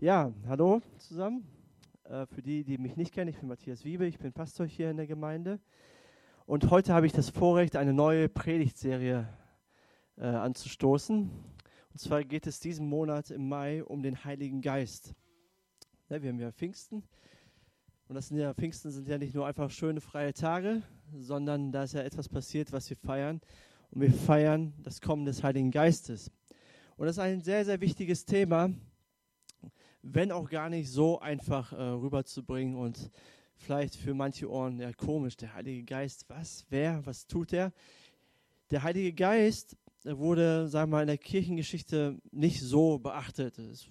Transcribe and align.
Ja, 0.00 0.32
hallo 0.46 0.80
zusammen. 0.98 1.44
Äh, 2.04 2.24
für 2.26 2.40
die, 2.40 2.62
die 2.62 2.78
mich 2.78 2.94
nicht 2.94 3.12
kennen, 3.12 3.30
ich 3.30 3.38
bin 3.40 3.48
Matthias 3.48 3.84
Wiebe, 3.84 4.06
ich 4.06 4.16
bin 4.20 4.32
Pastor 4.32 4.64
hier 4.64 4.92
in 4.92 4.96
der 4.96 5.08
Gemeinde. 5.08 5.58
Und 6.46 6.70
heute 6.70 6.94
habe 6.94 7.06
ich 7.06 7.12
das 7.12 7.30
Vorrecht, 7.30 7.74
eine 7.74 7.92
neue 7.92 8.28
Predigtserie 8.28 9.28
äh, 10.16 10.24
anzustoßen. 10.24 11.28
Und 11.28 11.98
zwar 11.98 12.22
geht 12.22 12.46
es 12.46 12.60
diesen 12.60 12.88
Monat 12.88 13.32
im 13.32 13.48
Mai 13.48 13.82
um 13.82 14.00
den 14.04 14.22
Heiligen 14.24 14.62
Geist. 14.62 15.14
Ja, 16.08 16.22
wir 16.22 16.28
haben 16.30 16.38
ja 16.38 16.52
Pfingsten. 16.52 17.02
Und 18.06 18.14
das 18.14 18.28
sind 18.28 18.36
ja, 18.36 18.54
Pfingsten 18.54 18.92
sind 18.92 19.08
ja 19.08 19.18
nicht 19.18 19.34
nur 19.34 19.48
einfach 19.48 19.68
schöne 19.68 20.00
freie 20.00 20.32
Tage, 20.32 20.80
sondern 21.12 21.72
da 21.72 21.82
ist 21.82 21.94
ja 21.94 22.02
etwas 22.02 22.28
passiert, 22.28 22.70
was 22.70 22.88
wir 22.88 22.96
feiern. 22.96 23.40
Und 23.90 24.02
wir 24.02 24.12
feiern 24.12 24.74
das 24.80 25.00
Kommen 25.00 25.24
des 25.24 25.42
Heiligen 25.42 25.72
Geistes. 25.72 26.30
Und 26.96 27.06
das 27.06 27.16
ist 27.16 27.20
ein 27.20 27.40
sehr, 27.40 27.64
sehr 27.64 27.80
wichtiges 27.80 28.24
Thema, 28.24 28.70
wenn 30.02 30.32
auch 30.32 30.48
gar 30.48 30.68
nicht 30.68 30.90
so 30.90 31.20
einfach 31.20 31.72
äh, 31.72 31.76
rüberzubringen 31.76 32.76
und 32.76 33.10
vielleicht 33.56 33.96
für 33.96 34.14
manche 34.14 34.50
Ohren 34.50 34.78
ja 34.78 34.92
komisch. 34.92 35.36
Der 35.36 35.54
Heilige 35.54 35.84
Geist, 35.84 36.24
was, 36.28 36.64
wer, 36.70 37.04
was 37.04 37.26
tut 37.26 37.52
er? 37.52 37.72
Der 38.70 38.82
Heilige 38.82 39.12
Geist 39.12 39.76
wurde, 40.04 40.68
sagen 40.68 40.90
wir 40.90 40.96
mal, 40.96 41.02
in 41.02 41.08
der 41.08 41.18
Kirchengeschichte 41.18 42.18
nicht 42.30 42.60
so 42.60 42.98
beachtet. 42.98 43.58
Es 43.58 43.88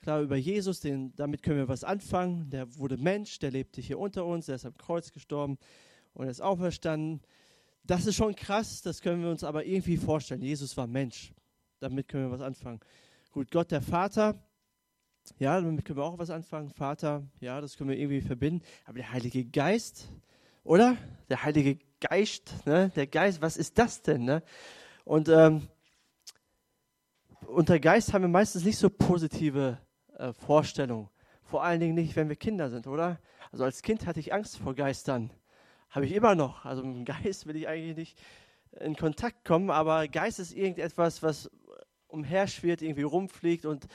klar 0.00 0.22
über 0.22 0.36
Jesus, 0.36 0.80
den, 0.80 1.14
damit 1.16 1.42
können 1.42 1.58
wir 1.58 1.68
was 1.68 1.84
anfangen. 1.84 2.50
Der 2.50 2.76
wurde 2.76 2.96
Mensch, 2.96 3.38
der 3.38 3.50
lebte 3.50 3.80
hier 3.80 3.98
unter 3.98 4.24
uns, 4.24 4.46
der 4.46 4.56
ist 4.56 4.66
am 4.66 4.76
Kreuz 4.76 5.12
gestorben 5.12 5.58
und 6.14 6.28
ist 6.28 6.40
auferstanden. 6.40 7.20
Das 7.84 8.06
ist 8.06 8.16
schon 8.16 8.34
krass, 8.34 8.82
das 8.82 9.00
können 9.00 9.22
wir 9.22 9.30
uns 9.30 9.44
aber 9.44 9.64
irgendwie 9.64 9.96
vorstellen. 9.96 10.42
Jesus 10.42 10.76
war 10.76 10.86
Mensch. 10.86 11.32
Damit 11.80 12.08
können 12.08 12.24
wir 12.24 12.32
was 12.32 12.42
anfangen. 12.42 12.80
Gut, 13.32 13.50
Gott 13.50 13.70
der 13.70 13.80
Vater, 13.80 14.42
ja, 15.38 15.60
damit 15.60 15.84
können 15.84 15.98
wir 15.98 16.04
auch 16.04 16.18
was 16.18 16.30
anfangen. 16.30 16.70
Vater, 16.70 17.22
ja, 17.40 17.60
das 17.60 17.76
können 17.76 17.90
wir 17.90 17.98
irgendwie 17.98 18.20
verbinden. 18.20 18.64
Aber 18.84 18.98
der 18.98 19.12
Heilige 19.12 19.44
Geist, 19.44 20.10
oder? 20.64 20.96
Der 21.28 21.42
Heilige 21.42 21.78
Geist, 22.00 22.66
ne? 22.66 22.90
Der 22.96 23.06
Geist, 23.06 23.40
was 23.40 23.56
ist 23.56 23.78
das 23.78 24.02
denn, 24.02 24.24
ne? 24.24 24.42
Und 25.04 25.28
ähm, 25.28 25.68
unter 27.46 27.78
Geist 27.80 28.12
haben 28.12 28.22
wir 28.22 28.28
meistens 28.28 28.64
nicht 28.64 28.78
so 28.78 28.90
positive 28.90 29.78
äh, 30.16 30.32
Vorstellungen. 30.32 31.08
Vor 31.42 31.64
allen 31.64 31.80
Dingen 31.80 31.94
nicht, 31.94 32.14
wenn 32.16 32.28
wir 32.28 32.36
Kinder 32.36 32.70
sind, 32.70 32.86
oder? 32.86 33.18
Also 33.50 33.64
als 33.64 33.82
Kind 33.82 34.06
hatte 34.06 34.20
ich 34.20 34.32
Angst 34.32 34.58
vor 34.58 34.74
Geistern. 34.74 35.30
Habe 35.88 36.06
ich 36.06 36.12
immer 36.12 36.34
noch. 36.34 36.64
Also 36.64 36.84
mit 36.84 36.96
dem 36.96 37.04
Geist 37.04 37.46
will 37.46 37.56
ich 37.56 37.66
eigentlich 37.66 37.96
nicht 37.96 38.18
in 38.78 38.94
Kontakt 38.94 39.44
kommen, 39.44 39.70
aber 39.70 40.06
Geist 40.06 40.38
ist 40.38 40.52
irgendetwas, 40.52 41.22
was 41.22 41.50
umherschwirrt, 42.06 42.82
irgendwie 42.82 43.02
rumfliegt 43.02 43.66
und 43.66 43.86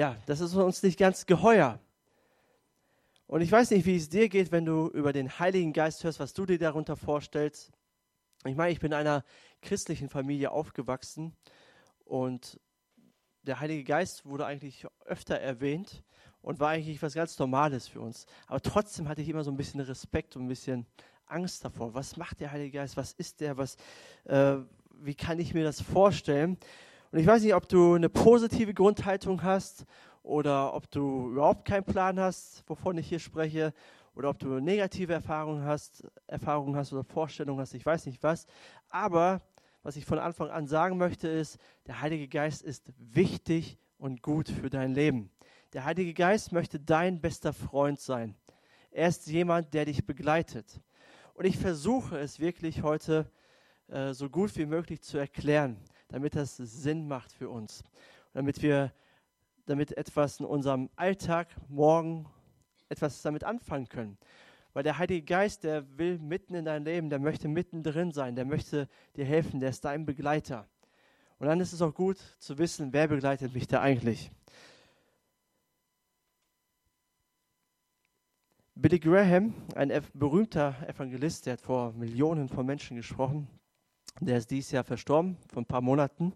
ja, 0.00 0.16
das 0.24 0.40
ist 0.40 0.54
uns 0.54 0.82
nicht 0.82 0.98
ganz 0.98 1.26
geheuer. 1.26 1.78
Und 3.26 3.42
ich 3.42 3.52
weiß 3.52 3.70
nicht, 3.70 3.84
wie 3.84 3.96
es 3.96 4.08
dir 4.08 4.30
geht, 4.30 4.50
wenn 4.50 4.64
du 4.64 4.88
über 4.88 5.12
den 5.12 5.38
Heiligen 5.38 5.74
Geist 5.74 6.04
hörst, 6.04 6.20
was 6.20 6.32
du 6.32 6.46
dir 6.46 6.58
darunter 6.58 6.96
vorstellst. 6.96 7.70
Ich 8.46 8.56
meine, 8.56 8.72
ich 8.72 8.80
bin 8.80 8.92
in 8.92 8.96
einer 8.96 9.26
christlichen 9.60 10.08
Familie 10.08 10.52
aufgewachsen 10.52 11.36
und 12.06 12.58
der 13.42 13.60
Heilige 13.60 13.84
Geist 13.84 14.24
wurde 14.24 14.46
eigentlich 14.46 14.86
öfter 15.04 15.38
erwähnt 15.38 16.02
und 16.40 16.60
war 16.60 16.70
eigentlich 16.70 17.02
was 17.02 17.12
ganz 17.12 17.38
Normales 17.38 17.86
für 17.86 18.00
uns. 18.00 18.24
Aber 18.46 18.62
trotzdem 18.62 19.06
hatte 19.06 19.20
ich 19.20 19.28
immer 19.28 19.44
so 19.44 19.50
ein 19.50 19.58
bisschen 19.58 19.80
Respekt 19.80 20.34
und 20.34 20.46
ein 20.46 20.48
bisschen 20.48 20.86
Angst 21.26 21.62
davor. 21.62 21.92
Was 21.92 22.16
macht 22.16 22.40
der 22.40 22.52
Heilige 22.52 22.78
Geist? 22.78 22.96
Was 22.96 23.12
ist 23.12 23.42
der? 23.42 23.58
Was, 23.58 23.76
äh, 24.24 24.56
wie 24.94 25.14
kann 25.14 25.38
ich 25.38 25.52
mir 25.52 25.62
das 25.62 25.82
vorstellen? 25.82 26.56
Und 27.12 27.18
ich 27.18 27.26
weiß 27.26 27.42
nicht, 27.42 27.54
ob 27.54 27.68
du 27.68 27.94
eine 27.94 28.08
positive 28.08 28.72
Grundhaltung 28.72 29.42
hast 29.42 29.84
oder 30.22 30.74
ob 30.74 30.88
du 30.92 31.30
überhaupt 31.32 31.64
keinen 31.64 31.84
Plan 31.84 32.20
hast, 32.20 32.62
wovon 32.68 32.98
ich 32.98 33.08
hier 33.08 33.18
spreche, 33.18 33.72
oder 34.14 34.30
ob 34.30 34.38
du 34.38 34.60
negative 34.60 35.12
Erfahrungen 35.12 35.64
hast, 35.64 36.04
Erfahrungen 36.28 36.76
hast 36.76 36.92
oder 36.92 37.02
Vorstellungen 37.02 37.60
hast, 37.60 37.74
ich 37.74 37.84
weiß 37.84 38.06
nicht 38.06 38.22
was. 38.22 38.46
Aber 38.90 39.40
was 39.82 39.96
ich 39.96 40.04
von 40.04 40.18
Anfang 40.18 40.50
an 40.50 40.68
sagen 40.68 40.98
möchte, 40.98 41.26
ist, 41.26 41.58
der 41.86 42.00
Heilige 42.00 42.28
Geist 42.28 42.62
ist 42.62 42.92
wichtig 42.96 43.78
und 43.98 44.22
gut 44.22 44.48
für 44.48 44.70
dein 44.70 44.94
Leben. 44.94 45.30
Der 45.72 45.84
Heilige 45.84 46.14
Geist 46.14 46.52
möchte 46.52 46.78
dein 46.78 47.20
bester 47.20 47.52
Freund 47.52 47.98
sein. 47.98 48.36
Er 48.90 49.08
ist 49.08 49.26
jemand, 49.26 49.74
der 49.74 49.84
dich 49.84 50.04
begleitet. 50.04 50.80
Und 51.34 51.44
ich 51.44 51.56
versuche 51.58 52.18
es 52.18 52.38
wirklich 52.38 52.82
heute 52.82 53.30
äh, 53.88 54.12
so 54.12 54.28
gut 54.28 54.56
wie 54.56 54.66
möglich 54.66 55.00
zu 55.02 55.18
erklären 55.18 55.76
damit 56.10 56.36
das 56.36 56.56
Sinn 56.56 57.08
macht 57.08 57.32
für 57.32 57.48
uns. 57.48 57.82
Damit 58.32 58.62
wir 58.62 58.92
damit 59.66 59.96
etwas 59.96 60.40
in 60.40 60.46
unserem 60.46 60.90
Alltag 60.96 61.48
morgen 61.68 62.26
etwas 62.88 63.22
damit 63.22 63.44
anfangen 63.44 63.88
können. 63.88 64.18
Weil 64.72 64.82
der 64.82 64.98
Heilige 64.98 65.24
Geist, 65.24 65.64
der 65.64 65.98
will 65.98 66.18
mitten 66.18 66.54
in 66.54 66.64
dein 66.64 66.84
Leben, 66.84 67.10
der 67.10 67.18
möchte 67.18 67.48
mittendrin 67.48 68.12
sein, 68.12 68.36
der 68.36 68.44
möchte 68.44 68.88
dir 69.16 69.24
helfen, 69.24 69.60
der 69.60 69.70
ist 69.70 69.84
dein 69.84 70.06
Begleiter. 70.06 70.68
Und 71.38 71.46
dann 71.46 71.60
ist 71.60 71.72
es 71.72 71.82
auch 71.82 71.94
gut 71.94 72.18
zu 72.38 72.58
wissen, 72.58 72.92
wer 72.92 73.08
begleitet 73.08 73.54
mich 73.54 73.66
da 73.66 73.80
eigentlich. 73.80 74.30
Billy 78.74 78.98
Graham, 78.98 79.54
ein 79.74 79.92
berühmter 80.14 80.74
Evangelist, 80.88 81.46
der 81.46 81.54
hat 81.54 81.60
vor 81.60 81.92
Millionen 81.92 82.48
von 82.48 82.64
Menschen 82.64 82.96
gesprochen, 82.96 83.46
der 84.20 84.38
ist 84.38 84.50
dieses 84.50 84.72
Jahr 84.72 84.84
verstorben, 84.84 85.36
vor 85.52 85.62
ein 85.62 85.66
paar 85.66 85.80
Monaten, 85.80 86.32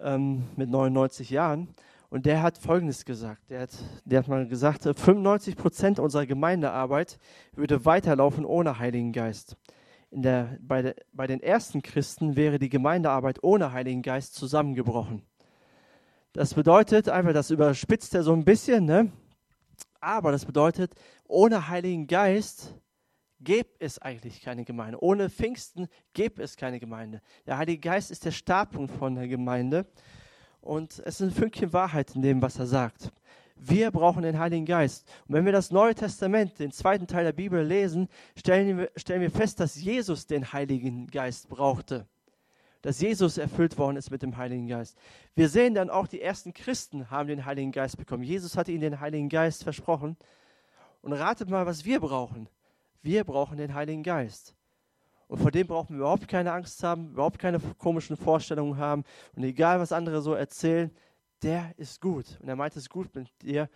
ähm, 0.00 0.44
mit 0.56 0.68
99 0.68 1.30
Jahren. 1.30 1.68
Und 2.08 2.26
der 2.26 2.42
hat 2.42 2.58
Folgendes 2.58 3.04
gesagt. 3.04 3.50
Der 3.50 3.62
hat, 3.62 3.70
der 4.04 4.18
hat 4.18 4.28
mal 4.28 4.48
gesagt, 4.48 4.82
95 4.82 5.56
Prozent 5.56 5.98
unserer 6.00 6.26
Gemeindearbeit 6.26 7.18
würde 7.52 7.84
weiterlaufen 7.84 8.44
ohne 8.44 8.78
Heiligen 8.78 9.12
Geist. 9.12 9.56
In 10.10 10.22
der, 10.22 10.58
bei, 10.60 10.82
der, 10.82 10.96
bei 11.12 11.28
den 11.28 11.40
ersten 11.40 11.82
Christen 11.82 12.34
wäre 12.34 12.58
die 12.58 12.68
Gemeindearbeit 12.68 13.44
ohne 13.44 13.72
Heiligen 13.72 14.02
Geist 14.02 14.34
zusammengebrochen. 14.34 15.22
Das 16.32 16.54
bedeutet 16.54 17.08
einfach, 17.08 17.32
das 17.32 17.50
überspitzt 17.50 18.14
er 18.14 18.24
so 18.24 18.32
ein 18.32 18.44
bisschen, 18.44 18.86
ne? 18.86 19.12
aber 20.00 20.32
das 20.32 20.44
bedeutet, 20.44 20.94
ohne 21.28 21.68
Heiligen 21.68 22.06
Geist 22.06 22.74
gäbe 23.40 23.70
es 23.78 23.98
eigentlich 23.98 24.40
keine 24.40 24.64
Gemeinde. 24.64 25.02
Ohne 25.02 25.30
Pfingsten 25.30 25.88
gäbe 26.12 26.42
es 26.42 26.56
keine 26.56 26.78
Gemeinde. 26.78 27.22
Der 27.46 27.58
Heilige 27.58 27.80
Geist 27.80 28.10
ist 28.10 28.24
der 28.24 28.30
Startpunkt 28.30 28.92
von 28.92 29.14
der 29.14 29.28
Gemeinde. 29.28 29.86
Und 30.60 30.92
es 30.92 31.20
ist 31.20 31.20
ein 31.20 31.30
Fünkchen 31.30 31.72
Wahrheit 31.72 32.14
in 32.14 32.22
dem, 32.22 32.42
was 32.42 32.58
er 32.58 32.66
sagt. 32.66 33.10
Wir 33.56 33.90
brauchen 33.90 34.22
den 34.22 34.38
Heiligen 34.38 34.64
Geist. 34.64 35.06
Und 35.26 35.34
wenn 35.34 35.44
wir 35.44 35.52
das 35.52 35.70
Neue 35.70 35.94
Testament, 35.94 36.58
den 36.58 36.72
zweiten 36.72 37.06
Teil 37.06 37.24
der 37.24 37.32
Bibel 37.32 37.62
lesen, 37.62 38.08
stellen 38.36 38.78
wir, 38.78 38.90
stellen 38.96 39.20
wir 39.20 39.30
fest, 39.30 39.60
dass 39.60 39.80
Jesus 39.80 40.26
den 40.26 40.52
Heiligen 40.52 41.06
Geist 41.08 41.48
brauchte. 41.48 42.06
Dass 42.82 43.00
Jesus 43.00 43.36
erfüllt 43.36 43.76
worden 43.76 43.96
ist 43.96 44.10
mit 44.10 44.22
dem 44.22 44.38
Heiligen 44.38 44.66
Geist. 44.66 44.96
Wir 45.34 45.50
sehen 45.50 45.74
dann 45.74 45.90
auch, 45.90 46.06
die 46.06 46.22
ersten 46.22 46.54
Christen 46.54 47.10
haben 47.10 47.28
den 47.28 47.44
Heiligen 47.44 47.72
Geist 47.72 47.98
bekommen. 47.98 48.22
Jesus 48.22 48.56
hatte 48.56 48.72
ihnen 48.72 48.80
den 48.80 49.00
Heiligen 49.00 49.28
Geist 49.28 49.62
versprochen. 49.62 50.16
Und 51.02 51.12
ratet 51.12 51.48
mal, 51.48 51.66
was 51.66 51.84
wir 51.84 52.00
brauchen. 52.00 52.48
Wir 53.02 53.24
brauchen 53.24 53.56
den 53.56 53.74
Heiligen 53.74 54.02
Geist. 54.02 54.54
Und 55.26 55.38
vor 55.38 55.50
dem 55.50 55.66
brauchen 55.66 55.94
wir 55.94 56.00
überhaupt 56.00 56.26
keine 56.26 56.52
Angst 56.52 56.82
haben, 56.82 57.12
überhaupt 57.12 57.38
keine 57.38 57.60
komischen 57.78 58.16
Vorstellungen 58.16 58.76
haben. 58.76 59.04
Und 59.36 59.44
egal, 59.44 59.78
was 59.78 59.92
andere 59.92 60.22
so 60.22 60.34
erzählen, 60.34 60.90
der 61.42 61.72
ist 61.76 62.00
gut. 62.00 62.38
Und 62.40 62.48
er 62.48 62.56
meint 62.56 62.76
es 62.76 62.90
gut 62.90 63.14
mit 63.14 63.28
dir. 63.40 63.68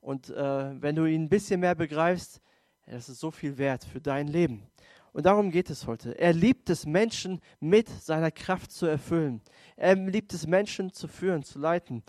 Und 0.00 0.30
äh, 0.30 0.80
wenn 0.80 0.94
du 0.94 1.04
ihn 1.04 1.24
ein 1.24 1.28
bisschen 1.28 1.60
mehr 1.60 1.74
begreifst, 1.74 2.40
das 2.86 3.08
ist 3.08 3.20
so 3.20 3.30
viel 3.30 3.58
wert 3.58 3.84
für 3.84 4.00
dein 4.00 4.28
Leben. 4.28 4.62
Und 5.12 5.26
darum 5.26 5.50
geht 5.50 5.70
es 5.70 5.86
heute. 5.86 6.16
Er 6.18 6.32
liebt 6.32 6.70
es, 6.70 6.86
Menschen 6.86 7.40
mit 7.58 7.88
seiner 7.88 8.30
Kraft 8.30 8.70
zu 8.70 8.86
erfüllen. 8.86 9.40
Er 9.76 9.96
liebt 9.96 10.32
es, 10.32 10.46
Menschen 10.46 10.92
zu 10.92 11.08
führen, 11.08 11.42
zu 11.42 11.58
leiten. 11.58 12.02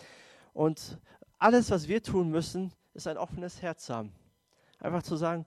Und 0.54 1.00
alles, 1.40 1.72
was 1.72 1.88
wir 1.88 2.04
tun 2.04 2.30
müssen, 2.30 2.72
ist 2.94 3.08
ein 3.08 3.18
offenes 3.18 3.62
Herz 3.62 3.90
haben. 3.90 4.12
Einfach 4.80 5.04
zu 5.04 5.16
sagen, 5.16 5.46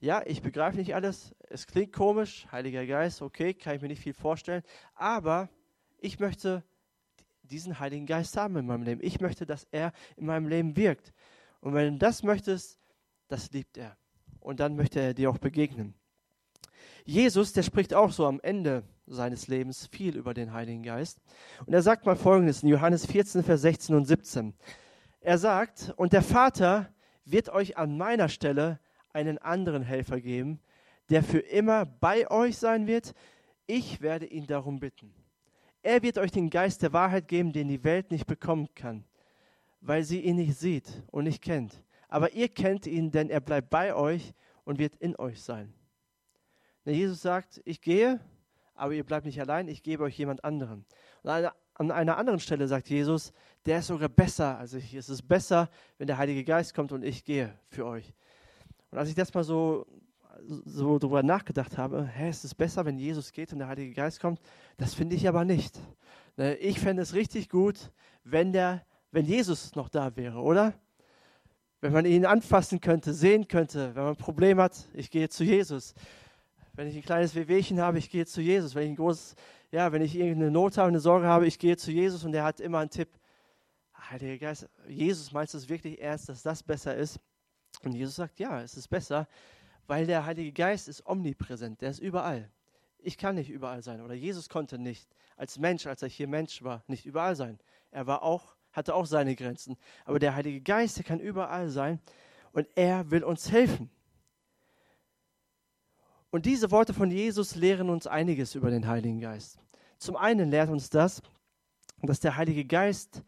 ja, 0.00 0.22
ich 0.24 0.42
begreife 0.42 0.76
nicht 0.76 0.94
alles. 0.94 1.34
Es 1.48 1.66
klingt 1.66 1.92
komisch, 1.92 2.46
Heiliger 2.52 2.86
Geist, 2.86 3.20
okay, 3.20 3.54
kann 3.54 3.76
ich 3.76 3.82
mir 3.82 3.88
nicht 3.88 4.02
viel 4.02 4.14
vorstellen. 4.14 4.62
Aber 4.94 5.48
ich 5.98 6.20
möchte 6.20 6.62
diesen 7.42 7.80
Heiligen 7.80 8.06
Geist 8.06 8.36
haben 8.36 8.56
in 8.56 8.66
meinem 8.66 8.82
Leben. 8.82 9.00
Ich 9.02 9.20
möchte, 9.20 9.46
dass 9.46 9.66
er 9.70 9.92
in 10.16 10.26
meinem 10.26 10.48
Leben 10.48 10.76
wirkt. 10.76 11.12
Und 11.60 11.74
wenn 11.74 11.94
du 11.94 11.98
das 11.98 12.22
möchtest, 12.22 12.78
das 13.26 13.50
liebt 13.52 13.76
er. 13.76 13.96
Und 14.40 14.60
dann 14.60 14.76
möchte 14.76 15.00
er 15.00 15.14
dir 15.14 15.30
auch 15.30 15.38
begegnen. 15.38 15.94
Jesus, 17.04 17.52
der 17.52 17.62
spricht 17.62 17.94
auch 17.94 18.12
so 18.12 18.26
am 18.26 18.38
Ende 18.40 18.84
seines 19.06 19.48
Lebens 19.48 19.86
viel 19.86 20.16
über 20.16 20.34
den 20.34 20.52
Heiligen 20.52 20.82
Geist. 20.82 21.20
Und 21.66 21.72
er 21.72 21.82
sagt 21.82 22.06
mal 22.06 22.16
Folgendes 22.16 22.62
in 22.62 22.68
Johannes 22.68 23.06
14, 23.06 23.42
Vers 23.42 23.62
16 23.62 23.96
und 23.96 24.04
17. 24.04 24.54
Er 25.20 25.38
sagt, 25.38 25.92
und 25.96 26.12
der 26.12 26.22
Vater 26.22 26.92
wird 27.24 27.48
euch 27.48 27.76
an 27.76 27.96
meiner 27.96 28.28
Stelle 28.28 28.78
einen 29.12 29.38
anderen 29.38 29.82
Helfer 29.82 30.20
geben, 30.20 30.60
der 31.10 31.22
für 31.22 31.38
immer 31.38 31.86
bei 31.86 32.30
euch 32.30 32.58
sein 32.58 32.86
wird. 32.86 33.14
Ich 33.66 34.00
werde 34.00 34.26
ihn 34.26 34.46
darum 34.46 34.78
bitten. 34.80 35.12
Er 35.82 36.02
wird 36.02 36.18
euch 36.18 36.30
den 36.30 36.50
Geist 36.50 36.82
der 36.82 36.92
Wahrheit 36.92 37.28
geben, 37.28 37.52
den 37.52 37.68
die 37.68 37.84
Welt 37.84 38.10
nicht 38.10 38.26
bekommen 38.26 38.68
kann, 38.74 39.04
weil 39.80 40.02
sie 40.02 40.20
ihn 40.20 40.36
nicht 40.36 40.58
sieht 40.58 41.02
und 41.10 41.24
nicht 41.24 41.42
kennt. 41.42 41.82
Aber 42.08 42.32
ihr 42.32 42.48
kennt 42.48 42.86
ihn, 42.86 43.10
denn 43.10 43.30
er 43.30 43.40
bleibt 43.40 43.70
bei 43.70 43.94
euch 43.94 44.34
und 44.64 44.78
wird 44.78 44.96
in 44.96 45.16
euch 45.16 45.42
sein. 45.42 45.72
Denn 46.84 46.94
Jesus 46.94 47.22
sagt, 47.22 47.60
ich 47.64 47.80
gehe, 47.80 48.20
aber 48.74 48.92
ihr 48.92 49.04
bleibt 49.04 49.26
nicht 49.26 49.40
allein, 49.40 49.68
ich 49.68 49.82
gebe 49.82 50.04
euch 50.04 50.18
jemand 50.18 50.44
anderen. 50.44 50.84
Und 51.22 51.50
an 51.78 51.90
einer 51.90 52.16
anderen 52.16 52.40
Stelle 52.40 52.66
sagt 52.66 52.88
Jesus, 52.88 53.32
der 53.66 53.80
ist 53.80 53.88
sogar 53.88 54.08
besser 54.08 54.58
als 54.58 54.74
ich. 54.74 54.94
Es 54.94 55.08
ist 55.08 55.22
besser, 55.22 55.68
wenn 55.98 56.06
der 56.06 56.18
Heilige 56.18 56.44
Geist 56.44 56.74
kommt 56.74 56.92
und 56.92 57.02
ich 57.02 57.24
gehe 57.24 57.56
für 57.68 57.86
euch. 57.86 58.14
Und 58.90 58.98
als 58.98 59.08
ich 59.08 59.14
das 59.14 59.32
mal 59.34 59.44
so, 59.44 59.86
so 60.46 60.98
darüber 60.98 61.22
nachgedacht 61.22 61.76
habe, 61.76 62.06
hä, 62.06 62.30
ist 62.30 62.44
es 62.44 62.54
besser, 62.54 62.84
wenn 62.84 62.98
Jesus 62.98 63.32
geht 63.32 63.52
und 63.52 63.58
der 63.58 63.68
Heilige 63.68 63.92
Geist 63.92 64.20
kommt? 64.20 64.40
Das 64.76 64.94
finde 64.94 65.16
ich 65.16 65.28
aber 65.28 65.44
nicht. 65.44 65.78
Ne, 66.36 66.56
ich 66.56 66.78
fände 66.78 67.02
es 67.02 67.14
richtig 67.14 67.48
gut, 67.48 67.90
wenn, 68.24 68.52
der, 68.52 68.84
wenn 69.10 69.26
Jesus 69.26 69.74
noch 69.74 69.88
da 69.88 70.16
wäre, 70.16 70.38
oder? 70.38 70.74
Wenn 71.80 71.92
man 71.92 72.06
ihn 72.06 72.26
anfassen 72.26 72.80
könnte, 72.80 73.12
sehen 73.12 73.46
könnte, 73.46 73.94
wenn 73.94 74.02
man 74.02 74.12
ein 74.14 74.16
Problem 74.16 74.58
hat, 74.58 74.88
ich 74.94 75.10
gehe 75.10 75.28
zu 75.28 75.44
Jesus. 75.44 75.94
Wenn 76.74 76.88
ich 76.88 76.96
ein 76.96 77.02
kleines 77.02 77.34
Wehwehchen 77.34 77.80
habe, 77.80 77.98
ich 77.98 78.10
gehe 78.10 78.26
zu 78.26 78.40
Jesus. 78.40 78.74
Wenn 78.74 78.84
ich 78.84 78.90
ein 78.90 78.96
großes, 78.96 79.34
ja, 79.70 79.92
wenn 79.92 80.02
ich 80.02 80.16
irgendeine 80.16 80.50
Not 80.50 80.78
habe, 80.78 80.88
eine 80.88 81.00
Sorge 81.00 81.26
habe, 81.26 81.46
ich 81.46 81.58
gehe 81.58 81.76
zu 81.76 81.90
Jesus 81.90 82.24
und 82.24 82.32
der 82.32 82.44
hat 82.44 82.60
immer 82.60 82.78
einen 82.78 82.90
Tipp. 82.90 83.08
Heiliger 84.10 84.38
Geist, 84.38 84.68
Jesus 84.86 85.32
meinst 85.32 85.54
du 85.54 85.58
es 85.58 85.68
wirklich 85.68 86.00
ernst, 86.00 86.28
dass 86.28 86.42
das 86.42 86.62
besser 86.62 86.96
ist? 86.96 87.20
Und 87.82 87.92
Jesus 87.92 88.16
sagt, 88.16 88.38
ja, 88.38 88.60
es 88.62 88.76
ist 88.76 88.88
besser, 88.88 89.28
weil 89.86 90.06
der 90.06 90.24
Heilige 90.26 90.52
Geist 90.52 90.88
ist 90.88 91.06
omnipräsent, 91.06 91.80
der 91.80 91.90
ist 91.90 92.00
überall. 92.00 92.50
Ich 92.98 93.16
kann 93.16 93.36
nicht 93.36 93.50
überall 93.50 93.82
sein 93.82 94.00
oder 94.00 94.14
Jesus 94.14 94.48
konnte 94.48 94.78
nicht 94.78 95.08
als 95.36 95.58
Mensch, 95.58 95.86
als 95.86 96.02
er 96.02 96.08
hier 96.08 96.26
Mensch 96.26 96.62
war, 96.62 96.82
nicht 96.88 97.06
überall 97.06 97.36
sein. 97.36 97.58
Er 97.90 98.06
war 98.06 98.22
auch, 98.22 98.56
hatte 98.72 98.94
auch 98.94 99.06
seine 99.06 99.36
Grenzen. 99.36 99.76
Aber 100.04 100.18
der 100.18 100.34
Heilige 100.34 100.60
Geist, 100.60 100.98
der 100.98 101.04
kann 101.04 101.20
überall 101.20 101.70
sein 101.70 102.00
und 102.52 102.68
er 102.74 103.10
will 103.10 103.24
uns 103.24 103.50
helfen. 103.50 103.90
Und 106.30 106.44
diese 106.44 106.70
Worte 106.70 106.92
von 106.92 107.10
Jesus 107.10 107.54
lehren 107.54 107.88
uns 107.88 108.06
einiges 108.06 108.54
über 108.54 108.70
den 108.70 108.86
Heiligen 108.86 109.20
Geist. 109.20 109.58
Zum 109.98 110.16
einen 110.16 110.50
lehrt 110.50 110.68
uns 110.68 110.90
das, 110.90 111.22
dass 112.02 112.20
der 112.20 112.36
Heilige 112.36 112.64
Geist 112.64 113.22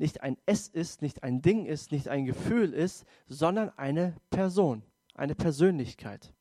nicht 0.00 0.22
ein 0.22 0.38
Es 0.46 0.66
ist, 0.66 1.02
nicht 1.02 1.22
ein 1.22 1.42
Ding 1.42 1.66
ist, 1.66 1.92
nicht 1.92 2.08
ein 2.08 2.24
Gefühl 2.24 2.72
ist, 2.72 3.04
sondern 3.28 3.70
eine 3.76 4.16
Person, 4.30 4.82
eine 5.14 5.34
Persönlichkeit. 5.34 6.32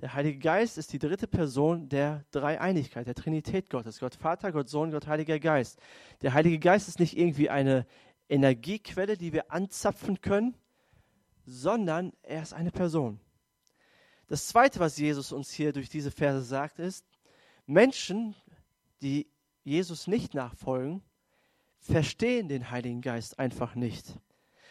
Der 0.00 0.14
Heilige 0.14 0.38
Geist 0.38 0.78
ist 0.78 0.92
die 0.94 0.98
dritte 0.98 1.28
Person 1.28 1.88
der 1.90 2.24
Dreieinigkeit, 2.30 3.06
der 3.06 3.14
Trinität 3.14 3.68
Gottes. 3.68 4.00
Gott 4.00 4.14
Vater, 4.14 4.52
Gott 4.52 4.70
Sohn, 4.70 4.90
Gott 4.90 5.06
Heiliger 5.06 5.38
Geist. 5.38 5.78
Der 6.22 6.32
Heilige 6.32 6.58
Geist 6.58 6.88
ist 6.88 6.98
nicht 6.98 7.16
irgendwie 7.16 7.50
eine 7.50 7.86
Energiequelle, 8.28 9.18
die 9.18 9.34
wir 9.34 9.52
anzapfen 9.52 10.20
können, 10.22 10.56
sondern 11.44 12.14
er 12.22 12.42
ist 12.42 12.54
eine 12.54 12.70
Person. 12.70 13.20
Das 14.28 14.48
Zweite, 14.48 14.80
was 14.80 14.96
Jesus 14.96 15.30
uns 15.30 15.50
hier 15.52 15.74
durch 15.74 15.90
diese 15.90 16.10
Verse 16.10 16.42
sagt, 16.42 16.78
ist, 16.78 17.04
Menschen, 17.66 18.34
die 19.02 19.28
Jesus 19.62 20.06
nicht 20.06 20.32
nachfolgen, 20.32 21.02
verstehen 21.84 22.48
den 22.48 22.70
Heiligen 22.70 23.00
Geist 23.00 23.38
einfach 23.38 23.74
nicht. 23.74 24.18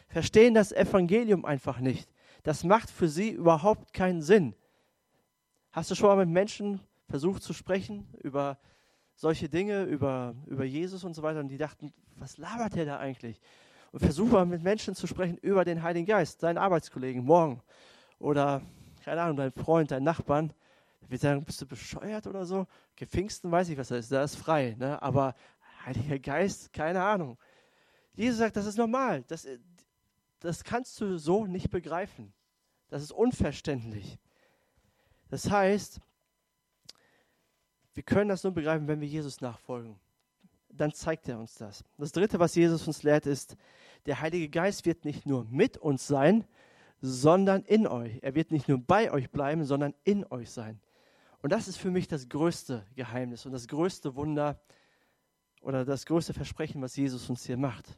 Verstehen 0.08 0.54
das 0.54 0.72
Evangelium 0.72 1.46
einfach 1.46 1.80
nicht. 1.80 2.10
Das 2.44 2.64
macht 2.64 2.90
für 2.90 3.08
sie 3.08 3.30
überhaupt 3.30 3.94
keinen 3.94 4.22
Sinn. 4.22 4.56
Hast 5.72 5.90
du 5.92 5.96
schon 5.96 6.10
mal 6.10 6.26
mit 6.26 6.34
Menschen 6.34 6.82
versucht 7.08 7.44
zu 7.44 7.54
sprechen 7.54 8.08
über 8.22 8.58
solche 9.16 9.48
Dinge, 9.48 9.84
über, 9.84 10.36
über 10.48 10.66
Jesus 10.66 11.04
und 11.04 11.14
so 11.14 11.24
weiter 11.24 11.40
und 11.40 11.48
die 11.48 11.58
dachten, 11.58 11.94
was 12.16 12.38
labert 12.38 12.76
der 12.76 12.86
da 12.86 12.98
eigentlich? 12.98 13.40
Und 13.92 14.00
versuche 14.00 14.34
mal 14.34 14.46
mit 14.46 14.64
Menschen 14.64 14.96
zu 14.96 15.08
sprechen 15.08 15.38
über 15.38 15.64
den 15.64 15.84
Heiligen 15.84 16.08
Geist, 16.08 16.42
deinen 16.42 16.58
Arbeitskollegen 16.58 17.24
morgen 17.24 17.62
oder 18.20 18.62
keine 19.04 19.22
Ahnung, 19.22 19.38
dein 19.38 19.52
Freund, 19.52 19.92
dein 19.92 20.04
Nachbarn, 20.04 20.54
wird 21.10 21.22
sagen, 21.22 21.44
bist 21.44 21.62
du 21.62 21.68
bescheuert 21.68 22.26
oder 22.26 22.46
so? 22.46 22.66
Gepfingsten 22.96 23.52
weiß 23.52 23.70
ich, 23.70 23.78
was 23.78 23.90
das 23.90 24.06
ist, 24.06 24.12
da 24.12 24.24
ist 24.24 24.36
frei. 24.36 24.76
Ne? 24.80 25.02
Aber 25.02 25.36
Heiliger 25.86 26.20
Geist, 26.20 26.74
keine 26.74 27.04
Ahnung. 27.04 27.38
Jesus 28.14 28.40
sagt, 28.40 28.56
das 28.56 28.66
ist 28.66 28.78
normal. 28.78 29.24
Das, 29.28 29.48
das 30.40 30.64
kannst 30.64 31.00
du 31.02 31.18
so 31.18 31.46
nicht 31.46 31.70
begreifen. 31.70 32.34
Das 32.90 33.02
ist 33.02 33.12
unverständlich. 33.12 34.20
Das 35.30 35.50
heißt, 35.50 36.00
wir 37.94 38.04
können 38.04 38.30
das 38.30 38.44
nur 38.44 38.54
begreifen, 38.54 38.88
wenn 38.88 39.02
wir 39.02 39.08
Jesus 39.08 39.42
nachfolgen. 39.42 40.00
Dann 40.70 40.94
zeigt 40.94 41.28
er 41.28 41.40
uns 41.40 41.56
das. 41.56 41.84
Das 41.98 42.12
Dritte, 42.12 42.40
was 42.40 42.56
Jesus 42.56 42.88
uns 42.88 43.04
lehrt, 43.04 43.26
ist, 43.26 43.56
der 44.06 44.20
Heilige 44.22 44.50
Geist 44.50 44.86
wird 44.86 45.06
nicht 45.06 45.26
nur 45.26 45.46
mit 45.46 45.78
uns 45.78 46.08
sein, 46.08 46.46
sondern 47.02 47.64
in 47.64 47.86
euch. 47.86 48.20
Er 48.22 48.36
wird 48.36 48.52
nicht 48.52 48.68
nur 48.68 48.80
bei 48.80 49.12
euch 49.12 49.30
bleiben, 49.30 49.66
sondern 49.66 49.94
in 50.04 50.26
euch 50.26 50.50
sein. 50.50 50.80
Und 51.42 51.52
das 51.52 51.68
ist 51.68 51.78
für 51.78 51.92
mich 51.92 52.08
das 52.08 52.30
größte 52.30 52.86
Geheimnis 52.96 53.46
und 53.46 53.52
das 53.52 53.68
größte 53.68 54.16
Wunder 54.16 54.60
oder 55.64 55.86
das 55.86 56.06
größte 56.06 56.34
Versprechen, 56.34 56.82
was 56.82 56.96
Jesus 56.96 57.30
uns 57.30 57.46
hier 57.46 57.58
macht. 57.58 57.98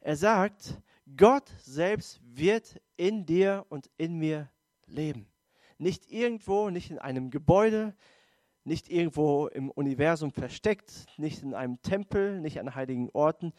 Er 0.00 0.16
sagt, 0.16 0.80
Gott 1.16 1.48
selbst 1.58 2.20
wird 2.22 2.80
in 2.96 3.24
dir 3.24 3.66
und 3.68 3.90
in 3.96 4.18
mir 4.18 4.50
leben. 4.86 5.26
Nicht 5.78 6.10
irgendwo, 6.10 6.70
nicht 6.70 6.90
in 6.90 6.98
einem 6.98 7.30
Gebäude, 7.30 7.94
nicht 8.64 8.88
irgendwo 8.88 9.48
im 9.48 9.70
Universum 9.70 10.32
versteckt, 10.32 11.06
nicht 11.16 11.42
in 11.42 11.54
einem 11.54 11.80
Tempel, 11.82 12.40
nicht 12.40 12.60
an 12.60 12.74
heiligen 12.74 13.10
Orten, 13.10 13.52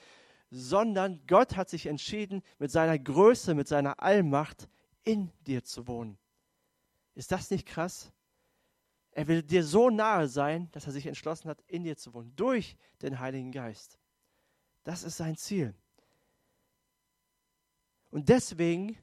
sondern 0.50 1.22
Gott 1.28 1.58
hat 1.58 1.70
sich 1.70 1.88
entschieden, 1.88 2.44
mit 2.60 2.72
seiner 2.72 2.98
Größe, 3.00 3.56
mit 3.56 3.68
seiner 3.68 4.02
Allmacht 4.02 4.70
in 5.04 5.32
dir 5.48 5.64
zu 5.64 5.88
wohnen. 5.88 6.18
Ist 7.16 7.32
das 7.32 7.50
nicht 7.50 7.66
krass? 7.66 8.14
Er 9.16 9.28
will 9.28 9.44
dir 9.44 9.64
so 9.64 9.90
nahe 9.90 10.28
sein, 10.28 10.70
dass 10.72 10.88
er 10.88 10.92
sich 10.92 11.06
entschlossen 11.06 11.50
hat, 11.50 11.62
in 11.68 11.84
dir 11.84 11.96
zu 11.96 12.14
wohnen, 12.14 12.36
durch 12.36 12.76
den 13.02 13.20
Heiligen 13.20 13.52
Geist. 13.52 14.00
Das 14.84 15.04
ist 15.04 15.18
sein 15.18 15.38
Ziel. 15.38 15.74
Und 18.10 18.30
deswegen, 18.30 18.98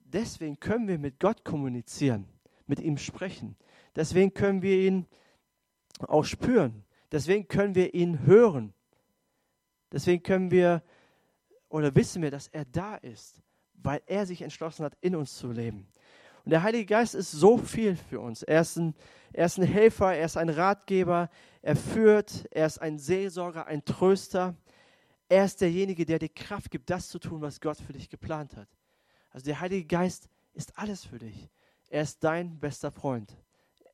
deswegen 0.00 0.58
können 0.58 0.88
wir 0.88 0.98
mit 0.98 1.20
Gott 1.20 1.44
kommunizieren, 1.44 2.28
mit 2.66 2.80
ihm 2.80 2.96
sprechen. 2.96 3.56
Deswegen 3.94 4.32
können 4.34 4.62
wir 4.62 4.78
ihn 4.86 5.06
auch 6.00 6.24
spüren. 6.24 6.84
Deswegen 7.10 7.48
können 7.48 7.74
wir 7.74 7.94
ihn 7.94 8.24
hören. 8.26 8.72
Deswegen 9.90 10.22
können 10.22 10.50
wir 10.50 10.82
oder 11.68 11.94
wissen 11.94 12.22
wir, 12.22 12.30
dass 12.30 12.48
er 12.48 12.64
da 12.64 12.96
ist, 12.96 13.42
weil 13.74 14.02
er 14.06 14.26
sich 14.26 14.42
entschlossen 14.42 14.84
hat, 14.84 14.96
in 15.00 15.14
uns 15.14 15.36
zu 15.36 15.52
leben. 15.52 15.88
Und 16.48 16.52
der 16.52 16.62
Heilige 16.62 16.86
Geist 16.86 17.14
ist 17.14 17.30
so 17.30 17.58
viel 17.58 17.94
für 17.94 18.20
uns. 18.20 18.42
Er 18.42 18.62
ist, 18.62 18.78
ein, 18.78 18.94
er 19.34 19.44
ist 19.44 19.58
ein 19.58 19.66
Helfer, 19.66 20.14
er 20.14 20.24
ist 20.24 20.38
ein 20.38 20.48
Ratgeber, 20.48 21.28
er 21.60 21.76
führt, 21.76 22.46
er 22.50 22.64
ist 22.64 22.78
ein 22.78 22.98
Seelsorger, 22.98 23.66
ein 23.66 23.84
Tröster. 23.84 24.56
Er 25.28 25.44
ist 25.44 25.60
derjenige, 25.60 26.06
der 26.06 26.18
dir 26.18 26.30
Kraft 26.30 26.70
gibt, 26.70 26.88
das 26.88 27.10
zu 27.10 27.18
tun, 27.18 27.42
was 27.42 27.60
Gott 27.60 27.76
für 27.76 27.92
dich 27.92 28.08
geplant 28.08 28.56
hat. 28.56 28.66
Also 29.28 29.44
der 29.44 29.60
Heilige 29.60 29.84
Geist 29.84 30.30
ist 30.54 30.78
alles 30.78 31.04
für 31.04 31.18
dich. 31.18 31.50
Er 31.90 32.00
ist 32.00 32.24
dein 32.24 32.58
bester 32.58 32.92
Freund. 32.92 33.36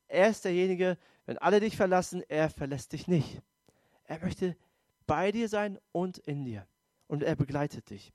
Er 0.06 0.28
ist 0.28 0.44
derjenige, 0.44 0.96
wenn 1.26 1.38
alle 1.38 1.58
dich 1.58 1.76
verlassen, 1.76 2.22
er 2.28 2.50
verlässt 2.50 2.92
dich 2.92 3.08
nicht. 3.08 3.42
Er 4.04 4.20
möchte 4.20 4.56
bei 5.08 5.32
dir 5.32 5.48
sein 5.48 5.76
und 5.90 6.18
in 6.18 6.44
dir. 6.44 6.68
Und 7.08 7.24
er 7.24 7.34
begleitet 7.34 7.90
dich. 7.90 8.12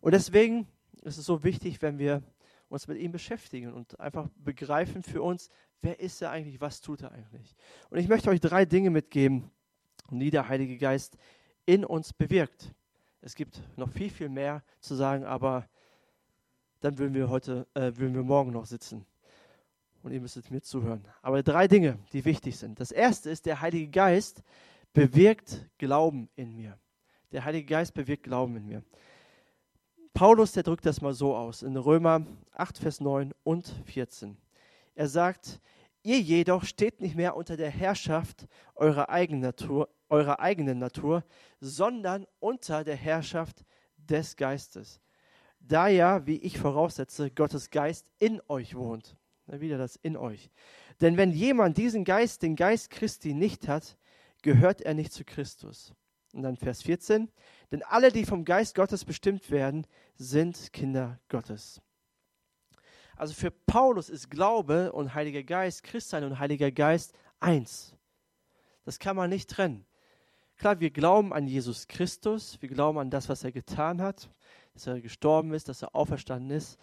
Und 0.00 0.14
deswegen 0.14 0.66
ist 1.02 1.16
es 1.16 1.26
so 1.26 1.44
wichtig, 1.44 1.80
wenn 1.80 2.00
wir 2.00 2.24
uns 2.68 2.86
mit 2.86 2.98
ihm 2.98 3.12
beschäftigen 3.12 3.72
und 3.72 3.98
einfach 3.98 4.28
begreifen 4.36 5.02
für 5.02 5.22
uns, 5.22 5.48
wer 5.80 5.98
ist 6.00 6.20
er 6.22 6.30
eigentlich, 6.30 6.60
was 6.60 6.80
tut 6.80 7.02
er 7.02 7.12
eigentlich. 7.12 7.54
Und 7.90 7.98
ich 7.98 8.08
möchte 8.08 8.30
euch 8.30 8.40
drei 8.40 8.64
Dinge 8.64 8.90
mitgeben, 8.90 9.50
die 10.10 10.30
der 10.30 10.48
Heilige 10.48 10.76
Geist 10.76 11.16
in 11.66 11.84
uns 11.84 12.12
bewirkt. 12.12 12.72
Es 13.20 13.34
gibt 13.34 13.60
noch 13.76 13.90
viel, 13.90 14.10
viel 14.10 14.28
mehr 14.28 14.62
zu 14.80 14.94
sagen, 14.94 15.24
aber 15.24 15.68
dann 16.80 16.98
würden 16.98 17.14
wir 17.14 17.28
heute, 17.28 17.66
äh, 17.74 17.92
würden 17.96 18.14
wir 18.14 18.22
morgen 18.22 18.52
noch 18.52 18.66
sitzen. 18.66 19.04
Und 20.02 20.12
ihr 20.12 20.20
müsstet 20.20 20.50
mir 20.50 20.62
zuhören. 20.62 21.04
Aber 21.22 21.42
drei 21.42 21.66
Dinge, 21.66 21.98
die 22.12 22.24
wichtig 22.24 22.56
sind. 22.56 22.78
Das 22.78 22.92
erste 22.92 23.30
ist, 23.30 23.46
der 23.46 23.60
Heilige 23.60 23.88
Geist 23.88 24.42
bewirkt 24.92 25.68
Glauben 25.76 26.28
in 26.36 26.54
mir. 26.54 26.78
Der 27.32 27.44
Heilige 27.44 27.66
Geist 27.66 27.94
bewirkt 27.94 28.22
Glauben 28.22 28.56
in 28.56 28.66
mir. 28.66 28.82
Paulus, 30.18 30.50
der 30.50 30.64
drückt 30.64 30.84
das 30.84 31.00
mal 31.00 31.14
so 31.14 31.36
aus 31.36 31.62
in 31.62 31.76
Römer 31.76 32.26
8, 32.54 32.78
Vers 32.78 33.00
9 33.00 33.32
und 33.44 33.72
14. 33.84 34.36
Er 34.96 35.06
sagt, 35.06 35.60
ihr 36.02 36.18
jedoch 36.18 36.64
steht 36.64 37.00
nicht 37.00 37.14
mehr 37.14 37.36
unter 37.36 37.56
der 37.56 37.70
Herrschaft 37.70 38.48
eurer 38.74 39.10
eigenen 39.10 39.42
Natur, 39.42 39.88
eurer 40.08 40.40
eigenen 40.40 40.80
Natur, 40.80 41.22
sondern 41.60 42.26
unter 42.40 42.82
der 42.82 42.96
Herrschaft 42.96 43.64
des 43.96 44.34
Geistes. 44.34 45.00
Da 45.60 45.86
ja, 45.86 46.26
wie 46.26 46.38
ich 46.38 46.58
voraussetze, 46.58 47.30
Gottes 47.30 47.70
Geist 47.70 48.04
in 48.18 48.40
euch 48.48 48.74
wohnt. 48.74 49.16
wieder 49.46 49.78
das 49.78 49.94
in 49.94 50.16
euch. 50.16 50.50
Denn 51.00 51.16
wenn 51.16 51.30
jemand 51.30 51.78
diesen 51.78 52.02
Geist, 52.02 52.42
den 52.42 52.56
Geist 52.56 52.90
Christi 52.90 53.34
nicht 53.34 53.68
hat, 53.68 53.96
gehört 54.42 54.80
er 54.80 54.94
nicht 54.94 55.12
zu 55.12 55.22
Christus. 55.24 55.94
Und 56.32 56.42
dann 56.42 56.56
Vers 56.56 56.82
14. 56.82 57.30
Denn 57.70 57.82
alle, 57.82 58.12
die 58.12 58.24
vom 58.24 58.44
Geist 58.44 58.74
Gottes 58.74 59.04
bestimmt 59.04 59.50
werden, 59.50 59.86
sind 60.16 60.72
Kinder 60.72 61.18
Gottes. 61.28 61.80
Also 63.16 63.34
für 63.34 63.50
Paulus 63.50 64.10
ist 64.10 64.30
Glaube 64.30 64.92
und 64.92 65.14
Heiliger 65.14 65.42
Geist, 65.42 65.82
Christsein 65.82 66.24
und 66.24 66.38
Heiliger 66.38 66.70
Geist 66.70 67.12
eins. 67.40 67.94
Das 68.84 68.98
kann 68.98 69.16
man 69.16 69.30
nicht 69.30 69.50
trennen. 69.50 69.84
Klar, 70.56 70.80
wir 70.80 70.90
glauben 70.90 71.32
an 71.32 71.46
Jesus 71.46 71.86
Christus, 71.86 72.60
wir 72.60 72.68
glauben 72.68 72.98
an 72.98 73.10
das, 73.10 73.28
was 73.28 73.44
er 73.44 73.52
getan 73.52 74.02
hat, 74.02 74.28
dass 74.74 74.86
er 74.86 75.00
gestorben 75.00 75.52
ist, 75.52 75.68
dass 75.68 75.82
er 75.82 75.94
auferstanden 75.94 76.50
ist. 76.50 76.78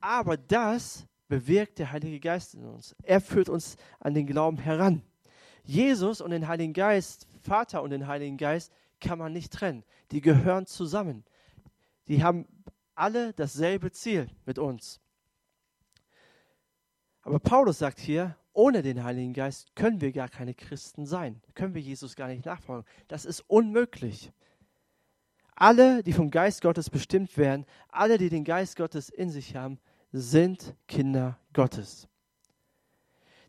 Aber 0.00 0.36
das 0.36 1.06
bewirkt 1.26 1.78
der 1.78 1.92
Heilige 1.92 2.20
Geist 2.20 2.54
in 2.54 2.64
uns. 2.64 2.94
Er 3.02 3.20
führt 3.20 3.48
uns 3.48 3.76
an 4.00 4.14
den 4.14 4.26
Glauben 4.26 4.58
heran. 4.58 5.02
Jesus 5.68 6.22
und 6.22 6.30
den 6.30 6.48
Heiligen 6.48 6.72
Geist, 6.72 7.28
Vater 7.42 7.82
und 7.82 7.90
den 7.90 8.06
Heiligen 8.06 8.38
Geist, 8.38 8.72
kann 9.00 9.18
man 9.18 9.34
nicht 9.34 9.52
trennen. 9.52 9.84
Die 10.12 10.22
gehören 10.22 10.64
zusammen. 10.64 11.24
Die 12.08 12.24
haben 12.24 12.48
alle 12.94 13.34
dasselbe 13.34 13.92
Ziel 13.92 14.30
mit 14.46 14.58
uns. 14.58 14.98
Aber 17.20 17.38
Paulus 17.38 17.78
sagt 17.80 17.98
hier, 17.98 18.34
ohne 18.54 18.80
den 18.80 19.04
Heiligen 19.04 19.34
Geist 19.34 19.76
können 19.76 20.00
wir 20.00 20.10
gar 20.10 20.30
keine 20.30 20.54
Christen 20.54 21.04
sein, 21.04 21.42
können 21.54 21.74
wir 21.74 21.82
Jesus 21.82 22.16
gar 22.16 22.28
nicht 22.28 22.46
nachfolgen. 22.46 22.86
Das 23.06 23.26
ist 23.26 23.40
unmöglich. 23.40 24.32
Alle, 25.54 26.02
die 26.02 26.14
vom 26.14 26.30
Geist 26.30 26.62
Gottes 26.62 26.88
bestimmt 26.88 27.36
werden, 27.36 27.66
alle, 27.88 28.16
die 28.16 28.30
den 28.30 28.44
Geist 28.44 28.76
Gottes 28.76 29.10
in 29.10 29.28
sich 29.28 29.54
haben, 29.54 29.78
sind 30.12 30.74
Kinder 30.86 31.38
Gottes. 31.52 32.08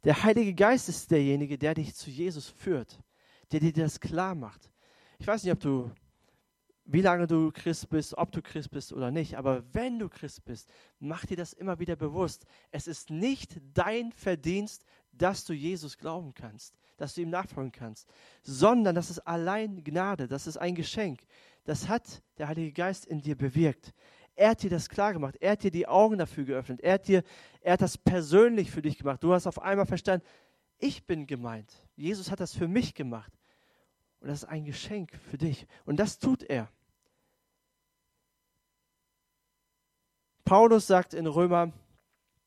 Der 0.04 0.24
Heilige 0.24 0.54
Geist 0.54 0.88
ist 0.88 1.12
derjenige, 1.12 1.58
der 1.58 1.74
dich 1.74 1.94
zu 1.94 2.10
Jesus 2.10 2.48
führt, 2.48 3.00
der 3.52 3.60
dir 3.60 3.74
das 3.74 4.00
klar 4.00 4.34
macht. 4.36 4.72
Ich 5.20 5.28
weiß 5.28 5.44
nicht, 5.44 5.52
ob 5.52 5.60
du, 5.60 5.92
wie 6.86 7.02
lange 7.02 7.28
du 7.28 7.52
Christ 7.52 7.90
bist, 7.90 8.18
ob 8.18 8.32
du 8.32 8.42
Christ 8.42 8.72
bist 8.72 8.94
oder 8.94 9.12
nicht, 9.12 9.36
aber 9.36 9.64
wenn 9.74 10.00
du 10.00 10.08
Christ 10.08 10.46
bist, 10.46 10.70
mach 11.00 11.26
dir 11.26 11.36
das 11.36 11.52
immer 11.52 11.80
wieder 11.80 11.98
bewusst. 11.98 12.46
Es 12.72 12.88
ist 12.88 13.10
nicht 13.10 13.60
dein 13.74 14.14
Verdienst, 14.14 14.86
dass 15.12 15.44
du 15.44 15.54
Jesus 15.54 15.98
glauben 15.98 16.34
kannst, 16.34 16.78
dass 16.96 17.16
du 17.16 17.22
ihm 17.22 17.30
nachfolgen 17.30 17.74
kannst, 17.74 18.08
sondern 18.42 18.96
das 18.96 19.10
ist 19.10 19.20
allein 19.20 19.84
Gnade, 19.84 20.30
das 20.30 20.48
ist 20.48 20.58
ein 20.58 20.76
Geschenk. 20.76 21.22
Das 21.66 21.90
hat 21.90 22.24
der 22.38 22.48
Heilige 22.48 22.72
Geist 22.72 23.06
in 23.06 23.22
dir 23.22 23.36
bewirkt. 23.36 23.94
Er 24.40 24.52
hat 24.52 24.64
dir 24.64 24.70
das 24.70 24.88
klar 24.88 25.12
gemacht, 25.12 25.36
er 25.42 25.52
hat 25.52 25.64
dir 25.64 25.70
die 25.70 25.86
Augen 25.86 26.18
dafür 26.18 26.46
geöffnet, 26.46 26.80
er 26.80 26.94
hat, 26.94 27.10
dir, 27.10 27.24
er 27.60 27.74
hat 27.74 27.82
das 27.82 27.98
persönlich 27.98 28.72
für 28.72 28.82
dich 28.82 28.98
gemacht. 28.98 29.22
Du 29.22 29.34
hast 29.34 29.48
auf 29.48 29.62
einmal 29.62 29.86
verstanden, 29.86 30.26
ich 30.78 31.06
bin 31.06 31.28
gemeint. 31.28 31.70
Jesus 31.98 32.32
hat 32.32 32.40
das 32.40 32.56
für 32.56 32.70
mich 32.70 32.94
gemacht. 32.96 33.34
Und 34.22 34.30
das 34.30 34.44
ist 34.44 34.50
ein 34.50 34.64
Geschenk 34.64 35.12
für 35.30 35.38
dich. 35.38 35.68
Und 35.84 36.00
das 36.00 36.20
tut 36.20 36.44
er. 36.44 36.70
Paulus 40.46 40.88
sagt 40.88 41.14
in 41.14 41.28
Römer 41.28 41.74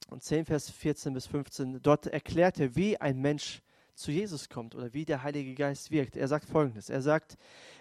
und 0.08 0.22
10, 0.22 0.46
Vers 0.46 0.70
14 0.70 1.12
bis 1.12 1.26
15, 1.26 1.82
dort 1.82 2.06
erklärt 2.06 2.58
er, 2.58 2.74
wie 2.74 2.98
ein 2.98 3.20
Mensch 3.20 3.60
zu 3.94 4.10
Jesus 4.10 4.48
kommt 4.48 4.74
oder 4.74 4.94
wie 4.94 5.04
der 5.04 5.22
Heilige 5.22 5.54
Geist 5.54 5.90
wirkt. 5.90 6.16
Er 6.16 6.26
sagt 6.26 6.48
folgendes: 6.48 6.88
Er 6.88 7.02
sagt, 7.02 7.36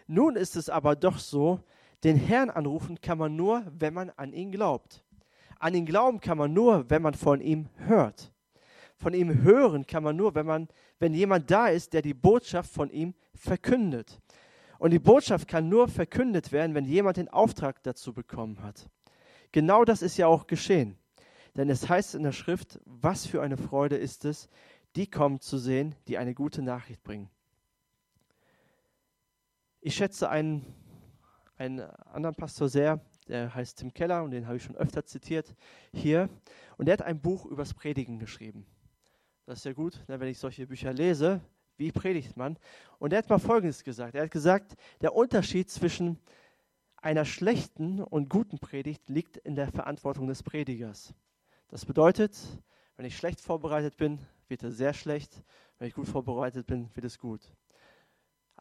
nun 0.06 0.36
ist 0.36 0.58
es 0.58 0.68
aber 0.68 0.98
doch 0.98 1.18
so, 1.18 1.64
den 2.04 2.18
Herrn 2.18 2.50
anrufen 2.50 3.00
kann 3.02 3.18
man 3.18 3.36
nur, 3.36 3.66
wenn 3.78 3.94
man 3.94 4.10
an 4.12 4.34
ihn 4.34 4.52
glaubt. 4.52 5.04
An 5.60 5.76
ihn 5.76 5.86
glauben 5.86 6.20
kann 6.20 6.38
man 6.38 6.54
nur, 6.54 6.90
wenn 6.90 7.02
man 7.02 7.14
von 7.14 7.40
ihm 7.40 7.70
hört. 7.78 8.34
Von 8.96 9.14
ihm 9.14 9.44
hören 9.44 9.86
kann 9.86 10.04
man 10.04 10.16
nur, 10.16 10.34
wenn, 10.36 10.46
man, 10.46 10.68
wenn 11.00 11.14
jemand 11.14 11.50
da 11.50 11.68
ist, 11.68 11.94
der 11.94 12.02
die 12.02 12.14
Botschaft 12.14 12.72
von 12.72 12.90
ihm 12.90 13.14
verkündet. 13.34 14.20
Und 14.80 14.92
die 14.92 15.00
Botschaft 15.00 15.48
kann 15.48 15.70
nur 15.70 15.88
verkündet 15.88 16.52
werden, 16.52 16.74
wenn 16.74 16.86
jemand 16.86 17.18
den 17.18 17.30
Auftrag 17.30 17.84
dazu 17.84 18.14
bekommen 18.14 18.64
hat. 18.64 18.90
Genau 19.52 19.86
das 19.86 20.02
ist 20.02 20.18
ja 20.18 20.28
auch 20.28 20.48
geschehen. 20.48 20.98
Denn 21.56 21.70
es 21.70 21.90
heißt 21.90 22.16
in 22.16 22.24
der 22.24 22.32
Schrift, 22.32 22.80
was 22.86 23.26
für 23.26 23.42
eine 23.42 23.58
Freude 23.58 23.98
ist 23.98 24.26
es, 24.26 24.50
die 24.96 25.10
kommen 25.10 25.40
zu 25.40 25.58
sehen, 25.58 25.96
die 26.08 26.18
eine 26.18 26.34
gute 26.34 26.62
Nachricht 26.62 27.04
bringen. 27.04 27.30
Ich 29.82 29.96
schätze 29.96 30.30
einen, 30.30 30.66
einen 31.62 31.80
anderen 31.80 32.36
Pastor 32.36 32.68
sehr, 32.70 33.00
der 33.28 33.54
heißt 33.54 33.78
Tim 33.78 33.94
Keller 33.94 34.24
und 34.24 34.32
den 34.32 34.48
habe 34.48 34.58
ich 34.58 34.64
schon 34.64 34.76
öfter 34.76 35.06
zitiert 35.06 35.56
hier. 35.94 36.28
Und 36.78 36.88
der 36.88 36.94
hat 36.94 37.04
ein 37.04 37.22
Buch 37.22 37.46
übers 37.46 37.76
Predigen 37.76 38.18
geschrieben. 38.18 38.66
Das 39.46 39.60
ist 39.60 39.66
ja 39.66 39.74
gut, 39.74 40.04
ne, 40.08 40.20
wenn 40.20 40.28
ich 40.28 40.40
solche 40.40 40.66
Bücher 40.66 40.92
lese. 40.92 41.40
Wie 41.78 41.92
predigt 41.92 42.36
man? 42.36 42.58
Und 42.98 43.14
er 43.14 43.20
hat 43.20 43.30
mal 43.30 43.40
Folgendes 43.40 43.84
gesagt. 43.84 44.16
Er 44.16 44.24
hat 44.24 44.32
gesagt, 44.32 44.76
der 45.02 45.16
Unterschied 45.16 45.70
zwischen 45.70 46.20
einer 46.98 47.26
schlechten 47.26 48.02
und 48.02 48.30
guten 48.30 48.58
Predigt 48.58 49.08
liegt 49.10 49.38
in 49.38 49.56
der 49.56 49.72
Verantwortung 49.72 50.28
des 50.28 50.42
Predigers. 50.44 51.14
Das 51.68 51.86
bedeutet, 51.86 52.38
wenn 52.98 53.06
ich 53.06 53.16
schlecht 53.16 53.40
vorbereitet 53.40 53.98
bin, 53.98 54.20
wird 54.48 54.64
es 54.64 54.78
sehr 54.78 54.94
schlecht. 54.94 55.44
Wenn 55.78 55.88
ich 55.88 55.94
gut 55.94 56.08
vorbereitet 56.08 56.66
bin, 56.66 56.90
wird 56.96 57.06
es 57.06 57.20
gut. 57.20 57.42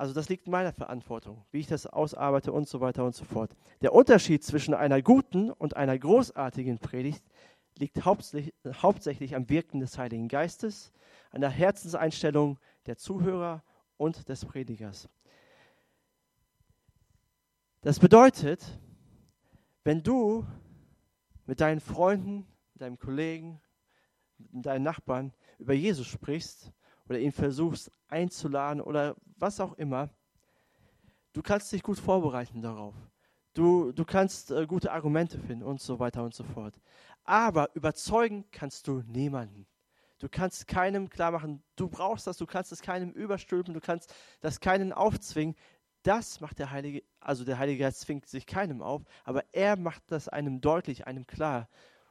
Also 0.01 0.15
das 0.15 0.31
liegt 0.31 0.47
in 0.47 0.53
meiner 0.53 0.73
Verantwortung, 0.73 1.45
wie 1.51 1.59
ich 1.59 1.67
das 1.67 1.87
ausarbeite 1.87 2.53
und 2.53 2.67
so 2.67 2.81
weiter 2.81 3.05
und 3.05 3.15
so 3.15 3.27
fort. 3.27 3.55
Der 3.83 3.93
Unterschied 3.93 4.43
zwischen 4.43 4.73
einer 4.73 5.03
guten 5.03 5.51
und 5.51 5.77
einer 5.77 5.99
großartigen 5.99 6.79
Predigt 6.79 7.23
liegt 7.77 8.03
hauptsächlich, 8.07 8.55
hauptsächlich 8.81 9.37
am 9.37 9.51
Wirken 9.51 9.79
des 9.79 9.99
Heiligen 9.99 10.29
Geistes, 10.29 10.91
an 11.33 11.43
der 11.43 11.51
Herzenseinstellung 11.51 12.59
der 12.87 12.97
Zuhörer 12.97 13.63
und 13.99 14.27
des 14.31 14.43
Predigers. 14.47 15.07
Das 17.83 17.99
bedeutet, 17.99 18.81
wenn 19.85 20.03
du 20.03 20.47
mit 21.45 21.61
deinen 21.61 21.81
Freunden 21.81 22.47
deinem 22.75 22.99
Kollegen, 22.99 23.61
mit 24.39 24.65
deinen 24.65 24.83
Nachbarn 24.83 25.35
über 25.59 25.75
Jesus 25.75 26.07
sprichst 26.07 26.73
oder 27.11 27.19
ihn 27.19 27.33
versuchst 27.33 27.91
einzuladen 28.07 28.81
oder 28.81 29.17
was 29.37 29.59
auch 29.59 29.73
immer, 29.75 30.11
du 31.33 31.43
kannst 31.43 31.73
dich 31.73 31.83
gut 31.83 31.99
vorbereiten 31.99 32.63
darauf. 32.63 32.95
Du, 33.53 33.91
du 33.91 34.05
kannst 34.05 34.53
äh, 34.53 34.65
gute 34.65 34.93
Argumente 34.93 35.37
finden 35.37 35.65
und 35.65 35.81
so 35.81 35.99
weiter 35.99 36.23
und 36.23 36.35
so 36.35 36.45
fort. 36.45 36.81
Aber 37.25 37.75
überzeugen 37.75 38.45
kannst 38.53 38.87
du 38.87 39.03
niemanden. 39.09 39.67
Du 40.21 40.29
kannst 40.29 40.69
keinem 40.69 41.11
klar 41.11 41.33
machen, 41.33 41.65
du 41.75 41.89
brauchst 41.89 42.29
das, 42.29 42.37
du 42.37 42.47
kannst 42.47 42.71
es 42.71 42.81
keinem 42.81 43.11
überstülpen, 43.11 43.75
du 43.75 43.81
kannst 43.81 44.15
das 44.41 44.61
keinen 44.61 44.93
aufzwingen. 44.93 45.57
Das 46.05 46.41
macht 46.41 46.61
der 46.61 46.71
Heilige, 46.71 47.03
also 47.19 47.45
der 47.45 47.59
Heilige 47.59 47.81
Geist 47.81 48.03
zwingt 48.03 48.29
sich 48.29 48.47
keinem 48.47 48.83
auf, 48.83 49.03
aber 49.25 49.45
er 49.53 49.77
macht 49.77 50.05
das 50.13 50.29
einem 50.29 50.61
deutlich, 50.61 51.09
einem 51.09 51.27
klar 51.27 51.69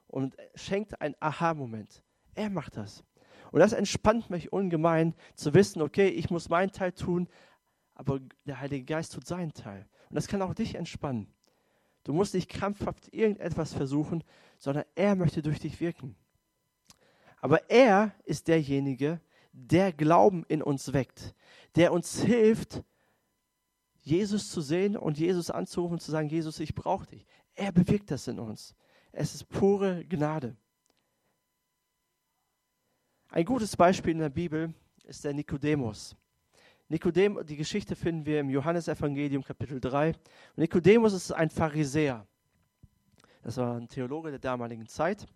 und 0.08 0.36
schenkt 0.56 1.00
einen 1.00 1.15
Aha-Moment. 1.22 2.03
Er 2.36 2.50
macht 2.50 2.75
das. 2.75 3.03
Und 3.51 3.60
das 3.60 3.74
entspannt 3.74 4.29
mich 4.29 4.53
ungemein 4.53 5.15
zu 5.36 5.53
wissen, 5.53 5.82
okay, 5.82 6.08
ich 6.08 6.29
muss 6.29 6.50
meinen 6.50 6.72
Teil 6.72 6.91
tun, 6.91 7.27
aber 7.96 8.20
der 8.46 8.60
Heilige 8.60 8.86
Geist 8.86 9.13
tut 9.13 9.27
seinen 9.27 9.53
Teil. 9.53 9.88
Und 10.10 10.15
das 10.15 10.27
kann 10.27 10.41
auch 10.41 10.53
dich 10.53 10.75
entspannen. 10.75 11.34
Du 12.03 12.13
musst 12.13 12.34
nicht 12.34 12.50
krampfhaft 12.50 13.13
irgendetwas 13.13 13.74
versuchen, 13.74 14.24
sondern 14.58 14.86
er 14.96 15.15
möchte 15.15 15.41
durch 15.41 15.60
dich 15.60 15.79
wirken. 15.79 16.15
Aber 17.41 17.70
er 17.70 18.13
ist 18.25 18.48
derjenige, 18.48 19.22
der 19.51 19.91
Glauben 19.94 20.46
in 20.48 20.62
uns 20.62 20.94
weckt, 20.94 21.36
der 21.75 21.91
uns 21.91 22.22
hilft, 22.22 22.84
Jesus 24.01 24.50
zu 24.50 24.62
sehen 24.62 24.98
und 24.98 25.18
Jesus 25.18 25.51
anzurufen 25.51 25.94
und 25.94 26.01
zu 26.01 26.12
sagen, 26.12 26.29
Jesus, 26.29 26.60
ich 26.60 26.74
brauche 26.74 27.06
dich. 27.06 27.25
Er 27.56 27.72
bewirkt 27.72 28.12
das 28.12 28.27
in 28.27 28.39
uns. 28.39 28.75
Es 29.12 29.36
ist 29.36 29.50
pure 29.50 30.06
Gnade. 30.06 30.56
Ein 33.31 33.45
gutes 33.45 33.77
Beispiel 33.77 34.13
in 34.13 34.17
der 34.17 34.29
Bibel 34.29 34.74
ist 35.03 35.24
der 35.24 35.33
Nikodemus. 35.33 36.15
Nikodem, 36.88 37.39
die 37.45 37.57
Geschichte 37.57 37.95
finden 37.95 38.25
wir 38.25 38.39
im 38.39 38.50
Johannesevangelium 38.50 39.43
Kapitel 39.43 39.79
3. 39.79 40.07
Und 40.07 40.17
Nikodemus 40.55 41.13
ist 41.13 41.31
ein 41.31 41.51
Pharisäer. 41.51 42.25
Das 43.43 43.57
war 43.57 43.77
ein 43.77 43.88
Theologe 43.88 44.31
der 44.31 44.39
damaligen 44.39 44.88
Zeit. 44.88 45.27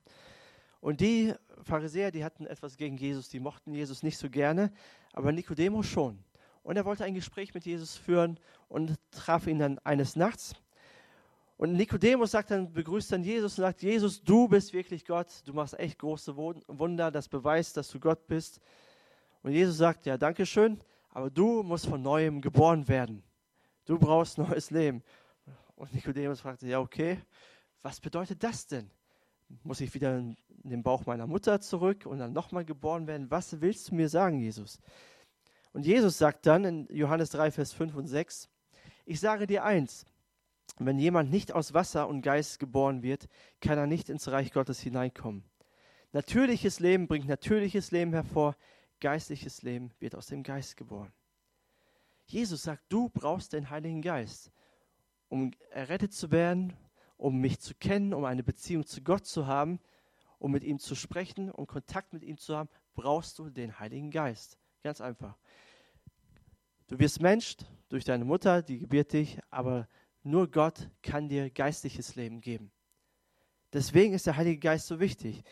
Und 0.82 1.02
die 1.02 1.36
Pharisäer, 1.62 2.10
die 2.10 2.26
hatten 2.26 2.48
etwas 2.48 2.78
gegen 2.78 2.98
Jesus, 2.98 3.30
die 3.30 3.40
mochten 3.40 3.76
Jesus 3.76 4.02
nicht 4.02 4.18
so 4.18 4.28
gerne, 4.28 4.74
aber 5.14 5.32
Nikodemus 5.32 5.86
schon. 5.86 6.18
Und 6.64 6.78
er 6.78 6.86
wollte 6.86 7.04
ein 7.04 7.14
Gespräch 7.14 7.54
mit 7.54 7.64
Jesus 7.64 7.96
führen 7.96 8.40
und 8.70 8.96
traf 9.12 9.46
ihn 9.46 9.60
dann 9.60 9.78
eines 9.84 10.16
Nachts. 10.16 10.56
Und 11.58 11.74
Nikodemus 11.74 12.32
sagt 12.32 12.52
dann, 12.52 12.72
begrüßt 12.72 13.12
dann 13.12 13.24
Jesus 13.24 13.58
und 13.58 13.64
sagt, 13.64 13.84
Jesus, 13.84 14.24
du 14.24 14.48
bist 14.48 14.74
wirklich 14.74 15.06
Gott, 15.06 15.28
du 15.46 15.54
machst 15.54 15.80
echt 15.80 16.00
große 16.00 16.36
Wunder, 16.36 17.12
das 17.12 17.28
beweist, 17.28 17.78
dass 17.78 17.90
du 17.90 18.00
Gott 18.00 18.26
bist. 18.28 18.60
Und 19.44 19.52
Jesus 19.52 19.78
sagt, 19.78 20.06
ja, 20.06 20.18
danke 20.18 20.46
schön, 20.46 20.82
aber 21.12 21.30
du 21.30 21.64
musst 21.64 21.86
von 21.86 22.02
neuem 22.02 22.42
geboren 22.42 22.88
werden. 22.88 23.24
Du 23.86 24.00
brauchst 24.00 24.38
neues 24.38 24.72
Leben. 24.72 25.04
Und 25.76 25.94
Nikodemus 25.94 26.42
fragte, 26.42 26.68
ja, 26.68 26.80
okay, 26.80 27.20
was 27.82 28.00
bedeutet 28.00 28.44
das 28.44 28.66
denn? 28.66 28.90
Muss 29.64 29.82
ich 29.82 29.94
wieder 29.94 30.18
in 30.18 30.38
den 30.64 30.82
Bauch 30.82 31.06
meiner 31.06 31.28
Mutter 31.28 31.60
zurück 31.60 32.06
und 32.06 32.20
dann 32.20 32.34
nochmal 32.34 32.66
geboren 32.66 33.06
werden? 33.06 33.30
Was 33.30 33.62
willst 33.62 33.90
du 33.92 33.96
mir 33.96 34.10
sagen, 34.10 34.40
Jesus? 34.40 34.80
Und 35.74 35.86
Jesus 35.86 36.18
sagt 36.18 36.46
dann 36.46 36.66
in 36.66 36.88
Johannes 36.90 37.32
3, 37.32 37.52
Vers 37.52 37.74
5 37.74 37.96
und 37.96 38.08
6, 38.08 38.50
Ich 39.06 39.20
sage 39.20 39.46
dir 39.46 39.64
eins, 39.66 40.06
wenn 40.78 41.00
jemand 41.00 41.30
nicht 41.30 41.52
aus 41.52 41.74
Wasser 41.74 42.08
und 42.08 42.22
Geist 42.22 42.60
geboren 42.60 43.04
wird, 43.04 43.28
kann 43.62 43.78
er 43.78 43.88
nicht 43.88 44.10
ins 44.10 44.30
Reich 44.30 44.52
Gottes 44.52 44.80
hineinkommen. 44.80 45.44
Natürliches 46.12 46.80
Leben 46.80 47.08
bringt 47.08 47.28
natürliches 47.28 47.92
Leben 47.92 48.14
hervor, 48.14 48.56
geistliches 49.00 49.62
Leben 49.62 49.92
wird 50.00 50.16
aus 50.16 50.28
dem 50.28 50.44
Geist 50.44 50.78
geboren. 50.78 51.12
Jesus 52.26 52.64
sagt, 52.64 52.84
du 52.90 53.10
brauchst 53.10 53.54
den 53.54 53.70
Heiligen 53.70 54.02
Geist, 54.02 54.52
um 55.28 55.52
errettet 55.72 56.14
zu 56.14 56.32
werden, 56.32 56.74
um 57.18 57.40
mich 57.40 57.60
zu 57.60 57.74
kennen, 57.76 58.14
um 58.14 58.26
eine 58.26 58.44
Beziehung 58.44 58.86
zu 58.86 59.02
Gott 59.02 59.26
zu 59.26 59.48
haben, 59.48 59.80
um 60.40 60.52
mit 60.52 60.64
ihm 60.64 60.80
zu 60.80 60.96
sprechen, 60.96 61.52
um 61.52 61.68
Kontakt 61.68 62.14
mit 62.14 62.24
ihm 62.24 62.38
zu 62.38 62.56
haben, 62.56 62.70
brauchst 62.96 63.40
du 63.40 63.50
den 63.50 63.80
Heiligen 63.80 64.12
Geist. 64.12 64.58
Ganz 64.84 65.02
einfach. 65.02 65.38
Du 66.88 67.00
wirst 67.00 67.22
Mensch 67.22 67.56
durch 67.90 68.04
deine 68.04 68.26
Mutter, 68.26 68.62
die 68.62 68.80
gebiert 68.80 69.14
dich, 69.14 69.40
aber 69.50 69.88
nur 70.24 70.50
Gott 70.50 70.90
kann 71.02 71.30
dir 71.30 71.50
geistliches 71.50 72.16
Leben 72.16 72.42
geben. 72.42 72.72
Deswegen 73.74 74.14
ist 74.14 74.26
der 74.28 74.38
Heilige 74.38 74.60
Geist 74.60 74.88
so 74.88 75.00
wichtig. 75.00 75.44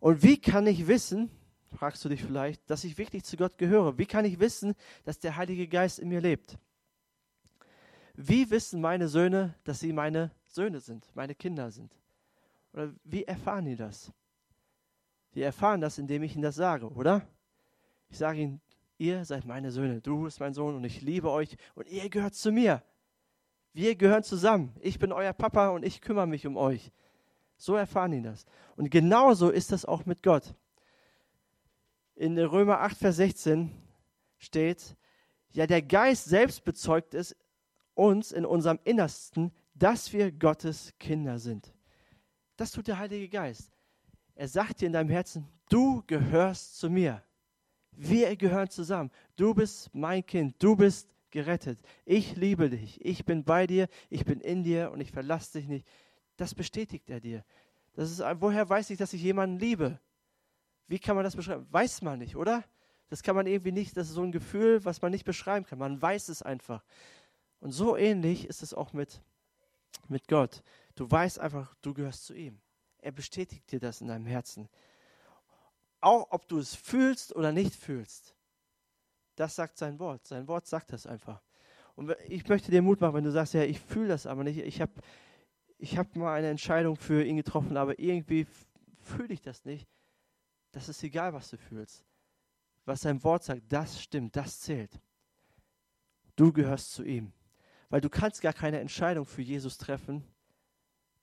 Und 0.00 0.22
wie 0.22 0.40
kann 0.40 0.66
ich 0.66 0.86
wissen, 0.86 1.30
fragst 1.76 2.04
du 2.04 2.08
dich 2.08 2.22
vielleicht, 2.22 2.68
dass 2.70 2.84
ich 2.84 2.98
wirklich 2.98 3.24
zu 3.24 3.36
Gott 3.36 3.58
gehöre? 3.58 3.98
Wie 3.98 4.06
kann 4.06 4.24
ich 4.24 4.40
wissen, 4.40 4.74
dass 5.04 5.18
der 5.18 5.36
Heilige 5.36 5.68
Geist 5.68 5.98
in 5.98 6.08
mir 6.08 6.20
lebt? 6.20 6.58
Wie 8.14 8.50
wissen 8.50 8.80
meine 8.80 9.08
Söhne, 9.08 9.54
dass 9.64 9.80
sie 9.80 9.92
meine 9.92 10.32
Söhne 10.46 10.80
sind, 10.80 11.08
meine 11.14 11.34
Kinder 11.34 11.70
sind? 11.70 11.94
Oder 12.72 12.92
wie 13.04 13.24
erfahren 13.24 13.66
die 13.66 13.76
das? 13.76 14.12
Die 15.34 15.42
erfahren 15.42 15.80
das, 15.80 15.98
indem 15.98 16.22
ich 16.22 16.34
ihnen 16.34 16.42
das 16.42 16.56
sage, 16.56 16.90
oder? 16.90 17.26
Ich 18.08 18.18
sage 18.18 18.40
ihnen, 18.40 18.60
ihr 18.96 19.24
seid 19.24 19.44
meine 19.44 19.70
Söhne, 19.70 20.00
du 20.00 20.24
bist 20.24 20.40
mein 20.40 20.54
Sohn 20.54 20.74
und 20.74 20.84
ich 20.84 21.02
liebe 21.02 21.30
euch 21.30 21.56
und 21.74 21.86
ihr 21.88 22.08
gehört 22.08 22.34
zu 22.34 22.50
mir. 22.50 22.82
Wir 23.78 23.94
gehören 23.94 24.24
zusammen. 24.24 24.74
Ich 24.80 24.98
bin 24.98 25.12
euer 25.12 25.32
Papa 25.32 25.68
und 25.68 25.84
ich 25.84 26.00
kümmere 26.00 26.26
mich 26.26 26.48
um 26.48 26.56
euch. 26.56 26.90
So 27.56 27.76
erfahren 27.76 28.10
die 28.10 28.20
das. 28.20 28.44
Und 28.74 28.90
genauso 28.90 29.50
ist 29.50 29.70
das 29.70 29.84
auch 29.84 30.04
mit 30.04 30.24
Gott. 30.24 30.52
In 32.16 32.36
Römer 32.36 32.80
8, 32.80 32.98
Vers 32.98 33.14
16 33.18 33.70
steht, 34.36 34.96
ja, 35.52 35.68
der 35.68 35.80
Geist 35.80 36.24
selbst 36.24 36.64
bezeugt 36.64 37.14
es 37.14 37.36
uns 37.94 38.32
in 38.32 38.44
unserem 38.44 38.80
Innersten, 38.82 39.52
dass 39.76 40.12
wir 40.12 40.32
Gottes 40.32 40.92
Kinder 40.98 41.38
sind. 41.38 41.72
Das 42.56 42.72
tut 42.72 42.88
der 42.88 42.98
Heilige 42.98 43.28
Geist. 43.28 43.70
Er 44.34 44.48
sagt 44.48 44.80
dir 44.80 44.86
in 44.86 44.92
deinem 44.92 45.10
Herzen, 45.10 45.46
du 45.68 46.02
gehörst 46.08 46.78
zu 46.78 46.90
mir. 46.90 47.22
Wir 47.92 48.34
gehören 48.34 48.70
zusammen. 48.70 49.12
Du 49.36 49.54
bist 49.54 49.88
mein 49.94 50.26
Kind. 50.26 50.60
Du 50.60 50.74
bist 50.74 51.08
gerettet. 51.38 51.78
Ich 52.04 52.34
liebe 52.34 52.68
dich. 52.68 53.04
Ich 53.04 53.24
bin 53.24 53.44
bei 53.44 53.68
dir. 53.68 53.86
Ich 54.10 54.24
bin 54.24 54.40
in 54.40 54.64
dir 54.64 54.90
und 54.90 55.00
ich 55.00 55.12
verlasse 55.12 55.58
dich 55.58 55.68
nicht. 55.68 55.86
Das 56.36 56.52
bestätigt 56.52 57.08
er 57.10 57.20
dir. 57.20 57.44
Das 57.94 58.10
ist, 58.10 58.20
woher 58.40 58.68
weiß 58.68 58.90
ich, 58.90 58.98
dass 58.98 59.12
ich 59.12 59.22
jemanden 59.22 59.56
liebe? 59.58 60.00
Wie 60.88 60.98
kann 60.98 61.14
man 61.14 61.24
das 61.24 61.36
beschreiben? 61.36 61.64
Weiß 61.70 62.02
man 62.02 62.18
nicht, 62.18 62.34
oder? 62.34 62.64
Das 63.08 63.22
kann 63.22 63.36
man 63.36 63.46
irgendwie 63.46 63.70
nicht, 63.70 63.96
das 63.96 64.08
ist 64.08 64.14
so 64.14 64.22
ein 64.22 64.32
Gefühl, 64.32 64.84
was 64.84 65.00
man 65.00 65.12
nicht 65.12 65.24
beschreiben 65.24 65.64
kann. 65.64 65.78
Man 65.78 66.02
weiß 66.02 66.28
es 66.28 66.42
einfach. 66.42 66.84
Und 67.60 67.70
so 67.70 67.96
ähnlich 67.96 68.46
ist 68.48 68.62
es 68.64 68.74
auch 68.74 68.92
mit, 68.92 69.22
mit 70.08 70.26
Gott. 70.26 70.62
Du 70.96 71.08
weißt 71.08 71.38
einfach, 71.38 71.74
du 71.82 71.94
gehörst 71.94 72.26
zu 72.26 72.34
ihm. 72.34 72.60
Er 72.98 73.12
bestätigt 73.12 73.70
dir 73.70 73.78
das 73.78 74.00
in 74.00 74.08
deinem 74.08 74.26
Herzen. 74.26 74.68
Auch 76.00 76.26
ob 76.30 76.48
du 76.48 76.58
es 76.58 76.74
fühlst 76.74 77.34
oder 77.34 77.52
nicht 77.52 77.74
fühlst. 77.74 78.34
Das 79.38 79.54
sagt 79.54 79.78
sein 79.78 80.00
Wort. 80.00 80.26
Sein 80.26 80.48
Wort 80.48 80.66
sagt 80.66 80.92
das 80.92 81.06
einfach. 81.06 81.40
Und 81.94 82.12
ich 82.26 82.48
möchte 82.48 82.72
dir 82.72 82.82
Mut 82.82 83.00
machen, 83.00 83.14
wenn 83.14 83.24
du 83.24 83.30
sagst, 83.30 83.54
ja, 83.54 83.62
ich 83.62 83.78
fühle 83.78 84.08
das 84.08 84.26
aber 84.26 84.42
nicht. 84.42 84.58
Ich 84.58 84.80
habe 84.80 84.92
ich 85.78 85.96
hab 85.96 86.16
mal 86.16 86.34
eine 86.34 86.48
Entscheidung 86.48 86.96
für 86.96 87.22
ihn 87.22 87.36
getroffen, 87.36 87.76
aber 87.76 88.00
irgendwie 88.00 88.48
fühle 89.00 89.32
ich 89.32 89.40
das 89.40 89.64
nicht. 89.64 89.88
Das 90.72 90.88
ist 90.88 91.04
egal, 91.04 91.34
was 91.34 91.50
du 91.50 91.56
fühlst. 91.56 92.04
Was 92.84 93.02
sein 93.02 93.22
Wort 93.22 93.44
sagt, 93.44 93.62
das 93.68 94.02
stimmt, 94.02 94.34
das 94.34 94.58
zählt. 94.58 95.00
Du 96.34 96.52
gehörst 96.52 96.90
zu 96.90 97.04
ihm. 97.04 97.32
Weil 97.90 98.00
du 98.00 98.10
kannst 98.10 98.42
gar 98.42 98.52
keine 98.52 98.80
Entscheidung 98.80 99.24
für 99.24 99.42
Jesus 99.42 99.78
treffen, 99.78 100.24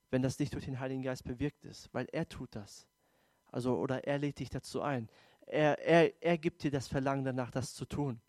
wenn 0.09 0.21
das 0.21 0.39
nicht 0.39 0.53
durch 0.53 0.65
den 0.65 0.79
Heiligen 0.79 1.03
Geist 1.03 1.25
bewirkt 1.25 1.65
ist, 1.65 1.93
weil 1.93 2.07
er 2.13 2.29
tut 2.29 2.55
das. 2.55 2.87
Also, 3.51 3.77
oder 3.77 4.05
er 4.05 4.19
lädt 4.19 4.39
dich 4.39 4.49
dazu 4.49 4.81
ein. 4.81 5.09
Er, 5.45 5.79
er, 5.79 6.23
er 6.23 6.37
gibt 6.37 6.63
dir 6.63 6.71
das 6.71 6.87
Verlangen 6.87 7.23
danach, 7.23 7.51
das 7.51 7.73
zu 7.73 7.85
tun. 7.85 8.19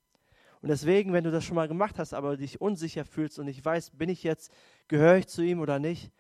Und 0.63 0.69
deswegen, 0.69 1.13
wenn 1.13 1.25
du 1.25 1.31
das 1.31 1.45
schon 1.45 1.55
mal 1.55 1.69
gemacht 1.69 1.99
hast, 1.99 2.13
aber 2.13 2.37
dich 2.37 2.61
unsicher 2.61 3.05
fühlst 3.05 3.39
und 3.39 3.47
nicht 3.47 3.65
weißt, 3.65 3.97
bin 3.97 4.09
ich 4.09 4.23
jetzt, 4.23 4.53
gehöre 4.89 5.19
ich 5.19 5.29
zu 5.29 5.43
ihm 5.43 5.61
oder 5.61 5.79
nicht, 5.79 6.11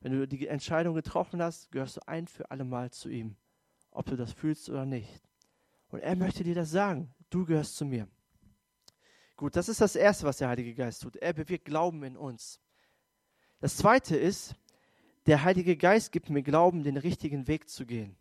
wenn 0.00 0.12
du 0.12 0.26
die 0.26 0.46
Entscheidung 0.46 0.94
getroffen 0.94 1.42
hast, 1.42 1.70
gehörst 1.70 1.98
du 1.98 2.08
ein 2.08 2.26
für 2.26 2.50
alle 2.50 2.64
Mal 2.64 2.90
zu 2.90 3.08
ihm, 3.08 3.36
ob 3.90 4.06
du 4.06 4.16
das 4.16 4.32
fühlst 4.32 4.68
oder 4.70 4.86
nicht. 4.86 5.22
Und 5.88 6.00
er 6.00 6.16
möchte 6.16 6.44
dir 6.44 6.54
das 6.54 6.70
sagen, 6.70 7.14
du 7.28 7.44
gehörst 7.44 7.76
zu 7.76 7.84
mir. 7.84 8.08
Gut, 9.36 9.56
das 9.56 9.68
ist 9.68 9.80
das 9.80 9.96
Erste, 9.96 10.26
was 10.26 10.38
der 10.38 10.48
Heilige 10.48 10.74
Geist 10.74 11.02
tut. 11.02 11.16
Er 11.16 11.32
bewirkt 11.32 11.64
Glauben 11.64 12.02
in 12.02 12.16
uns. 12.16 12.60
Das 13.60 13.76
Zweite 13.76 14.16
ist, 14.16 14.54
der 15.26 15.44
Heilige 15.44 15.76
Geist 15.76 16.12
gibt 16.12 16.30
mir 16.30 16.42
Glauben, 16.42 16.82
den 16.82 16.96
richtigen 16.96 17.46
Weg 17.46 17.68
zu 17.68 17.84
gehen. 17.84 18.16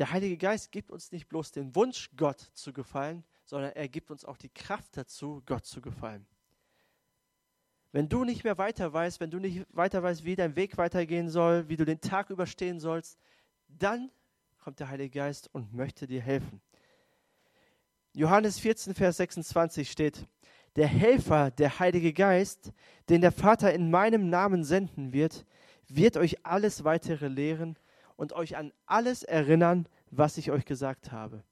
Der 0.00 0.12
Heilige 0.12 0.38
Geist 0.38 0.72
gibt 0.72 0.90
uns 0.90 1.12
nicht 1.12 1.28
bloß 1.28 1.52
den 1.52 1.76
Wunsch, 1.76 2.08
Gott 2.16 2.40
zu 2.54 2.72
gefallen, 2.72 3.22
sondern 3.44 3.72
er 3.72 3.86
gibt 3.86 4.10
uns 4.10 4.24
auch 4.24 4.38
die 4.38 4.48
Kraft 4.48 4.96
dazu, 4.96 5.42
Gott 5.44 5.66
zu 5.66 5.82
gefallen. 5.82 6.26
Wenn 7.92 8.08
du 8.08 8.24
nicht 8.24 8.42
mehr 8.42 8.56
weiter 8.56 8.90
weißt, 8.94 9.20
wenn 9.20 9.30
du 9.30 9.38
nicht 9.38 9.66
weiter 9.68 10.02
weißt, 10.02 10.24
wie 10.24 10.36
dein 10.36 10.56
Weg 10.56 10.78
weitergehen 10.78 11.28
soll, 11.28 11.68
wie 11.68 11.76
du 11.76 11.84
den 11.84 12.00
Tag 12.00 12.30
überstehen 12.30 12.80
sollst, 12.80 13.18
dann 13.68 14.10
kommt 14.56 14.80
der 14.80 14.88
Heilige 14.88 15.18
Geist 15.18 15.50
und 15.52 15.74
möchte 15.74 16.06
dir 16.06 16.22
helfen. 16.22 16.62
Johannes 18.14 18.58
14, 18.58 18.94
Vers 18.94 19.18
26 19.18 19.90
steht, 19.90 20.26
der 20.76 20.86
Helfer, 20.86 21.50
der 21.50 21.78
Heilige 21.78 22.14
Geist, 22.14 22.72
den 23.10 23.20
der 23.20 23.32
Vater 23.32 23.74
in 23.74 23.90
meinem 23.90 24.30
Namen 24.30 24.64
senden 24.64 25.12
wird, 25.12 25.44
wird 25.88 26.16
euch 26.16 26.46
alles 26.46 26.84
weitere 26.84 27.28
lehren 27.28 27.76
und 28.20 28.34
euch 28.34 28.58
an 28.58 28.70
alles 28.84 29.22
erinnern, 29.22 29.88
was 30.10 30.36
ich 30.36 30.50
euch 30.50 30.66
gesagt 30.66 31.10
habe. 31.10 31.42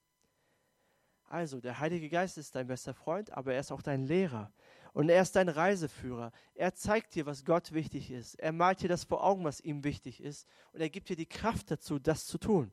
Also, 1.25 1.63
der 1.63 1.81
Heilige 1.81 2.11
Geist 2.11 2.37
ist 2.37 2.55
dein 2.55 2.67
bester 2.67 2.93
Freund, 2.93 3.31
aber 3.33 3.55
er 3.55 3.61
ist 3.61 3.73
auch 3.73 3.81
dein 3.81 4.05
Lehrer. 4.05 4.53
Und 4.93 5.09
er 5.09 5.23
ist 5.23 5.35
dein 5.35 5.49
Reiseführer. 5.49 6.31
Er 6.55 6.75
zeigt 6.75 7.15
dir, 7.15 7.25
was 7.25 7.47
Gott 7.47 7.73
wichtig 7.73 8.11
ist. 8.11 8.35
Er 8.35 8.53
malt 8.53 8.83
dir 8.83 8.89
das 8.91 9.05
vor 9.05 9.25
Augen, 9.25 9.45
was 9.45 9.63
ihm 9.63 9.83
wichtig 9.83 10.23
ist. 10.23 10.47
Und 10.75 10.83
er 10.83 10.91
gibt 10.91 11.09
dir 11.09 11.17
die 11.17 11.25
Kraft 11.25 11.71
dazu, 11.71 11.99
das 11.99 12.27
zu 12.27 12.37
tun. 12.37 12.71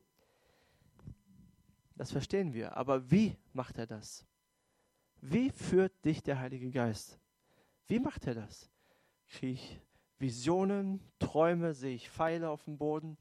Das 1.94 2.12
verstehen 2.12 2.52
wir. 2.52 2.76
Aber 2.76 3.10
wie 3.10 3.38
macht 3.54 3.78
er 3.78 3.86
das? 3.86 4.26
Wie 5.22 5.48
führt 5.48 6.04
dich 6.04 6.22
der 6.22 6.38
Heilige 6.38 6.70
Geist? 6.70 7.18
Wie 7.86 7.98
macht 7.98 8.26
er 8.26 8.34
das? 8.34 8.70
Kriege 9.26 9.52
ich 9.52 9.80
Visionen, 10.18 11.00
Träume, 11.18 11.72
sehe 11.72 11.94
ich 11.94 12.10
Pfeile 12.10 12.50
auf 12.50 12.64
dem 12.64 12.76
Boden? 12.76 13.16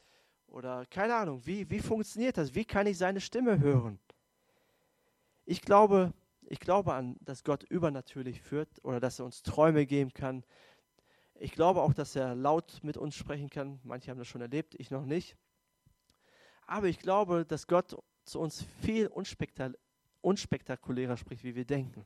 Oder 0.47 0.85
keine 0.85 1.15
Ahnung, 1.15 1.45
wie, 1.45 1.69
wie 1.69 1.79
funktioniert 1.79 2.37
das? 2.37 2.55
Wie 2.55 2.65
kann 2.65 2.87
ich 2.87 2.97
seine 2.97 3.21
Stimme 3.21 3.59
hören? 3.59 3.99
Ich 5.45 5.61
glaube, 5.61 6.13
ich 6.47 6.59
glaube 6.59 6.93
an, 6.93 7.17
dass 7.21 7.43
Gott 7.43 7.63
übernatürlich 7.63 8.41
führt 8.41 8.83
oder 8.83 8.99
dass 8.99 9.19
er 9.19 9.25
uns 9.25 9.43
Träume 9.43 9.85
geben 9.85 10.13
kann. 10.13 10.43
Ich 11.35 11.51
glaube 11.51 11.81
auch, 11.81 11.93
dass 11.93 12.15
er 12.15 12.35
laut 12.35 12.79
mit 12.83 12.97
uns 12.97 13.15
sprechen 13.15 13.49
kann. 13.49 13.79
Manche 13.83 14.11
haben 14.11 14.17
das 14.17 14.27
schon 14.27 14.41
erlebt, 14.41 14.75
ich 14.75 14.91
noch 14.91 15.05
nicht. 15.05 15.35
Aber 16.65 16.87
ich 16.87 16.99
glaube, 16.99 17.45
dass 17.45 17.67
Gott 17.67 17.97
zu 18.23 18.39
uns 18.39 18.63
viel 18.81 19.07
unspektakulärer 20.21 21.17
spricht, 21.17 21.43
wie 21.43 21.55
wir 21.55 21.65
denken. 21.65 22.05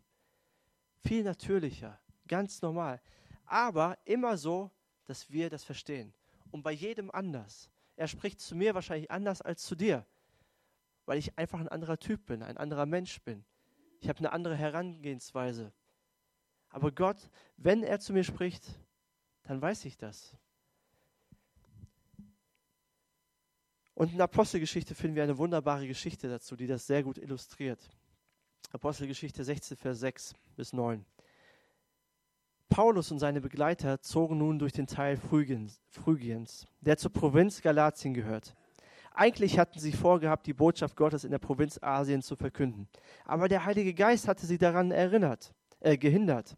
Viel 0.97 1.23
natürlicher, 1.23 1.99
ganz 2.27 2.61
normal. 2.61 3.01
Aber 3.45 3.97
immer 4.05 4.37
so, 4.37 4.69
dass 5.05 5.29
wir 5.31 5.49
das 5.49 5.63
verstehen. 5.63 6.13
Und 6.51 6.63
bei 6.63 6.71
jedem 6.71 7.09
anders. 7.11 7.69
Er 7.99 8.07
spricht 8.07 8.39
zu 8.39 8.55
mir 8.55 8.75
wahrscheinlich 8.75 9.11
anders 9.11 9.41
als 9.41 9.61
zu 9.63 9.75
dir, 9.75 10.05
weil 11.05 11.17
ich 11.17 11.37
einfach 11.37 11.59
ein 11.59 11.67
anderer 11.67 11.99
Typ 11.99 12.27
bin, 12.27 12.41
ein 12.43 12.55
anderer 12.55 12.85
Mensch 12.85 13.21
bin. 13.23 13.43
Ich 13.99 14.07
habe 14.07 14.19
eine 14.19 14.31
andere 14.31 14.55
Herangehensweise. 14.55 15.73
Aber 16.69 16.93
Gott, 16.93 17.17
wenn 17.57 17.83
er 17.83 17.99
zu 17.99 18.13
mir 18.13 18.23
spricht, 18.23 18.63
dann 19.43 19.61
weiß 19.61 19.83
ich 19.83 19.97
das. 19.97 20.37
Und 23.95 24.13
in 24.13 24.21
Apostelgeschichte 24.21 24.95
finden 24.95 25.17
wir 25.17 25.23
eine 25.23 25.37
wunderbare 25.37 25.85
Geschichte 25.85 26.29
dazu, 26.29 26.55
die 26.55 26.67
das 26.67 26.87
sehr 26.87 27.03
gut 27.03 27.17
illustriert. 27.17 27.89
Apostelgeschichte 28.71 29.43
16, 29.43 29.75
Vers 29.75 29.99
6 29.99 30.35
bis 30.55 30.71
9. 30.71 31.05
Paulus 32.69 33.11
und 33.11 33.19
seine 33.19 33.41
Begleiter 33.41 34.01
zogen 34.01 34.37
nun 34.37 34.59
durch 34.59 34.73
den 34.73 34.87
Teil 34.87 35.17
Phrygiens, 35.17 36.67
der 36.81 36.97
zur 36.97 37.11
Provinz 37.11 37.61
Galatien 37.61 38.13
gehört. 38.13 38.55
Eigentlich 39.13 39.59
hatten 39.59 39.79
sie 39.79 39.91
vorgehabt, 39.91 40.47
die 40.47 40.53
Botschaft 40.53 40.95
Gottes 40.95 41.23
in 41.23 41.31
der 41.31 41.39
Provinz 41.39 41.79
Asien 41.81 42.21
zu 42.21 42.35
verkünden. 42.35 42.87
Aber 43.25 43.47
der 43.47 43.65
Heilige 43.65 43.93
Geist 43.93 44.27
hatte 44.27 44.45
sie 44.45 44.57
daran 44.57 44.91
erinnert, 44.91 45.53
äh, 45.79 45.97
gehindert. 45.97 46.55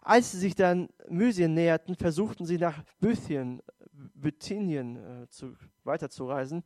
Als 0.00 0.32
sie 0.32 0.38
sich 0.38 0.54
dann 0.54 0.88
Mysien 1.08 1.54
näherten, 1.54 1.96
versuchten 1.96 2.46
sie 2.46 2.56
nach 2.56 2.82
Bythien, 3.00 3.60
Bithynien 3.92 4.96
äh, 4.96 5.28
zu, 5.28 5.54
weiterzureisen. 5.84 6.62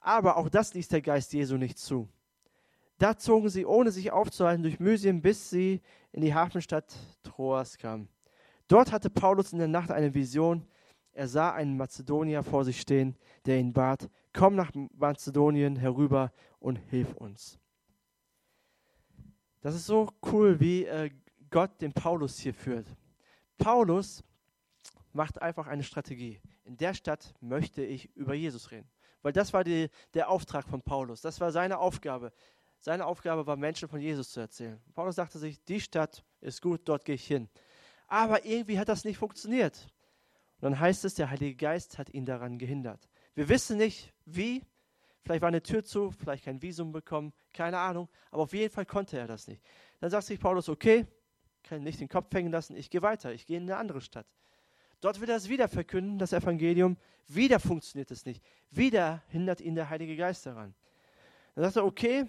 Aber 0.00 0.36
auch 0.36 0.48
das 0.48 0.72
ließ 0.72 0.88
der 0.88 1.02
Geist 1.02 1.32
Jesu 1.32 1.56
nicht 1.56 1.78
zu. 1.78 2.08
Da 3.02 3.16
zogen 3.16 3.48
sie, 3.48 3.66
ohne 3.66 3.90
sich 3.90 4.12
aufzuhalten, 4.12 4.62
durch 4.62 4.78
Mysien, 4.78 5.22
bis 5.22 5.50
sie 5.50 5.80
in 6.12 6.20
die 6.20 6.32
Hafenstadt 6.32 6.94
Troas 7.24 7.76
kamen. 7.76 8.08
Dort 8.68 8.92
hatte 8.92 9.10
Paulus 9.10 9.52
in 9.52 9.58
der 9.58 9.66
Nacht 9.66 9.90
eine 9.90 10.14
Vision. 10.14 10.64
Er 11.10 11.26
sah 11.26 11.50
einen 11.50 11.76
Mazedonier 11.76 12.44
vor 12.44 12.64
sich 12.64 12.80
stehen, 12.80 13.16
der 13.44 13.58
ihn 13.58 13.72
bat, 13.72 14.08
komm 14.32 14.54
nach 14.54 14.70
Mazedonien 14.94 15.74
herüber 15.74 16.30
und 16.60 16.76
hilf 16.76 17.12
uns. 17.14 17.58
Das 19.62 19.74
ist 19.74 19.86
so 19.86 20.08
cool, 20.30 20.60
wie 20.60 20.84
äh, 20.84 21.10
Gott 21.50 21.82
den 21.82 21.92
Paulus 21.92 22.38
hier 22.38 22.54
führt. 22.54 22.86
Paulus 23.58 24.22
macht 25.12 25.42
einfach 25.42 25.66
eine 25.66 25.82
Strategie. 25.82 26.40
In 26.62 26.76
der 26.76 26.94
Stadt 26.94 27.34
möchte 27.40 27.82
ich 27.82 28.14
über 28.14 28.34
Jesus 28.34 28.70
reden. 28.70 28.88
Weil 29.22 29.32
das 29.32 29.52
war 29.52 29.64
die, 29.64 29.88
der 30.14 30.28
Auftrag 30.28 30.68
von 30.68 30.82
Paulus. 30.82 31.20
Das 31.20 31.40
war 31.40 31.50
seine 31.50 31.78
Aufgabe. 31.78 32.32
Seine 32.84 33.06
Aufgabe 33.06 33.46
war, 33.46 33.56
Menschen 33.56 33.88
von 33.88 34.00
Jesus 34.00 34.32
zu 34.32 34.40
erzählen. 34.40 34.80
Paulus 34.92 35.14
dachte 35.14 35.38
sich, 35.38 35.62
die 35.64 35.80
Stadt 35.80 36.24
ist 36.40 36.60
gut, 36.60 36.80
dort 36.84 37.04
gehe 37.04 37.14
ich 37.14 37.24
hin. 37.24 37.48
Aber 38.08 38.44
irgendwie 38.44 38.76
hat 38.76 38.88
das 38.88 39.04
nicht 39.04 39.18
funktioniert. 39.18 39.86
Und 40.56 40.62
dann 40.62 40.80
heißt 40.80 41.04
es, 41.04 41.14
der 41.14 41.30
Heilige 41.30 41.54
Geist 41.54 41.96
hat 41.98 42.12
ihn 42.12 42.26
daran 42.26 42.58
gehindert. 42.58 43.08
Wir 43.36 43.48
wissen 43.48 43.78
nicht, 43.78 44.12
wie. 44.24 44.64
Vielleicht 45.22 45.42
war 45.42 45.48
eine 45.48 45.62
Tür 45.62 45.84
zu, 45.84 46.10
vielleicht 46.10 46.44
kein 46.44 46.60
Visum 46.60 46.90
bekommen, 46.90 47.32
keine 47.52 47.78
Ahnung. 47.78 48.08
Aber 48.32 48.42
auf 48.42 48.52
jeden 48.52 48.74
Fall 48.74 48.84
konnte 48.84 49.16
er 49.16 49.28
das 49.28 49.46
nicht. 49.46 49.62
Dann 50.00 50.10
sagt 50.10 50.26
sich 50.26 50.40
Paulus, 50.40 50.68
okay, 50.68 51.06
kann 51.62 51.84
nicht 51.84 52.00
den 52.00 52.08
Kopf 52.08 52.34
hängen 52.34 52.50
lassen, 52.50 52.74
ich 52.74 52.90
gehe 52.90 53.02
weiter, 53.02 53.32
ich 53.32 53.46
gehe 53.46 53.58
in 53.58 53.62
eine 53.62 53.76
andere 53.76 54.00
Stadt. 54.00 54.26
Dort 55.00 55.20
will 55.20 55.30
er 55.30 55.36
es 55.36 55.48
wieder 55.48 55.68
verkünden, 55.68 56.18
das 56.18 56.32
Evangelium. 56.32 56.96
Wieder 57.28 57.60
funktioniert 57.60 58.10
es 58.10 58.26
nicht. 58.26 58.42
Wieder 58.72 59.22
hindert 59.28 59.60
ihn 59.60 59.76
der 59.76 59.88
Heilige 59.88 60.16
Geist 60.16 60.46
daran. 60.46 60.74
Dann 61.54 61.64
sagt 61.64 61.76
er, 61.76 61.84
okay, 61.84 62.26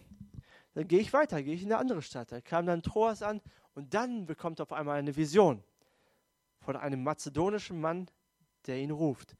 dann 0.73 0.87
gehe 0.87 0.99
ich 0.99 1.13
weiter, 1.13 1.41
gehe 1.43 1.53
ich 1.53 1.63
in 1.63 1.71
eine 1.71 1.79
andere 1.79 2.01
Stadt. 2.01 2.31
Er 2.31 2.41
kam 2.41 2.65
dann 2.65 2.81
Troas 2.81 3.21
an 3.21 3.41
und 3.75 3.93
dann 3.93 4.25
bekommt 4.25 4.59
er 4.59 4.63
auf 4.63 4.73
einmal 4.73 4.97
eine 4.97 5.15
Vision 5.15 5.63
von 6.59 6.75
einem 6.75 7.03
mazedonischen 7.03 7.79
Mann, 7.79 8.09
der 8.65 8.77
ihn 8.77 8.91
ruft. 8.91 9.35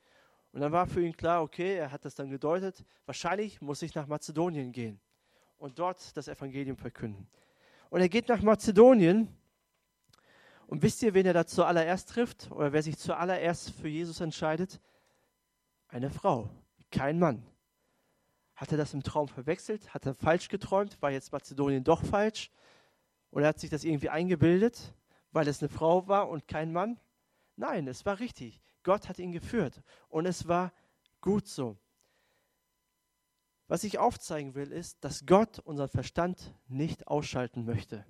Und 0.52 0.62
dann 0.62 0.72
war 0.72 0.86
für 0.86 1.04
ihn 1.04 1.18
klar, 1.18 1.42
okay, 1.42 1.76
er 1.76 1.92
hat 1.92 2.06
das 2.06 2.14
dann 2.14 2.30
gedeutet, 2.30 2.86
wahrscheinlich 3.06 3.62
muss 3.62 3.82
ich 3.82 3.96
nach 3.96 4.06
Mazedonien 4.06 4.72
gehen 4.72 5.00
und 5.58 5.80
dort 5.80 6.16
das 6.16 6.28
Evangelium 6.28 6.78
verkünden. 6.78 7.28
Und 7.90 8.02
er 8.02 8.10
geht 8.10 8.28
nach 8.28 8.42
Mazedonien 8.42 9.28
und 10.68 10.84
wisst 10.84 11.02
ihr, 11.02 11.14
wen 11.14 11.26
er 11.26 11.34
da 11.34 11.46
zuallererst 11.46 12.10
trifft 12.10 12.52
oder 12.52 12.72
wer 12.72 12.84
sich 12.84 12.98
zuallererst 12.98 13.72
für 13.72 13.88
Jesus 13.88 14.20
entscheidet? 14.22 14.80
Eine 15.88 16.12
Frau, 16.12 16.50
kein 16.92 17.18
Mann. 17.18 17.44
Hat 18.64 18.72
er 18.72 18.78
das 18.78 18.94
im 18.94 19.04
Traum 19.04 19.28
verwechselt? 19.28 19.94
Hat 19.94 20.06
er 20.06 20.16
falsch 20.16 20.48
geträumt? 20.48 21.02
War 21.02 21.12
jetzt 21.12 21.34
Mazedonien 21.34 21.84
doch 21.84 22.02
falsch? 22.02 22.50
Oder 23.30 23.48
hat 23.48 23.60
sich 23.60 23.70
das 23.70 23.84
irgendwie 23.84 24.08
eingebildet, 24.08 24.94
weil 25.34 25.50
es 25.50 25.62
eine 25.62 25.68
Frau 25.68 26.08
war 26.08 26.30
und 26.30 26.48
kein 26.48 26.72
Mann? 26.72 26.98
Nein, 27.58 27.90
es 27.90 28.06
war 28.06 28.22
richtig. 28.22 28.62
Gott 28.84 29.10
hat 29.10 29.20
ihn 29.20 29.34
geführt 29.34 29.84
und 30.08 30.26
es 30.26 30.48
war 30.48 30.72
gut 31.20 31.46
so. 31.46 31.78
Was 33.68 33.84
ich 33.84 33.98
aufzeigen 33.98 34.56
will, 34.56 34.72
ist, 34.72 35.04
dass 35.04 35.26
Gott 35.26 35.60
unseren 35.60 35.90
Verstand 35.90 36.54
nicht 36.70 37.10
ausschalten 37.10 37.66
möchte, 37.66 38.06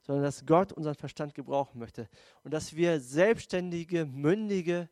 sondern 0.00 0.24
dass 0.24 0.46
Gott 0.46 0.72
unseren 0.72 0.94
Verstand 0.94 1.34
gebrauchen 1.34 1.78
möchte 1.78 2.08
und 2.42 2.54
dass 2.54 2.74
wir 2.74 3.00
selbstständige, 3.00 4.06
mündige 4.06 4.88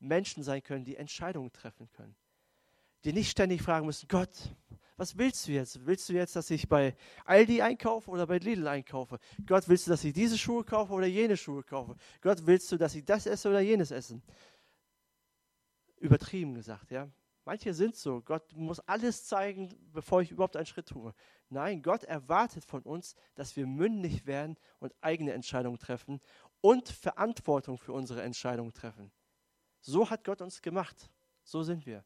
Menschen 0.00 0.42
sein 0.42 0.64
können, 0.64 0.84
die 0.84 0.96
Entscheidungen 0.96 1.52
treffen 1.52 1.88
können 1.92 2.16
die 3.08 3.14
nicht 3.14 3.30
ständig 3.30 3.62
fragen 3.62 3.86
müssen, 3.86 4.06
Gott, 4.06 4.28
was 4.98 5.16
willst 5.16 5.48
du 5.48 5.52
jetzt? 5.52 5.86
Willst 5.86 6.10
du 6.10 6.12
jetzt, 6.12 6.36
dass 6.36 6.50
ich 6.50 6.68
bei 6.68 6.94
Aldi 7.24 7.62
einkaufe 7.62 8.10
oder 8.10 8.26
bei 8.26 8.36
Lidl 8.36 8.68
einkaufe? 8.68 9.18
Gott, 9.46 9.66
willst 9.66 9.86
du, 9.86 9.92
dass 9.92 10.04
ich 10.04 10.12
diese 10.12 10.36
Schuhe 10.36 10.62
kaufe 10.62 10.92
oder 10.92 11.06
jene 11.06 11.38
Schuhe 11.38 11.62
kaufe? 11.62 11.96
Gott, 12.20 12.44
willst 12.44 12.70
du, 12.70 12.76
dass 12.76 12.94
ich 12.94 13.06
das 13.06 13.24
esse 13.24 13.48
oder 13.48 13.60
jenes 13.60 13.92
essen? 13.92 14.22
Übertrieben 15.96 16.54
gesagt, 16.54 16.90
ja. 16.90 17.08
Manche 17.46 17.72
sind 17.72 17.96
so, 17.96 18.20
Gott 18.20 18.52
muss 18.52 18.78
alles 18.80 19.24
zeigen, 19.24 19.70
bevor 19.90 20.20
ich 20.20 20.30
überhaupt 20.30 20.56
einen 20.56 20.66
Schritt 20.66 20.88
tue. 20.88 21.14
Nein, 21.48 21.80
Gott 21.80 22.04
erwartet 22.04 22.62
von 22.62 22.82
uns, 22.82 23.14
dass 23.36 23.56
wir 23.56 23.66
mündig 23.66 24.26
werden 24.26 24.58
und 24.80 24.94
eigene 25.00 25.32
Entscheidungen 25.32 25.78
treffen 25.78 26.20
und 26.60 26.90
Verantwortung 26.90 27.78
für 27.78 27.94
unsere 27.94 28.20
Entscheidungen 28.20 28.74
treffen. 28.74 29.10
So 29.80 30.10
hat 30.10 30.24
Gott 30.24 30.42
uns 30.42 30.60
gemacht. 30.60 31.08
So 31.42 31.62
sind 31.62 31.86
wir 31.86 32.04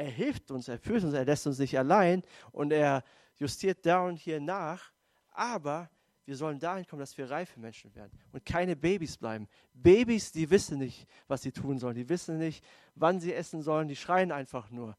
er 0.00 0.10
hilft 0.10 0.50
uns, 0.50 0.68
er 0.68 0.78
führt 0.78 1.04
uns, 1.04 1.14
er 1.14 1.24
lässt 1.24 1.46
uns 1.46 1.58
nicht 1.58 1.78
allein 1.78 2.22
und 2.52 2.72
er 2.72 3.04
justiert 3.36 3.84
da 3.84 4.04
und 4.04 4.16
hier 4.16 4.40
nach. 4.40 4.92
Aber 5.30 5.90
wir 6.24 6.36
sollen 6.36 6.58
dahin 6.58 6.86
kommen, 6.86 7.00
dass 7.00 7.16
wir 7.18 7.30
reife 7.30 7.60
Menschen 7.60 7.94
werden 7.94 8.12
und 8.32 8.44
keine 8.44 8.76
Babys 8.76 9.16
bleiben. 9.16 9.48
Babys, 9.74 10.32
die 10.32 10.48
wissen 10.50 10.78
nicht, 10.78 11.06
was 11.28 11.42
sie 11.42 11.52
tun 11.52 11.78
sollen. 11.78 11.96
Die 11.96 12.08
wissen 12.08 12.38
nicht, 12.38 12.64
wann 12.94 13.20
sie 13.20 13.34
essen 13.34 13.62
sollen. 13.62 13.88
Die 13.88 13.96
schreien 13.96 14.32
einfach 14.32 14.70
nur. 14.70 14.96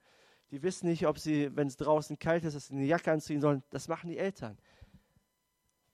Die 0.52 0.62
wissen 0.62 0.88
nicht, 0.88 1.08
ob 1.08 1.18
sie, 1.18 1.56
wenn 1.56 1.68
es 1.68 1.78
draußen 1.78 2.20
kalt 2.20 2.44
ist, 2.44 2.56
dass 2.56 2.68
sie 2.68 2.76
eine 2.76 2.86
Jacke 2.86 3.12
anziehen 3.12 3.42
sollen. 3.42 3.64
Das 3.70 3.88
machen 3.88 4.10
die 4.10 4.18
Eltern. 4.18 4.58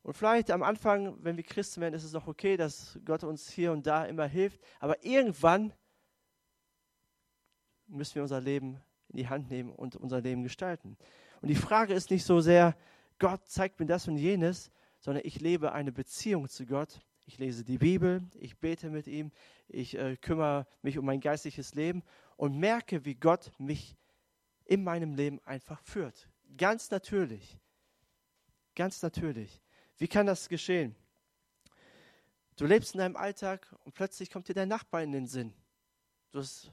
Und 0.01 0.15
vielleicht 0.15 0.51
am 0.51 0.63
Anfang, 0.63 1.23
wenn 1.23 1.37
wir 1.37 1.43
Christen 1.43 1.81
werden, 1.81 1.93
ist 1.93 2.03
es 2.03 2.13
noch 2.13 2.27
okay, 2.27 2.57
dass 2.57 2.97
Gott 3.05 3.23
uns 3.23 3.49
hier 3.49 3.71
und 3.71 3.85
da 3.85 4.05
immer 4.05 4.25
hilft. 4.25 4.59
Aber 4.79 5.03
irgendwann 5.03 5.73
müssen 7.87 8.15
wir 8.15 8.23
unser 8.23 8.41
Leben 8.41 8.81
in 9.09 9.17
die 9.17 9.27
Hand 9.27 9.49
nehmen 9.49 9.71
und 9.71 9.95
unser 9.95 10.21
Leben 10.21 10.43
gestalten. 10.43 10.97
Und 11.41 11.49
die 11.49 11.55
Frage 11.55 11.93
ist 11.93 12.11
nicht 12.11 12.25
so 12.25 12.41
sehr, 12.41 12.75
Gott 13.19 13.47
zeigt 13.47 13.79
mir 13.79 13.85
das 13.85 14.07
und 14.07 14.17
jenes, 14.17 14.71
sondern 14.99 15.23
ich 15.25 15.39
lebe 15.39 15.71
eine 15.71 15.91
Beziehung 15.91 16.47
zu 16.49 16.65
Gott. 16.65 16.99
Ich 17.25 17.37
lese 17.37 17.63
die 17.63 17.77
Bibel, 17.77 18.23
ich 18.39 18.57
bete 18.57 18.89
mit 18.89 19.07
ihm, 19.07 19.31
ich 19.67 19.97
äh, 19.97 20.15
kümmere 20.17 20.65
mich 20.81 20.97
um 20.97 21.05
mein 21.05 21.19
geistliches 21.19 21.75
Leben 21.75 22.03
und 22.37 22.57
merke, 22.57 23.03
wie 23.05 23.15
Gott 23.15 23.51
mich 23.57 23.97
in 24.65 24.83
meinem 24.83 25.13
Leben 25.13 25.39
einfach 25.43 25.81
führt. 25.81 26.29
Ganz 26.57 26.89
natürlich. 26.89 27.57
Ganz 28.75 29.01
natürlich. 29.01 29.61
Wie 29.97 30.07
kann 30.07 30.25
das 30.25 30.47
geschehen? 30.47 30.95
Du 32.55 32.65
lebst 32.65 32.93
in 32.93 32.99
deinem 32.99 33.15
Alltag 33.15 33.67
und 33.83 33.93
plötzlich 33.93 34.31
kommt 34.31 34.47
dir 34.47 34.53
dein 34.53 34.69
Nachbar 34.69 35.03
in 35.03 35.11
den 35.11 35.27
Sinn. 35.27 35.53
Du 36.31 36.39
hast 36.39 36.71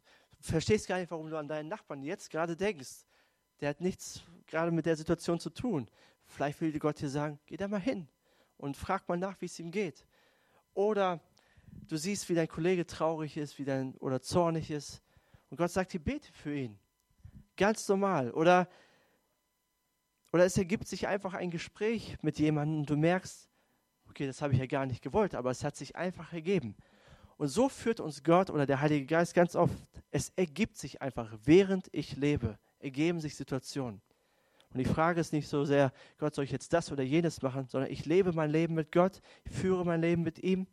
verstehst 0.50 0.86
gar 0.86 0.98
nicht, 0.98 1.10
warum 1.10 1.30
du 1.30 1.36
an 1.36 1.48
deinen 1.48 1.68
Nachbarn 1.68 2.02
jetzt 2.02 2.30
gerade 2.30 2.56
denkst. 2.56 3.06
Der 3.60 3.70
hat 3.70 3.80
nichts 3.80 4.22
gerade 4.46 4.70
mit 4.70 4.86
der 4.86 4.96
Situation 4.96 5.40
zu 5.40 5.50
tun. 5.50 5.88
Vielleicht 6.26 6.60
will 6.60 6.72
dir 6.72 6.78
Gott 6.78 7.00
dir 7.00 7.08
sagen, 7.08 7.38
geh 7.46 7.56
da 7.56 7.68
mal 7.68 7.80
hin 7.80 8.08
und 8.56 8.76
frag 8.76 9.08
mal 9.08 9.16
nach, 9.16 9.40
wie 9.40 9.46
es 9.46 9.58
ihm 9.58 9.70
geht. 9.70 10.06
Oder 10.74 11.20
du 11.88 11.96
siehst, 11.96 12.28
wie 12.28 12.34
dein 12.34 12.48
Kollege 12.48 12.86
traurig 12.86 13.36
ist 13.36 13.58
wie 13.58 13.64
dein, 13.64 13.94
oder 13.96 14.20
zornig 14.20 14.70
ist. 14.70 15.02
Und 15.50 15.56
Gott 15.56 15.70
sagt 15.70 15.92
dir, 15.92 16.00
bete 16.00 16.32
für 16.32 16.54
ihn. 16.54 16.78
Ganz 17.56 17.88
normal. 17.88 18.32
Oder, 18.32 18.68
oder 20.32 20.44
es 20.44 20.58
ergibt 20.58 20.88
sich 20.88 21.06
einfach 21.06 21.34
ein 21.34 21.50
Gespräch 21.50 22.16
mit 22.22 22.38
jemandem 22.38 22.80
und 22.80 22.90
du 22.90 22.96
merkst, 22.96 23.48
okay, 24.08 24.26
das 24.26 24.42
habe 24.42 24.52
ich 24.52 24.58
ja 24.58 24.66
gar 24.66 24.86
nicht 24.86 25.02
gewollt, 25.02 25.34
aber 25.34 25.50
es 25.50 25.62
hat 25.62 25.76
sich 25.76 25.96
einfach 25.96 26.32
ergeben. 26.32 26.76
Und 27.36 27.48
so 27.48 27.68
führt 27.68 28.00
uns 28.00 28.22
Gott 28.22 28.50
oder 28.50 28.66
der 28.66 28.80
Heilige 28.80 29.06
Geist 29.06 29.34
ganz 29.34 29.56
oft. 29.56 29.93
Es 30.14 30.32
ergibt 30.36 30.76
sich 30.76 31.02
einfach, 31.02 31.28
während 31.42 31.88
ich 31.90 32.16
lebe, 32.16 32.56
ergeben 32.78 33.18
sich 33.18 33.34
Situationen. 33.34 34.00
Und 34.72 34.78
die 34.78 34.84
Frage 34.84 35.20
ist 35.20 35.32
nicht 35.32 35.48
so 35.48 35.64
sehr, 35.64 35.92
Gott, 36.18 36.36
soll 36.36 36.44
ich 36.44 36.52
jetzt 36.52 36.72
das 36.72 36.92
oder 36.92 37.02
jenes 37.02 37.42
machen, 37.42 37.66
sondern 37.66 37.90
ich 37.90 38.06
lebe 38.06 38.32
mein 38.32 38.48
Leben 38.48 38.74
mit 38.74 38.92
Gott, 38.92 39.20
ich 39.44 39.50
führe 39.50 39.84
mein 39.84 40.00
Leben 40.00 40.22
mit 40.22 40.38
ihm 40.38 40.68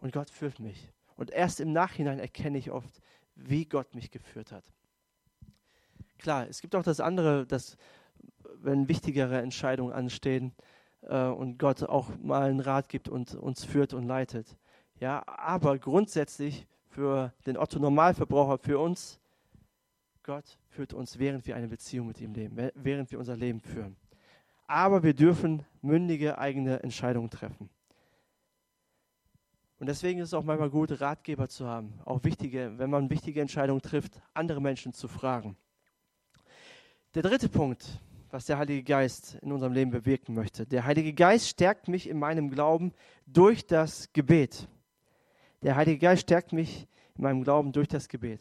und 0.00 0.12
Gott 0.12 0.30
führt 0.30 0.58
mich. 0.58 0.90
Und 1.14 1.30
erst 1.30 1.60
im 1.60 1.72
Nachhinein 1.72 2.18
erkenne 2.18 2.58
ich 2.58 2.72
oft, 2.72 3.00
wie 3.36 3.66
Gott 3.66 3.94
mich 3.94 4.10
geführt 4.10 4.50
hat. 4.50 4.64
Klar, 6.18 6.48
es 6.48 6.60
gibt 6.60 6.74
auch 6.74 6.82
das 6.82 6.98
andere, 6.98 7.46
dass 7.46 7.76
wenn 8.54 8.88
wichtigere 8.88 9.40
Entscheidungen 9.40 9.92
anstehen 9.92 10.56
äh, 11.02 11.26
und 11.26 11.56
Gott 11.56 11.84
auch 11.84 12.10
mal 12.18 12.50
einen 12.50 12.58
Rat 12.58 12.88
gibt 12.88 13.08
und 13.08 13.36
uns 13.36 13.64
führt 13.64 13.94
und 13.94 14.08
leitet. 14.08 14.56
Ja, 14.98 15.22
aber 15.28 15.78
grundsätzlich 15.78 16.66
für 16.98 17.32
den 17.46 17.56
Otto 17.56 17.78
Normalverbraucher, 17.78 18.58
für 18.58 18.80
uns, 18.80 19.20
Gott 20.24 20.58
führt 20.66 20.92
uns, 20.92 21.16
während 21.20 21.46
wir 21.46 21.54
eine 21.54 21.68
Beziehung 21.68 22.08
mit 22.08 22.20
ihm 22.20 22.34
leben, 22.34 22.72
während 22.74 23.12
wir 23.12 23.20
unser 23.20 23.36
Leben 23.36 23.60
führen. 23.60 23.96
Aber 24.66 25.04
wir 25.04 25.14
dürfen 25.14 25.64
mündige 25.80 26.38
eigene 26.38 26.82
Entscheidungen 26.82 27.30
treffen. 27.30 27.70
Und 29.78 29.86
deswegen 29.86 30.18
ist 30.18 30.30
es 30.30 30.34
auch 30.34 30.42
manchmal 30.42 30.70
gut, 30.70 31.00
Ratgeber 31.00 31.48
zu 31.48 31.68
haben, 31.68 31.94
auch 32.04 32.24
wichtige, 32.24 32.76
wenn 32.78 32.90
man 32.90 33.10
wichtige 33.10 33.40
Entscheidungen 33.40 33.80
trifft, 33.80 34.20
andere 34.34 34.60
Menschen 34.60 34.92
zu 34.92 35.06
fragen. 35.06 35.56
Der 37.14 37.22
dritte 37.22 37.48
Punkt, 37.48 38.00
was 38.30 38.46
der 38.46 38.58
Heilige 38.58 38.82
Geist 38.82 39.38
in 39.40 39.52
unserem 39.52 39.72
Leben 39.72 39.92
bewirken 39.92 40.34
möchte. 40.34 40.66
Der 40.66 40.84
Heilige 40.84 41.14
Geist 41.14 41.48
stärkt 41.48 41.86
mich 41.86 42.08
in 42.08 42.18
meinem 42.18 42.50
Glauben 42.50 42.92
durch 43.24 43.68
das 43.68 44.12
Gebet. 44.12 44.66
Der 45.62 45.74
Heilige 45.74 45.98
Geist 45.98 46.22
stärkt 46.22 46.52
mich 46.52 46.86
in 47.16 47.24
meinem 47.24 47.42
Glauben 47.42 47.72
durch 47.72 47.88
das 47.88 48.08
Gebet. 48.08 48.40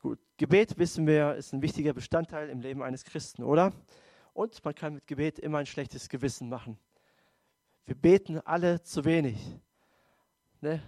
Gut, 0.00 0.18
Gebet, 0.38 0.78
wissen 0.78 1.06
wir, 1.06 1.34
ist 1.34 1.52
ein 1.52 1.60
wichtiger 1.60 1.92
Bestandteil 1.92 2.48
im 2.48 2.60
Leben 2.60 2.82
eines 2.82 3.04
Christen, 3.04 3.42
oder? 3.42 3.72
Und 4.32 4.64
man 4.64 4.74
kann 4.74 4.94
mit 4.94 5.06
Gebet 5.06 5.38
immer 5.38 5.58
ein 5.58 5.66
schlechtes 5.66 6.08
Gewissen 6.08 6.48
machen. 6.48 6.78
Wir 7.84 7.94
beten 7.94 8.40
alle 8.46 8.82
zu 8.82 9.04
wenig. 9.04 9.38
Ne? 10.62 10.82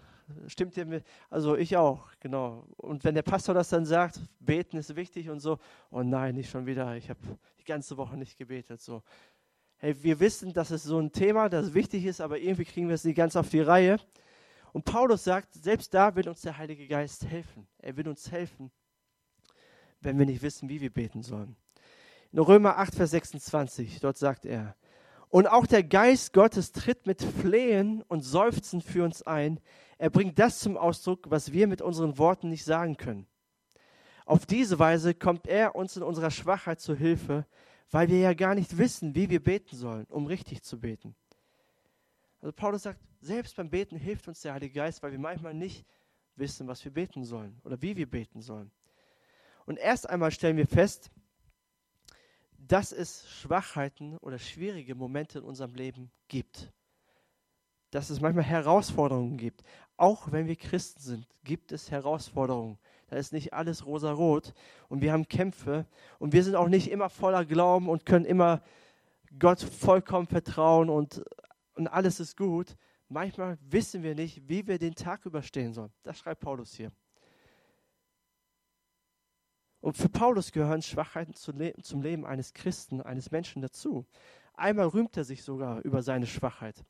Stimmt 0.46 0.78
ihr 0.78 0.86
mir? 0.86 1.02
Also 1.28 1.56
ich 1.56 1.76
auch, 1.76 2.08
genau. 2.20 2.66
Und 2.78 3.04
wenn 3.04 3.14
der 3.14 3.22
Pastor 3.22 3.54
das 3.54 3.68
dann 3.68 3.84
sagt, 3.84 4.18
beten 4.40 4.78
ist 4.78 4.96
wichtig 4.96 5.28
und 5.28 5.40
so, 5.40 5.58
oh 5.90 6.02
nein, 6.02 6.34
nicht 6.36 6.50
schon 6.50 6.64
wieder, 6.64 6.96
ich 6.96 7.10
habe 7.10 7.20
die 7.60 7.64
ganze 7.64 7.98
Woche 7.98 8.16
nicht 8.16 8.38
gebetet. 8.38 8.80
So. 8.80 9.02
Hey, 9.76 9.94
wir 10.02 10.18
wissen, 10.20 10.54
das 10.54 10.70
ist 10.70 10.84
so 10.84 10.98
ein 10.98 11.12
Thema, 11.12 11.50
das 11.50 11.74
wichtig 11.74 12.06
ist, 12.06 12.22
aber 12.22 12.38
irgendwie 12.38 12.64
kriegen 12.64 12.88
wir 12.88 12.94
es 12.94 13.04
nicht 13.04 13.16
ganz 13.16 13.36
auf 13.36 13.50
die 13.50 13.60
Reihe. 13.60 13.98
Und 14.76 14.84
Paulus 14.84 15.24
sagt, 15.24 15.54
selbst 15.54 15.94
da 15.94 16.14
will 16.16 16.28
uns 16.28 16.42
der 16.42 16.58
Heilige 16.58 16.86
Geist 16.86 17.24
helfen. 17.24 17.66
Er 17.78 17.96
will 17.96 18.06
uns 18.08 18.30
helfen, 18.30 18.70
wenn 20.02 20.18
wir 20.18 20.26
nicht 20.26 20.42
wissen, 20.42 20.68
wie 20.68 20.82
wir 20.82 20.92
beten 20.92 21.22
sollen. 21.22 21.56
In 22.30 22.40
Römer 22.40 22.76
8, 22.76 22.94
Vers 22.94 23.12
26, 23.12 24.00
dort 24.00 24.18
sagt 24.18 24.44
er, 24.44 24.76
und 25.30 25.46
auch 25.46 25.66
der 25.66 25.82
Geist 25.82 26.34
Gottes 26.34 26.72
tritt 26.72 27.06
mit 27.06 27.22
Flehen 27.22 28.02
und 28.02 28.20
Seufzen 28.20 28.82
für 28.82 29.02
uns 29.02 29.22
ein. 29.22 29.60
Er 29.96 30.10
bringt 30.10 30.38
das 30.38 30.58
zum 30.58 30.76
Ausdruck, 30.76 31.30
was 31.30 31.54
wir 31.54 31.68
mit 31.68 31.80
unseren 31.80 32.18
Worten 32.18 32.50
nicht 32.50 32.66
sagen 32.66 32.98
können. 32.98 33.26
Auf 34.26 34.44
diese 34.44 34.78
Weise 34.78 35.14
kommt 35.14 35.46
er 35.46 35.74
uns 35.74 35.96
in 35.96 36.02
unserer 36.02 36.30
Schwachheit 36.30 36.80
zu 36.80 36.94
Hilfe, 36.94 37.46
weil 37.90 38.08
wir 38.10 38.18
ja 38.18 38.34
gar 38.34 38.54
nicht 38.54 38.76
wissen, 38.76 39.14
wie 39.14 39.30
wir 39.30 39.42
beten 39.42 39.74
sollen, 39.74 40.04
um 40.10 40.26
richtig 40.26 40.62
zu 40.62 40.78
beten. 40.78 41.16
Also 42.40 42.52
Paulus 42.52 42.82
sagt, 42.82 43.00
selbst 43.20 43.56
beim 43.56 43.70
Beten 43.70 43.96
hilft 43.96 44.28
uns 44.28 44.40
der 44.42 44.54
Heilige 44.54 44.74
Geist, 44.74 45.02
weil 45.02 45.12
wir 45.12 45.18
manchmal 45.18 45.54
nicht 45.54 45.84
wissen, 46.36 46.68
was 46.68 46.84
wir 46.84 46.92
beten 46.92 47.24
sollen 47.24 47.60
oder 47.64 47.80
wie 47.80 47.96
wir 47.96 48.08
beten 48.08 48.40
sollen. 48.40 48.70
Und 49.64 49.78
erst 49.78 50.08
einmal 50.08 50.30
stellen 50.30 50.56
wir 50.56 50.66
fest, 50.66 51.10
dass 52.58 52.92
es 52.92 53.28
Schwachheiten 53.30 54.16
oder 54.18 54.38
schwierige 54.38 54.94
Momente 54.94 55.38
in 55.38 55.44
unserem 55.44 55.74
Leben 55.74 56.10
gibt. 56.28 56.72
Dass 57.90 58.10
es 58.10 58.20
manchmal 58.20 58.44
Herausforderungen 58.44 59.36
gibt. 59.36 59.62
Auch 59.96 60.30
wenn 60.32 60.46
wir 60.46 60.56
Christen 60.56 61.00
sind, 61.00 61.26
gibt 61.44 61.72
es 61.72 61.90
Herausforderungen. 61.90 62.78
Da 63.08 63.16
ist 63.16 63.32
nicht 63.32 63.52
alles 63.52 63.86
rosa-rot 63.86 64.52
und 64.88 65.00
wir 65.00 65.12
haben 65.12 65.28
Kämpfe 65.28 65.86
und 66.18 66.32
wir 66.32 66.42
sind 66.42 66.56
auch 66.56 66.68
nicht 66.68 66.90
immer 66.90 67.08
voller 67.08 67.44
Glauben 67.44 67.88
und 67.88 68.04
können 68.04 68.24
immer 68.24 68.62
Gott 69.38 69.60
vollkommen 69.60 70.26
vertrauen 70.26 70.90
und, 70.90 71.24
und 71.76 71.88
alles 71.88 72.20
ist 72.20 72.36
gut. 72.36 72.76
Manchmal 73.08 73.58
wissen 73.60 74.02
wir 74.02 74.14
nicht, 74.14 74.48
wie 74.48 74.66
wir 74.66 74.78
den 74.78 74.94
Tag 74.94 75.24
überstehen 75.26 75.72
sollen. 75.72 75.92
Das 76.02 76.18
schreibt 76.18 76.40
Paulus 76.40 76.74
hier. 76.74 76.90
Und 79.80 79.96
für 79.96 80.08
Paulus 80.08 80.50
gehören 80.50 80.82
Schwachheiten 80.82 81.34
zum 81.34 82.02
Leben 82.02 82.26
eines 82.26 82.52
Christen, 82.52 83.00
eines 83.00 83.30
Menschen 83.30 83.62
dazu. 83.62 84.04
Einmal 84.54 84.88
rühmt 84.88 85.16
er 85.16 85.24
sich 85.24 85.44
sogar 85.44 85.80
über 85.82 86.02
seine 86.02 86.26
Schwachheit. 86.26 86.84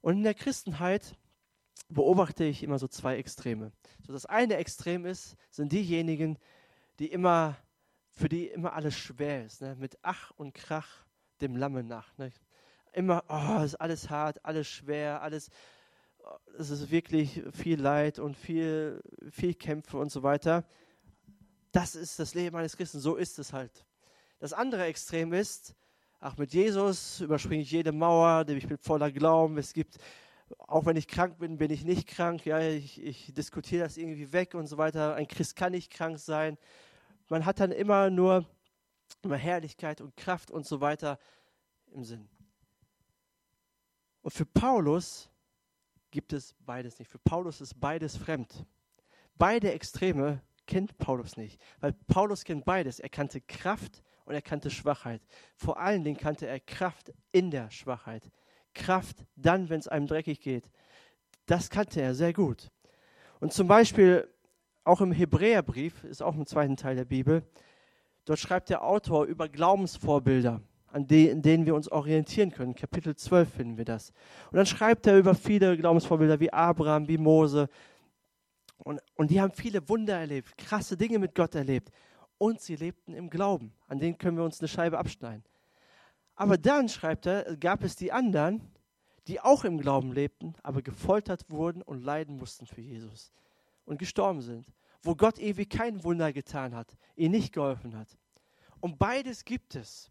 Und 0.00 0.16
in 0.16 0.22
der 0.24 0.34
Christenheit 0.34 1.16
beobachte 1.88 2.44
ich 2.44 2.62
immer 2.62 2.78
so 2.78 2.88
zwei 2.88 3.18
Extreme. 3.18 3.72
So 4.04 4.12
das 4.12 4.26
eine 4.26 4.56
Extrem 4.56 5.06
ist, 5.06 5.36
sind 5.50 5.72
diejenigen, 5.72 6.38
die 6.98 7.06
immer, 7.06 7.56
für 8.10 8.28
die 8.28 8.48
immer 8.48 8.72
alles 8.72 8.98
schwer 8.98 9.44
ist, 9.44 9.60
ne? 9.60 9.76
mit 9.76 9.98
Ach 10.02 10.32
und 10.32 10.54
Krach 10.54 11.06
dem 11.40 11.56
Lamme 11.56 11.84
nach. 11.84 12.16
Ne? 12.18 12.32
Immer, 12.92 13.24
oh, 13.28 13.62
ist 13.62 13.76
alles 13.76 14.10
hart, 14.10 14.44
alles 14.44 14.68
schwer, 14.68 15.22
alles, 15.22 15.50
es 16.58 16.70
ist 16.70 16.90
wirklich 16.90 17.42
viel 17.52 17.80
Leid 17.80 18.18
und 18.18 18.36
viel, 18.36 19.02
viel 19.30 19.54
Kämpfe 19.54 19.98
und 19.98 20.10
so 20.10 20.22
weiter. 20.22 20.64
Das 21.72 21.94
ist 21.94 22.18
das 22.18 22.34
Leben 22.34 22.56
eines 22.56 22.76
Christen, 22.76 23.00
so 23.00 23.16
ist 23.16 23.38
es 23.38 23.52
halt. 23.52 23.84
Das 24.40 24.52
andere 24.52 24.84
Extrem 24.84 25.32
ist, 25.32 25.74
ach, 26.20 26.36
mit 26.36 26.52
Jesus 26.52 27.20
überspringe 27.20 27.62
ich 27.62 27.70
jede 27.70 27.92
Mauer, 27.92 28.48
ich 28.48 28.66
bin 28.66 28.78
voller 28.78 29.10
Glauben. 29.10 29.58
Es 29.58 29.72
gibt, 29.72 29.98
auch 30.58 30.86
wenn 30.86 30.96
ich 30.96 31.08
krank 31.08 31.38
bin, 31.38 31.58
bin 31.58 31.70
ich 31.70 31.84
nicht 31.84 32.08
krank. 32.08 32.46
Ja, 32.46 32.60
ich, 32.60 33.02
ich 33.02 33.34
diskutiere 33.34 33.84
das 33.84 33.96
irgendwie 33.96 34.32
weg 34.32 34.54
und 34.54 34.66
so 34.66 34.78
weiter. 34.78 35.14
Ein 35.14 35.28
Christ 35.28 35.56
kann 35.56 35.72
nicht 35.72 35.92
krank 35.92 36.18
sein. 36.18 36.56
Man 37.28 37.44
hat 37.44 37.60
dann 37.60 37.72
immer 37.72 38.10
nur 38.10 38.46
immer 39.22 39.36
Herrlichkeit 39.36 40.00
und 40.00 40.16
Kraft 40.16 40.50
und 40.50 40.66
so 40.66 40.80
weiter 40.80 41.18
im 41.92 42.04
Sinn. 42.04 42.28
Und 44.22 44.32
für 44.32 44.46
Paulus 44.46 45.30
gibt 46.10 46.32
es 46.32 46.54
beides 46.60 46.98
nicht. 46.98 47.10
Für 47.10 47.18
Paulus 47.18 47.60
ist 47.60 47.78
beides 47.78 48.16
fremd. 48.16 48.64
Beide 49.36 49.72
Extreme 49.72 50.42
kennt 50.66 50.98
Paulus 50.98 51.36
nicht, 51.36 51.60
weil 51.80 51.92
Paulus 51.92 52.44
kennt 52.44 52.64
beides. 52.64 53.00
Er 53.00 53.08
kannte 53.08 53.40
Kraft 53.40 54.02
und 54.24 54.34
er 54.34 54.42
kannte 54.42 54.70
Schwachheit. 54.70 55.22
Vor 55.56 55.78
allen 55.78 56.04
Dingen 56.04 56.18
kannte 56.18 56.46
er 56.46 56.60
Kraft 56.60 57.12
in 57.32 57.50
der 57.50 57.70
Schwachheit. 57.70 58.30
Kraft 58.74 59.24
dann, 59.36 59.68
wenn 59.70 59.80
es 59.80 59.88
einem 59.88 60.06
dreckig 60.06 60.40
geht. 60.40 60.70
Das 61.46 61.70
kannte 61.70 62.02
er 62.02 62.14
sehr 62.14 62.32
gut. 62.32 62.70
Und 63.40 63.52
zum 63.52 63.68
Beispiel 63.68 64.28
auch 64.84 65.00
im 65.00 65.12
Hebräerbrief, 65.12 66.04
ist 66.04 66.22
auch 66.22 66.34
im 66.34 66.46
zweiten 66.46 66.76
Teil 66.76 66.96
der 66.96 67.04
Bibel, 67.04 67.42
dort 68.24 68.38
schreibt 68.38 68.70
der 68.70 68.84
Autor 68.84 69.24
über 69.24 69.48
Glaubensvorbilder, 69.48 70.60
an 70.90 71.06
denen 71.06 71.66
wir 71.66 71.74
uns 71.74 71.90
orientieren 71.90 72.50
können. 72.50 72.74
Kapitel 72.74 73.14
12 73.14 73.48
finden 73.48 73.76
wir 73.76 73.84
das. 73.84 74.12
Und 74.50 74.56
dann 74.56 74.66
schreibt 74.66 75.06
er 75.06 75.18
über 75.18 75.34
viele 75.34 75.76
Glaubensvorbilder 75.76 76.40
wie 76.40 76.52
Abraham, 76.52 77.08
wie 77.08 77.18
Mose, 77.18 77.68
und, 78.78 79.00
und 79.16 79.30
die 79.30 79.40
haben 79.40 79.52
viele 79.52 79.86
Wunder 79.88 80.18
erlebt, 80.18 80.56
krasse 80.56 80.96
Dinge 80.96 81.18
mit 81.18 81.34
Gott 81.34 81.54
erlebt. 81.54 81.90
Und 82.38 82.60
sie 82.60 82.76
lebten 82.76 83.14
im 83.14 83.28
Glauben. 83.28 83.72
An 83.88 83.98
denen 83.98 84.16
können 84.16 84.36
wir 84.36 84.44
uns 84.44 84.60
eine 84.60 84.68
Scheibe 84.68 84.98
abschneiden. 84.98 85.44
Aber 86.36 86.56
dann, 86.56 86.88
schreibt 86.88 87.26
er, 87.26 87.56
gab 87.56 87.82
es 87.82 87.96
die 87.96 88.12
anderen, 88.12 88.62
die 89.26 89.40
auch 89.40 89.64
im 89.64 89.78
Glauben 89.78 90.12
lebten, 90.12 90.54
aber 90.62 90.82
gefoltert 90.82 91.50
wurden 91.50 91.82
und 91.82 92.02
leiden 92.04 92.36
mussten 92.36 92.66
für 92.66 92.80
Jesus 92.80 93.32
und 93.84 93.98
gestorben 93.98 94.40
sind. 94.40 94.72
Wo 95.02 95.16
Gott 95.16 95.38
ewig 95.38 95.68
kein 95.68 96.02
Wunder 96.04 96.32
getan 96.32 96.74
hat, 96.74 96.96
ihnen 97.16 97.32
nicht 97.32 97.52
geholfen 97.52 97.96
hat. 97.96 98.08
Und 98.80 98.98
beides 98.98 99.44
gibt 99.44 99.74
es. 99.74 100.10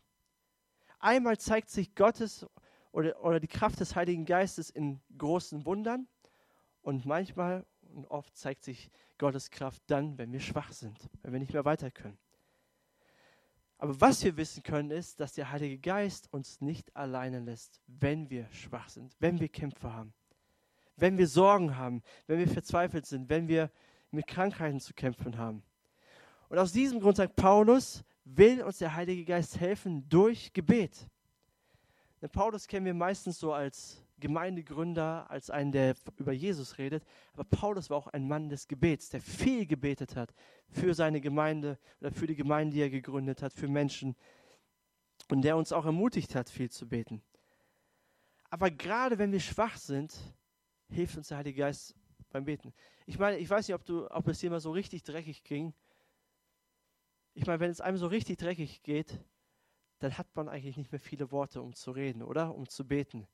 Einmal 1.00 1.38
zeigt 1.38 1.70
sich 1.70 1.94
Gottes 1.96 2.46
oder, 2.92 3.24
oder 3.24 3.40
die 3.40 3.48
Kraft 3.48 3.80
des 3.80 3.96
Heiligen 3.96 4.26
Geistes 4.26 4.70
in 4.70 5.00
großen 5.18 5.66
Wundern 5.66 6.08
und 6.82 7.06
manchmal 7.06 7.66
und 7.94 8.06
oft 8.08 8.36
zeigt 8.36 8.64
sich 8.64 8.90
Gottes 9.18 9.50
Kraft 9.50 9.82
dann, 9.88 10.18
wenn 10.18 10.32
wir 10.32 10.40
schwach 10.40 10.72
sind, 10.72 11.10
wenn 11.22 11.34
wir 11.34 11.40
nicht 11.40 11.54
mehr 11.54 11.66
weiter 11.66 11.92
können. 11.92 12.18
Aber 13.80 14.00
was 14.02 14.24
wir 14.24 14.38
wissen 14.38 14.64
können, 14.64 14.90
ist, 14.90 15.20
dass 15.20 15.34
der 15.34 15.52
Heilige 15.52 15.78
Geist 15.78 16.32
uns 16.34 16.62
nicht 16.62 16.96
alleine 16.96 17.40
lässt, 17.40 17.80
wenn 17.86 18.30
wir 18.30 18.48
schwach 18.52 18.90
sind, 18.90 19.16
wenn 19.20 19.40
wir 19.40 19.50
Kämpfe 19.50 19.94
haben, 19.94 20.14
wenn 20.96 21.18
wir 21.18 21.28
Sorgen 21.28 21.78
haben, 21.78 22.02
wenn 22.26 22.40
wir 22.40 22.48
verzweifelt 22.48 23.06
sind, 23.06 23.30
wenn 23.30 23.48
wir 23.48 23.70
mit 24.10 24.26
Krankheiten 24.26 24.80
zu 24.80 24.94
kämpfen 24.94 25.38
haben. 25.38 25.62
Und 26.50 26.58
aus 26.58 26.72
diesem 26.72 27.00
Grund 27.00 27.18
sagt 27.18 27.36
Paulus, 27.36 28.04
will 28.36 28.62
uns 28.62 28.80
der 28.80 28.96
Heilige 28.96 29.26
Geist 29.26 29.60
helfen 29.60 30.08
durch 30.10 30.54
Gebet. 30.54 31.08
Denn 32.22 32.30
Paulus 32.30 32.68
kennen 32.68 32.86
wir 32.86 32.94
meistens 32.94 33.40
so 33.40 33.54
als 33.54 34.04
Gemeindegründer, 34.20 35.30
als 35.30 35.50
einen, 35.50 35.72
der 35.72 35.96
über 36.18 36.32
Jesus 36.32 36.78
redet. 36.78 37.04
Aber 37.34 37.44
Paulus 37.44 37.90
war 37.90 37.98
auch 37.98 38.08
ein 38.08 38.28
Mann 38.28 38.50
des 38.50 38.68
Gebets, 38.68 39.10
der 39.10 39.22
viel 39.22 39.66
gebetet 39.66 40.16
hat 40.16 40.34
für 40.70 40.94
seine 40.94 41.22
Gemeinde 41.22 41.78
oder 42.02 42.12
für 42.12 42.26
die 42.26 42.36
Gemeinde, 42.36 42.74
die 42.74 42.82
er 42.82 42.90
gegründet 42.90 43.42
hat, 43.42 43.54
für 43.54 43.68
Menschen. 43.68 44.16
Und 45.30 45.44
der 45.44 45.58
uns 45.58 45.72
auch 45.72 45.86
ermutigt 45.86 46.36
hat, 46.36 46.50
viel 46.50 46.72
zu 46.72 46.88
beten. 46.88 47.22
Aber 48.50 48.72
gerade 48.72 49.20
wenn 49.20 49.32
wir 49.32 49.40
schwach 49.40 49.78
sind, 49.78 50.16
hilft 50.90 51.18
uns 51.18 51.28
der 51.28 51.38
Heilige 51.38 51.60
Geist 51.60 51.96
beim 52.30 52.46
Beten. 52.46 52.74
Ich 53.06 53.20
meine, 53.20 53.38
ich 53.38 53.50
weiß 53.50 53.68
nicht, 53.68 53.76
ob, 53.76 53.86
du, 53.86 54.10
ob 54.10 54.28
es 54.28 54.40
dir 54.40 54.50
mal 54.50 54.60
so 54.60 54.72
richtig 54.72 55.04
dreckig 55.04 55.44
ging. 55.44 55.74
Ich 57.38 57.46
meine, 57.46 57.60
wenn 57.60 57.72
es 57.72 57.82
einem 57.82 57.98
so 57.98 58.08
richtig 58.08 58.38
dreckig 58.38 58.84
geht, 58.84 59.20
dann 60.00 60.18
hat 60.18 60.28
man 60.36 60.50
eigentlich 60.50 60.78
nicht 60.78 60.92
mehr 60.92 61.00
viele 61.00 61.32
Worte, 61.32 61.62
um 61.62 61.74
zu 61.74 61.92
reden, 61.92 62.22
oder? 62.22 62.54
Um 62.54 62.68
zu 62.68 62.86
beten 62.86 63.28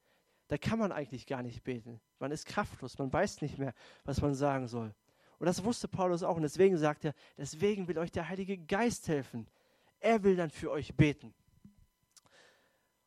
da 0.48 0.58
kann 0.58 0.78
man 0.78 0.92
eigentlich 0.92 1.26
gar 1.26 1.42
nicht 1.42 1.64
beten. 1.64 2.00
Man 2.20 2.32
ist 2.32 2.46
kraftlos, 2.46 2.98
man 3.00 3.12
weiß 3.12 3.42
nicht 3.42 3.58
mehr, 3.58 3.74
was 4.04 4.22
man 4.22 4.36
sagen 4.36 4.68
soll. 4.68 4.94
Und 5.40 5.48
das 5.48 5.64
wusste 5.64 5.88
Paulus 5.88 6.22
auch. 6.24 6.36
Und 6.36 6.44
deswegen 6.44 6.78
sagt 6.78 7.06
er, 7.06 7.16
deswegen 7.38 7.88
will 7.88 7.98
euch 7.98 8.12
der 8.12 8.30
Heilige 8.30 8.58
Geist 8.58 9.08
helfen. 9.08 9.48
Er 10.00 10.24
will 10.24 10.36
dann 10.36 10.52
für 10.52 10.70
euch 10.70 10.96
beten. 10.96 11.34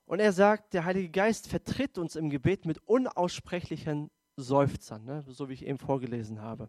Und 0.06 0.20
er 0.20 0.32
sagt, 0.32 0.74
der 0.74 0.84
Heilige 0.84 1.08
Geist 1.08 1.48
vertritt 1.48 1.98
uns 1.98 2.16
im 2.16 2.30
Gebet 2.30 2.64
mit 2.64 2.78
unaussprechlichen 2.78 4.10
Seufzern, 4.36 5.04
ne? 5.04 5.24
so 5.28 5.48
wie 5.48 5.54
ich 5.54 5.66
eben 5.66 5.78
vorgelesen 5.78 6.40
habe. 6.42 6.68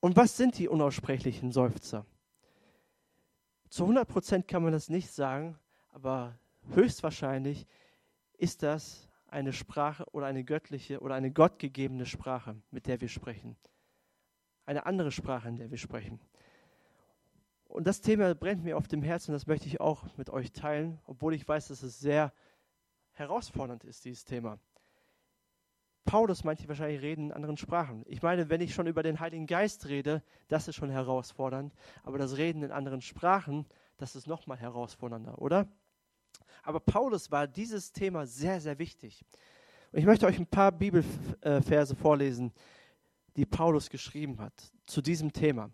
Und 0.00 0.16
was 0.16 0.36
sind 0.36 0.58
die 0.58 0.68
unaussprechlichen 0.68 1.52
Seufzer? 1.52 2.06
Zu 3.68 3.84
100 3.84 4.08
Prozent 4.08 4.48
kann 4.48 4.62
man 4.62 4.72
das 4.72 4.88
nicht 4.88 5.10
sagen, 5.10 5.58
aber 5.90 6.38
höchstwahrscheinlich 6.70 7.66
ist 8.38 8.62
das 8.62 9.08
eine 9.26 9.52
Sprache 9.52 10.06
oder 10.12 10.26
eine 10.26 10.42
göttliche 10.42 11.00
oder 11.00 11.14
eine 11.14 11.30
gottgegebene 11.30 12.06
Sprache, 12.06 12.56
mit 12.70 12.86
der 12.86 13.00
wir 13.00 13.08
sprechen. 13.08 13.56
Eine 14.64 14.86
andere 14.86 15.10
Sprache, 15.10 15.48
in 15.48 15.56
der 15.56 15.70
wir 15.70 15.78
sprechen. 15.78 16.18
Und 17.64 17.86
das 17.86 18.00
Thema 18.00 18.34
brennt 18.34 18.64
mir 18.64 18.78
auf 18.78 18.88
dem 18.88 19.02
Herzen, 19.02 19.32
das 19.32 19.46
möchte 19.46 19.66
ich 19.66 19.80
auch 19.80 20.16
mit 20.16 20.30
euch 20.30 20.52
teilen, 20.52 20.98
obwohl 21.04 21.34
ich 21.34 21.46
weiß, 21.46 21.68
dass 21.68 21.82
es 21.82 22.00
sehr 22.00 22.32
herausfordernd 23.12 23.84
ist, 23.84 24.06
dieses 24.06 24.24
Thema. 24.24 24.58
Paulus 26.08 26.42
manche 26.42 26.66
wahrscheinlich 26.68 27.02
reden 27.02 27.26
in 27.26 27.32
anderen 27.32 27.58
Sprachen. 27.58 28.02
Ich 28.06 28.22
meine, 28.22 28.48
wenn 28.48 28.62
ich 28.62 28.72
schon 28.72 28.86
über 28.86 29.02
den 29.02 29.20
Heiligen 29.20 29.46
Geist 29.46 29.90
rede, 29.90 30.22
das 30.48 30.66
ist 30.66 30.76
schon 30.76 30.88
herausfordernd, 30.88 31.74
aber 32.02 32.16
das 32.16 32.38
Reden 32.38 32.62
in 32.62 32.72
anderen 32.72 33.02
Sprachen, 33.02 33.66
das 33.98 34.16
ist 34.16 34.26
noch 34.26 34.46
mal 34.46 34.56
herausfordernder, 34.56 35.38
oder? 35.38 35.68
Aber 36.62 36.80
Paulus 36.80 37.30
war 37.30 37.46
dieses 37.46 37.92
Thema 37.92 38.24
sehr, 38.24 38.58
sehr 38.58 38.78
wichtig. 38.78 39.22
Und 39.92 39.98
ich 39.98 40.06
möchte 40.06 40.24
euch 40.24 40.38
ein 40.38 40.46
paar 40.46 40.72
Bibelverse 40.72 41.94
vorlesen, 41.94 42.52
die 43.36 43.44
Paulus 43.44 43.90
geschrieben 43.90 44.40
hat 44.40 44.54
zu 44.86 45.02
diesem 45.02 45.30
Thema. 45.30 45.70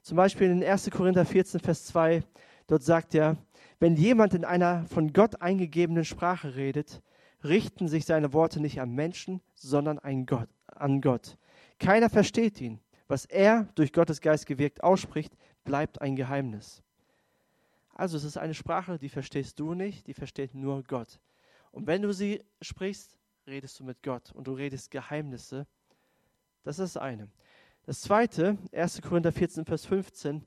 Zum 0.00 0.16
Beispiel 0.16 0.50
in 0.50 0.64
1. 0.64 0.88
Korinther 0.88 1.26
14, 1.26 1.60
Vers 1.60 1.84
2, 1.84 2.22
dort 2.68 2.82
sagt 2.82 3.14
er, 3.14 3.36
wenn 3.80 3.96
jemand 3.96 4.32
in 4.32 4.46
einer 4.46 4.86
von 4.86 5.12
Gott 5.12 5.42
eingegebenen 5.42 6.06
Sprache 6.06 6.56
redet, 6.56 7.02
richten 7.44 7.88
sich 7.88 8.04
seine 8.04 8.32
Worte 8.32 8.60
nicht 8.60 8.80
an 8.80 8.90
Menschen, 8.90 9.40
sondern 9.54 9.98
an 9.98 10.26
Gott. 10.26 10.48
An 10.66 11.00
Gott. 11.00 11.36
Keiner 11.78 12.10
versteht 12.10 12.60
ihn. 12.60 12.80
Was 13.06 13.26
er 13.26 13.68
durch 13.74 13.92
Gottes 13.92 14.20
Geist 14.20 14.46
gewirkt 14.46 14.82
ausspricht, 14.82 15.36
bleibt 15.64 16.00
ein 16.00 16.16
Geheimnis. 16.16 16.82
Also 17.94 18.16
es 18.16 18.24
ist 18.24 18.38
eine 18.38 18.54
Sprache, 18.54 18.98
die 18.98 19.08
verstehst 19.08 19.60
du 19.60 19.74
nicht, 19.74 20.06
die 20.06 20.14
versteht 20.14 20.54
nur 20.54 20.82
Gott. 20.82 21.20
Und 21.70 21.86
wenn 21.86 22.02
du 22.02 22.12
sie 22.12 22.42
sprichst, 22.60 23.18
redest 23.46 23.78
du 23.78 23.84
mit 23.84 24.02
Gott 24.02 24.32
und 24.32 24.46
du 24.46 24.52
redest 24.52 24.90
Geheimnisse. 24.90 25.66
Das 26.64 26.78
ist 26.78 26.96
das 26.96 27.02
eine. 27.02 27.28
Das 27.84 28.00
zweite, 28.00 28.56
1. 28.72 29.02
Korinther 29.02 29.32
14, 29.32 29.66
Vers 29.66 29.84
15. 29.84 30.46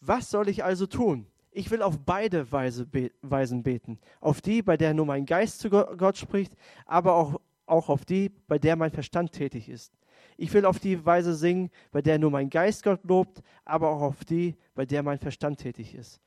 Was 0.00 0.30
soll 0.30 0.48
ich 0.48 0.64
also 0.64 0.86
tun? 0.86 1.26
Ich 1.54 1.70
will 1.70 1.82
auf 1.82 1.98
beide 1.98 2.50
Weise 2.50 2.86
be 2.86 3.10
Weisen 3.20 3.62
beten. 3.62 3.98
Auf 4.20 4.40
die, 4.40 4.62
bei 4.62 4.78
der 4.78 4.94
nur 4.94 5.04
mein 5.04 5.26
Geist 5.26 5.60
zu 5.60 5.68
Gott 5.68 6.16
spricht, 6.16 6.54
aber 6.86 7.14
auch, 7.14 7.40
auch 7.66 7.90
auf 7.90 8.06
die, 8.06 8.30
bei 8.48 8.58
der 8.58 8.74
mein 8.74 8.90
Verstand 8.90 9.32
tätig 9.32 9.68
ist. 9.68 9.92
Ich 10.38 10.52
will 10.54 10.64
auf 10.64 10.78
die 10.78 11.04
Weise 11.04 11.34
singen, 11.34 11.70
bei 11.90 12.00
der 12.00 12.18
nur 12.18 12.30
mein 12.30 12.48
Geist 12.48 12.82
Gott 12.82 13.04
lobt, 13.04 13.42
aber 13.66 13.90
auch 13.90 14.00
auf 14.00 14.24
die, 14.24 14.56
bei 14.74 14.86
der 14.86 15.02
mein 15.02 15.18
Verstand 15.18 15.60
tätig 15.60 15.94
ist. 15.94 16.20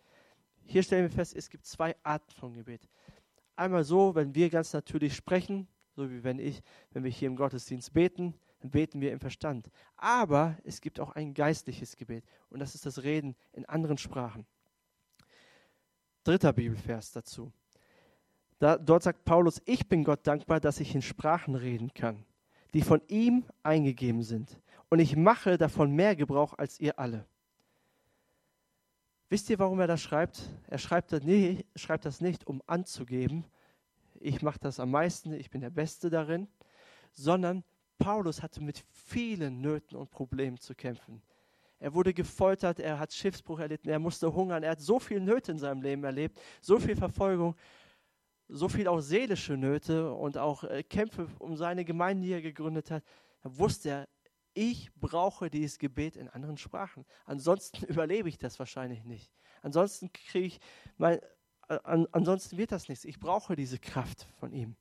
Hier 0.63 0.83
stellen 0.83 1.03
wir 1.03 1.11
fest, 1.11 1.35
es 1.35 1.49
gibt 1.49 1.65
zwei 1.65 1.95
Arten 2.03 2.31
von 2.31 2.53
Gebet. 2.53 2.87
Einmal 3.55 3.83
so, 3.83 4.13
wenn 4.13 4.35
wir 4.35 4.49
ganz 4.49 4.73
natürlich 4.73 5.15
sprechen, 5.15 5.67
so 5.95 6.11
wie 6.11 6.23
wenn 6.23 6.39
ich, 6.39 6.61
wenn 6.91 7.03
wir 7.03 7.11
hier 7.11 7.27
im 7.27 7.35
Gottesdienst 7.35 7.93
beten, 7.93 8.35
dann 8.59 8.69
beten 8.69 9.01
wir 9.01 9.11
im 9.11 9.19
Verstand. 9.19 9.71
Aber 9.97 10.57
es 10.63 10.81
gibt 10.81 10.99
auch 10.99 11.13
ein 11.13 11.33
geistliches 11.33 11.95
Gebet 11.95 12.25
und 12.49 12.59
das 12.59 12.75
ist 12.75 12.85
das 12.85 13.03
Reden 13.03 13.35
in 13.53 13.65
anderen 13.65 13.97
Sprachen. 13.97 14.45
Dritter 16.25 16.53
Bibelvers 16.53 17.11
dazu. 17.11 17.53
Da, 18.59 18.77
dort 18.77 19.03
sagt 19.03 19.23
Paulus, 19.25 19.61
ich 19.65 19.87
bin 19.87 20.03
Gott 20.03 20.25
dankbar, 20.25 20.59
dass 20.59 20.79
ich 20.79 20.95
in 20.95 21.01
Sprachen 21.01 21.55
reden 21.55 21.93
kann, 21.93 22.25
die 22.73 22.81
von 22.81 23.01
ihm 23.07 23.45
eingegeben 23.63 24.23
sind. 24.23 24.59
Und 24.89 24.99
ich 24.99 25.15
mache 25.15 25.57
davon 25.57 25.91
mehr 25.91 26.15
Gebrauch 26.15 26.53
als 26.57 26.79
ihr 26.79 26.97
alle. 26.99 27.25
Wisst 29.29 29.49
ihr, 29.49 29.59
warum 29.59 29.79
er 29.79 29.87
das 29.87 30.01
schreibt? 30.01 30.49
Er 30.67 30.79
schreibt 30.79 31.11
das, 31.11 31.23
nie, 31.23 31.65
schreibt 31.75 32.05
das 32.05 32.21
nicht, 32.21 32.47
um 32.47 32.61
anzugeben, 32.65 33.45
ich 34.19 34.41
mache 34.41 34.59
das 34.59 34.79
am 34.79 34.91
meisten, 34.91 35.33
ich 35.33 35.49
bin 35.51 35.61
der 35.61 35.69
Beste 35.69 36.09
darin, 36.09 36.47
sondern 37.11 37.63
Paulus 37.97 38.41
hatte 38.41 38.61
mit 38.61 38.83
vielen 38.91 39.61
Nöten 39.61 39.95
und 39.95 40.09
Problemen 40.09 40.57
zu 40.57 40.73
kämpfen. 40.73 41.21
Er 41.79 41.93
wurde 41.93 42.13
gefoltert, 42.13 42.79
er 42.79 42.99
hat 42.99 43.13
Schiffsbruch 43.13 43.59
erlitten, 43.59 43.89
er 43.89 43.99
musste 43.99 44.33
hungern, 44.33 44.63
er 44.63 44.71
hat 44.71 44.81
so 44.81 44.99
viele 44.99 45.21
Nöte 45.21 45.51
in 45.51 45.59
seinem 45.59 45.81
Leben 45.81 46.03
erlebt, 46.03 46.39
so 46.61 46.79
viel 46.79 46.95
Verfolgung, 46.95 47.55
so 48.47 48.69
viel 48.69 48.87
auch 48.87 49.01
seelische 49.01 49.57
Nöte 49.57 50.13
und 50.13 50.37
auch 50.37 50.63
äh, 50.63 50.83
Kämpfe 50.83 51.27
um 51.39 51.55
seine 51.57 51.83
Gemeinde, 51.83 52.25
die 52.25 52.33
er 52.33 52.41
gegründet 52.41 52.91
hat. 52.91 53.03
Da 53.41 53.57
wusste 53.57 53.89
er, 53.89 54.07
ich 54.53 54.93
brauche 54.95 55.49
dieses 55.49 55.77
Gebet 55.77 56.15
in 56.15 56.29
anderen 56.29 56.57
Sprachen. 56.57 57.05
Ansonsten 57.25 57.85
überlebe 57.87 58.29
ich 58.29 58.37
das 58.37 58.57
wahrscheinlich 58.57 59.03
nicht. 59.03 59.31
Ansonsten 59.61 60.11
kriege 60.13 60.45
ich 60.45 60.59
mein, 60.97 61.19
äh, 61.67 61.79
an, 61.83 62.07
ansonsten 62.11 62.57
wird 62.57 62.71
das 62.71 62.87
nichts. 62.87 63.03
Ich 63.05 63.19
brauche 63.19 63.55
diese 63.55 63.79
Kraft 63.79 64.27
von 64.39 64.53
ihm. 64.53 64.75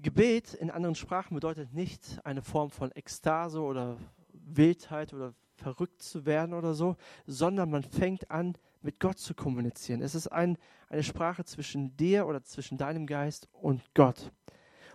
Gebet 0.00 0.54
in 0.54 0.70
anderen 0.70 0.94
Sprachen 0.94 1.34
bedeutet 1.34 1.74
nicht 1.74 2.20
eine 2.24 2.40
Form 2.40 2.70
von 2.70 2.92
Ekstase 2.92 3.60
oder 3.60 3.96
Wildheit 4.32 5.12
oder 5.12 5.34
verrückt 5.56 6.02
zu 6.02 6.24
werden 6.24 6.54
oder 6.54 6.72
so, 6.74 6.96
sondern 7.26 7.70
man 7.70 7.82
fängt 7.82 8.30
an, 8.30 8.56
mit 8.80 9.00
Gott 9.00 9.18
zu 9.18 9.34
kommunizieren. 9.34 10.00
Es 10.00 10.14
ist 10.14 10.28
ein, 10.28 10.56
eine 10.88 11.02
Sprache 11.02 11.44
zwischen 11.44 11.96
dir 11.96 12.28
oder 12.28 12.44
zwischen 12.44 12.78
deinem 12.78 13.08
Geist 13.08 13.48
und 13.52 13.82
Gott. 13.94 14.30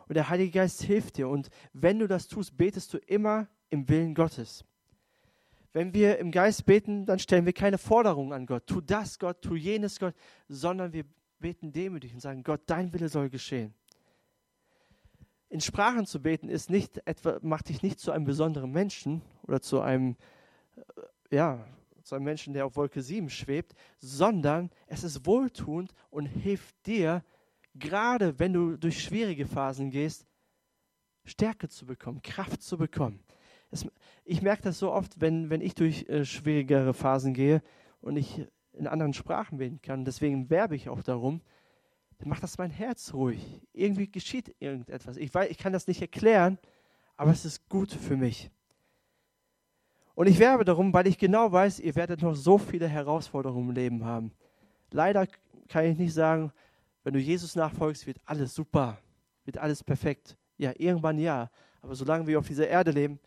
Und 0.07 0.15
der 0.15 0.29
Heilige 0.29 0.51
Geist 0.51 0.81
hilft 0.83 1.17
dir. 1.17 1.27
Und 1.27 1.49
wenn 1.73 1.99
du 1.99 2.07
das 2.07 2.29
tust, 2.29 2.55
betest 2.55 2.93
du 2.93 2.97
immer 2.99 3.47
im 3.69 3.89
Willen 3.89 4.15
Gottes. 4.15 4.63
Wenn 5.73 5.93
wir 5.93 6.17
im 6.19 6.31
Geist 6.31 6.65
beten, 6.65 7.05
dann 7.05 7.19
stellen 7.19 7.45
wir 7.45 7.51
keine 7.51 7.77
Forderungen 7.77 8.31
an 8.31 8.45
Gott. 8.45 8.67
Tu 8.67 8.79
das, 8.79 9.19
Gott, 9.19 9.41
tu 9.41 9.55
jenes, 9.55 9.99
Gott, 9.99 10.15
sondern 10.47 10.93
wir 10.93 11.03
beten 11.39 11.73
demütig 11.73 12.13
und 12.13 12.21
sagen, 12.21 12.41
Gott, 12.43 12.61
dein 12.67 12.93
Wille 12.93 13.09
soll 13.09 13.29
geschehen 13.29 13.73
in 15.53 15.61
Sprachen 15.61 16.07
zu 16.07 16.19
beten 16.19 16.49
ist 16.49 16.71
nicht 16.71 16.99
etwa, 17.05 17.37
macht 17.43 17.69
dich 17.69 17.83
nicht 17.83 17.99
zu 17.99 18.11
einem 18.11 18.25
besonderen 18.25 18.71
Menschen 18.71 19.21
oder 19.43 19.61
zu 19.61 19.81
einem, 19.81 20.15
äh, 21.29 21.35
ja, 21.35 21.63
zu 22.01 22.15
einem 22.15 22.25
Menschen, 22.25 22.55
der 22.55 22.65
auf 22.65 22.75
Wolke 22.75 23.03
7 23.03 23.29
schwebt, 23.29 23.75
sondern 23.99 24.71
es 24.87 25.03
ist 25.03 25.27
wohltuend 25.27 25.93
und 26.09 26.25
hilft 26.25 26.87
dir, 26.87 27.23
gerade 27.75 28.39
wenn 28.39 28.51
du 28.51 28.77
durch 28.77 29.03
schwierige 29.03 29.45
Phasen 29.45 29.91
gehst, 29.91 30.25
Stärke 31.23 31.69
zu 31.69 31.85
bekommen, 31.85 32.23
Kraft 32.23 32.63
zu 32.63 32.75
bekommen. 32.75 33.23
Es, 33.69 33.85
ich 34.25 34.41
merke 34.41 34.63
das 34.63 34.79
so 34.79 34.91
oft, 34.91 35.21
wenn, 35.21 35.51
wenn 35.51 35.61
ich 35.61 35.75
durch 35.75 36.09
äh, 36.09 36.25
schwierigere 36.25 36.95
Phasen 36.95 37.35
gehe 37.35 37.61
und 38.01 38.17
ich 38.17 38.43
in 38.71 38.87
anderen 38.87 39.13
Sprachen 39.13 39.59
beten 39.59 39.83
kann. 39.83 40.03
Deswegen 40.03 40.49
werbe 40.49 40.75
ich 40.75 40.89
auch 40.89 41.03
darum, 41.03 41.41
dann 42.23 42.29
macht 42.29 42.43
das 42.43 42.57
mein 42.57 42.71
Herz 42.71 43.13
ruhig. 43.13 43.61
Irgendwie 43.73 44.09
geschieht 44.09 44.55
irgendetwas. 44.59 45.17
Ich, 45.17 45.33
weiß, 45.33 45.51
ich 45.51 45.57
kann 45.57 45.73
das 45.73 45.87
nicht 45.87 46.01
erklären, 46.01 46.57
aber 47.17 47.31
es 47.31 47.43
ist 47.43 47.67
gut 47.67 47.91
für 47.91 48.15
mich. 48.15 48.49
Und 50.15 50.27
ich 50.27 50.39
werbe 50.39 50.63
darum, 50.63 50.93
weil 50.93 51.05
ich 51.07 51.17
genau 51.17 51.51
weiß, 51.51 51.81
ihr 51.81 51.95
werdet 51.95 52.21
noch 52.21 52.33
so 52.33 52.57
viele 52.57 52.87
Herausforderungen 52.87 53.69
im 53.69 53.75
Leben 53.75 54.05
haben. 54.05 54.31
Leider 54.91 55.27
kann 55.67 55.83
ich 55.83 55.97
nicht 55.97 56.13
sagen, 56.13 56.53
wenn 57.03 57.13
du 57.13 57.19
Jesus 57.19 57.57
nachfolgst, 57.57 58.07
wird 58.07 58.21
alles 58.23 58.55
super, 58.55 58.99
wird 59.43 59.57
alles 59.57 59.83
perfekt. 59.83 60.37
Ja, 60.57 60.71
irgendwann 60.77 61.17
ja. 61.17 61.51
Aber 61.81 61.93
solange 61.93 62.25
wir 62.25 62.39
auf 62.39 62.47
dieser 62.47 62.69
Erde 62.69 62.91
leben, 62.91 63.19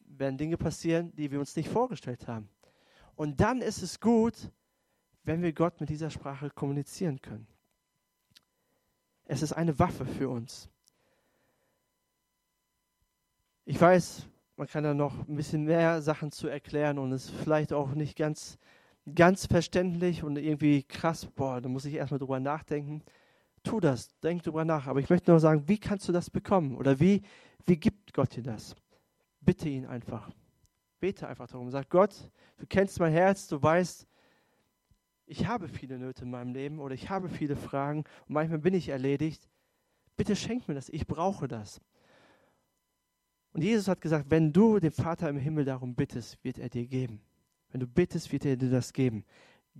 werden 0.00 0.36
Dinge 0.36 0.56
passieren, 0.56 1.14
die 1.14 1.30
wir 1.30 1.38
uns 1.38 1.54
nicht 1.54 1.68
vorgestellt 1.68 2.26
haben. 2.26 2.48
Und 3.14 3.40
dann 3.40 3.62
ist 3.62 3.80
es 3.80 4.00
gut, 4.00 4.50
wenn 5.22 5.40
wir 5.40 5.52
Gott 5.52 5.80
mit 5.80 5.88
dieser 5.88 6.10
Sprache 6.10 6.50
kommunizieren 6.50 7.20
können. 7.20 7.46
Es 9.32 9.40
ist 9.40 9.54
eine 9.54 9.78
Waffe 9.78 10.04
für 10.04 10.28
uns. 10.28 10.68
Ich 13.64 13.80
weiß, 13.80 14.26
man 14.56 14.66
kann 14.66 14.84
da 14.84 14.92
noch 14.92 15.26
ein 15.26 15.36
bisschen 15.36 15.64
mehr 15.64 16.02
Sachen 16.02 16.30
zu 16.30 16.48
erklären 16.48 16.98
und 16.98 17.12
es 17.12 17.24
ist 17.24 17.34
vielleicht 17.42 17.72
auch 17.72 17.94
nicht 17.94 18.18
ganz, 18.18 18.58
ganz 19.14 19.46
verständlich 19.46 20.22
und 20.22 20.36
irgendwie 20.36 20.82
krass. 20.82 21.24
Boah, 21.24 21.62
da 21.62 21.70
muss 21.70 21.86
ich 21.86 21.94
erstmal 21.94 22.18
drüber 22.18 22.40
nachdenken. 22.40 23.02
Tu 23.62 23.80
das, 23.80 24.10
denk 24.20 24.42
drüber 24.42 24.66
nach. 24.66 24.86
Aber 24.86 25.00
ich 25.00 25.08
möchte 25.08 25.30
nur 25.30 25.40
sagen, 25.40 25.66
wie 25.66 25.78
kannst 25.78 26.06
du 26.06 26.12
das 26.12 26.28
bekommen? 26.28 26.76
Oder 26.76 27.00
wie, 27.00 27.22
wie 27.64 27.78
gibt 27.78 28.12
Gott 28.12 28.36
dir 28.36 28.42
das? 28.42 28.76
Bitte 29.40 29.66
ihn 29.70 29.86
einfach. 29.86 30.30
Bete 31.00 31.26
einfach 31.26 31.48
darum. 31.48 31.70
Sag 31.70 31.88
Gott, 31.88 32.30
du 32.58 32.66
kennst 32.66 33.00
mein 33.00 33.14
Herz, 33.14 33.48
du 33.48 33.62
weißt, 33.62 34.06
ich 35.26 35.46
habe 35.46 35.68
viele 35.68 35.98
Nöte 35.98 36.24
in 36.24 36.30
meinem 36.30 36.52
Leben 36.52 36.78
oder 36.78 36.94
ich 36.94 37.10
habe 37.10 37.28
viele 37.28 37.56
Fragen 37.56 38.04
und 38.26 38.34
manchmal 38.34 38.58
bin 38.58 38.74
ich 38.74 38.88
erledigt. 38.88 39.48
Bitte 40.16 40.36
schenk 40.36 40.68
mir 40.68 40.74
das, 40.74 40.88
ich 40.88 41.06
brauche 41.06 41.48
das. 41.48 41.80
Und 43.52 43.62
Jesus 43.62 43.88
hat 43.88 44.00
gesagt, 44.00 44.30
wenn 44.30 44.52
du 44.52 44.78
den 44.78 44.92
Vater 44.92 45.28
im 45.28 45.36
Himmel 45.36 45.64
darum 45.64 45.94
bittest, 45.94 46.42
wird 46.42 46.58
er 46.58 46.68
dir 46.68 46.86
geben. 46.86 47.20
Wenn 47.70 47.80
du 47.80 47.86
bittest, 47.86 48.32
wird 48.32 48.44
er 48.44 48.56
dir 48.56 48.70
das 48.70 48.92
geben. 48.92 49.24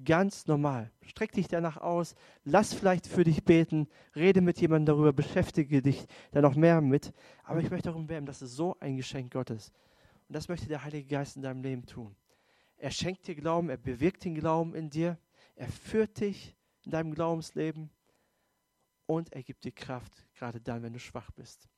Ganz 0.05 0.47
normal. 0.47 0.91
Streck 1.03 1.33
dich 1.33 1.49
danach 1.49 1.77
aus, 1.77 2.15
lass 2.45 2.73
vielleicht 2.73 3.07
für 3.07 3.25
dich 3.25 3.45
beten, 3.45 3.89
rede 4.17 4.41
mit 4.41 4.59
jemandem 4.61 4.95
darüber, 4.95 5.13
beschäftige 5.13 5.83
dich 5.83 6.07
da 6.31 6.41
noch 6.41 6.55
mehr 6.55 6.81
mit. 6.81 7.13
Aber 7.45 7.61
ich 7.61 7.71
möchte 7.71 7.89
darum 7.91 8.09
werben, 8.09 8.27
das 8.27 8.41
ist 8.41 8.57
so 8.57 8.77
ein 8.81 8.97
Geschenk 8.97 9.33
Gottes. 9.33 9.71
Und 10.29 10.37
das 10.37 10.49
möchte 10.49 10.67
der 10.67 10.83
Heilige 10.83 11.09
Geist 11.09 11.37
in 11.37 11.43
deinem 11.43 11.63
Leben 11.63 11.85
tun. 11.85 12.15
Er 12.79 12.91
schenkt 12.91 13.27
dir 13.27 13.35
Glauben, 13.35 13.69
er 13.69 13.77
bewirkt 13.77 14.25
den 14.25 14.35
Glauben 14.35 14.75
in 14.75 14.89
dir, 14.89 15.19
er 15.63 15.69
führt 15.69 16.19
dich 16.19 16.57
in 16.83 16.91
deinem 16.91 17.15
Glaubensleben 17.15 17.89
und 19.07 19.33
er 19.33 19.45
gibt 19.45 19.63
dir 19.63 19.71
Kraft, 19.71 20.13
gerade 20.35 20.61
dann, 20.61 20.83
wenn 20.83 20.93
du 20.93 20.99
schwach 20.99 21.31
bist. 21.31 21.69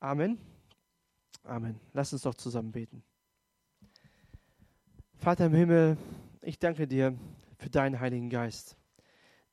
Amen. 0.00 0.40
Amen. 1.44 1.78
Lass 1.92 2.12
uns 2.12 2.22
doch 2.22 2.34
zusammen 2.34 2.72
beten. 2.72 3.04
Vater 5.18 5.46
im 5.46 5.54
Himmel, 5.54 5.96
ich 6.42 6.58
danke 6.58 6.88
dir 6.88 7.16
für 7.58 7.70
deinen 7.70 8.00
Heiligen 8.00 8.28
Geist. 8.28 8.76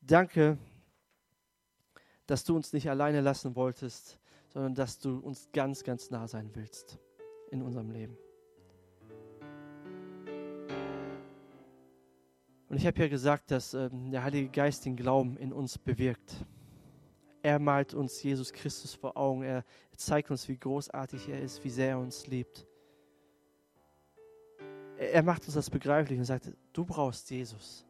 Danke, 0.02 0.58
dass 2.26 2.44
du 2.44 2.56
uns 2.56 2.74
nicht 2.74 2.90
alleine 2.90 3.22
lassen 3.22 3.56
wolltest, 3.56 4.18
sondern 4.48 4.74
dass 4.74 4.98
du 4.98 5.20
uns 5.20 5.48
ganz, 5.52 5.84
ganz 5.84 6.10
nah 6.10 6.28
sein 6.28 6.50
willst 6.56 6.98
in 7.52 7.62
unserem 7.62 7.92
Leben. 7.92 8.18
Und 12.70 12.78
ich 12.78 12.86
habe 12.86 13.00
ja 13.00 13.08
gesagt, 13.08 13.52
dass 13.52 13.74
ähm, 13.74 14.12
der 14.12 14.24
Heilige 14.24 14.50
Geist 14.50 14.86
den 14.86 14.96
Glauben 14.96 15.38
in 15.38 15.54
uns 15.54 15.78
bewirkt. 15.78 16.46
Er 17.42 17.60
malt 17.60 17.94
uns 17.94 18.22
Jesus 18.22 18.52
Christus 18.52 18.94
vor 18.94 19.16
Augen. 19.16 19.44
Er 19.44 19.64
zeigt 19.96 20.32
uns, 20.32 20.50
wie 20.50 20.58
großartig 20.58 21.30
er 21.30 21.42
ist, 21.42 21.64
wie 21.64 21.70
sehr 21.70 21.92
er 21.92 22.00
uns 22.00 22.28
liebt. 22.28 22.68
Er 24.98 25.24
macht 25.24 25.46
uns 25.46 25.54
das 25.54 25.70
begreiflich 25.70 26.18
und 26.18 26.26
sagt, 26.26 26.52
du 26.74 26.84
brauchst 26.84 27.30
Jesus. 27.30 27.86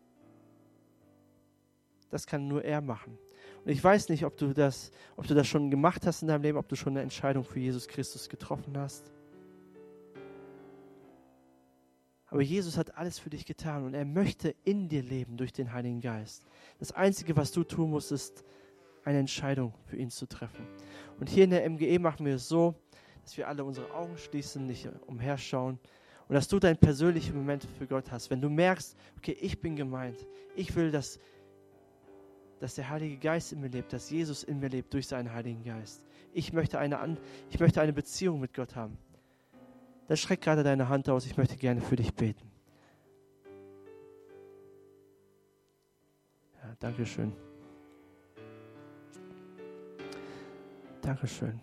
Das 2.10 2.28
kann 2.28 2.48
nur 2.48 2.64
er 2.64 2.82
machen. 2.82 3.18
Und 3.66 3.72
ich 3.72 3.84
weiß 3.84 4.10
nicht, 4.10 4.26
ob 4.26 4.38
du 4.38 4.54
das, 4.54 4.92
ob 5.16 5.26
du 5.26 5.34
das 5.34 5.48
schon 5.48 5.72
gemacht 5.72 6.06
hast 6.06 6.22
in 6.22 6.28
deinem 6.28 6.44
Leben, 6.44 6.58
ob 6.58 6.68
du 6.68 6.76
schon 6.76 6.94
eine 6.94 7.02
Entscheidung 7.02 7.44
für 7.44 7.60
Jesus 7.60 7.88
Christus 7.88 8.30
getroffen 8.30 8.78
hast. 8.78 9.12
Aber 12.30 12.42
Jesus 12.42 12.78
hat 12.78 12.96
alles 12.98 13.20
für 13.20 13.30
dich 13.30 13.46
getan 13.46 13.86
und 13.86 13.94
er 13.94 14.06
möchte 14.06 14.54
in 14.66 14.90
dir 14.90 15.02
leben 15.02 15.38
durch 15.38 15.54
den 15.54 15.72
Heiligen 15.72 16.02
Geist. 16.02 16.44
Das 16.80 16.92
Einzige, 16.92 17.36
was 17.38 17.52
du 17.52 17.64
tun 17.64 17.92
musst, 17.92 18.12
ist 18.12 18.44
eine 19.06 19.20
Entscheidung 19.20 19.74
für 19.86 19.96
ihn 19.96 20.10
zu 20.10 20.28
treffen. 20.28 20.68
Und 21.20 21.30
hier 21.30 21.46
in 21.46 21.52
der 21.52 21.68
MGE 21.70 22.00
machen 22.00 22.26
wir 22.26 22.36
es 22.36 22.50
so, 22.50 22.76
dass 23.24 23.38
wir 23.38 23.48
alle 23.48 23.64
unsere 23.64 23.94
Augen 23.94 24.18
schließen, 24.18 24.68
nicht 24.68 24.90
umherschauen 25.06 25.80
und 26.28 26.36
dass 26.36 26.50
du 26.50 26.60
deinen 26.60 26.78
persönlichen 26.78 27.36
Moment 27.36 27.66
für 27.78 27.88
Gott 27.88 28.12
hast. 28.12 28.30
Wenn 28.30 28.42
du 28.42 28.50
merkst, 28.50 28.98
okay, 29.18 29.38
ich 29.40 29.62
bin 29.62 29.78
gemeint, 29.78 30.18
ich 30.56 30.76
will, 30.76 30.92
dass, 30.92 31.20
dass 32.60 32.76
der 32.76 32.90
Heilige 32.90 33.18
Geist 33.18 33.54
in 33.54 33.62
mir 33.62 33.70
lebt, 33.70 33.94
dass 33.94 34.10
Jesus 34.10 34.44
in 34.44 34.60
mir 34.60 34.68
lebt 34.70 34.94
durch 34.94 35.08
seinen 35.08 35.32
Heiligen 35.32 35.64
Geist. 35.64 36.04
Ich 36.34 36.52
möchte 36.52 36.78
eine, 36.78 37.18
ich 37.50 37.60
möchte 37.60 37.80
eine 37.80 37.94
Beziehung 37.94 38.42
mit 38.42 38.54
Gott 38.54 38.76
haben 38.76 38.98
dann 40.08 40.18
streck 40.18 40.42
gerade 40.42 40.64
deine 40.64 40.90
Hand 40.90 41.10
aus. 41.10 41.26
Ich 41.26 41.38
möchte 41.38 41.58
gerne 41.58 41.82
für 41.82 41.96
dich 41.96 42.14
beten. 42.14 42.50
Ja, 46.64 46.76
Dankeschön. 46.80 47.34
Dankeschön. 51.02 51.60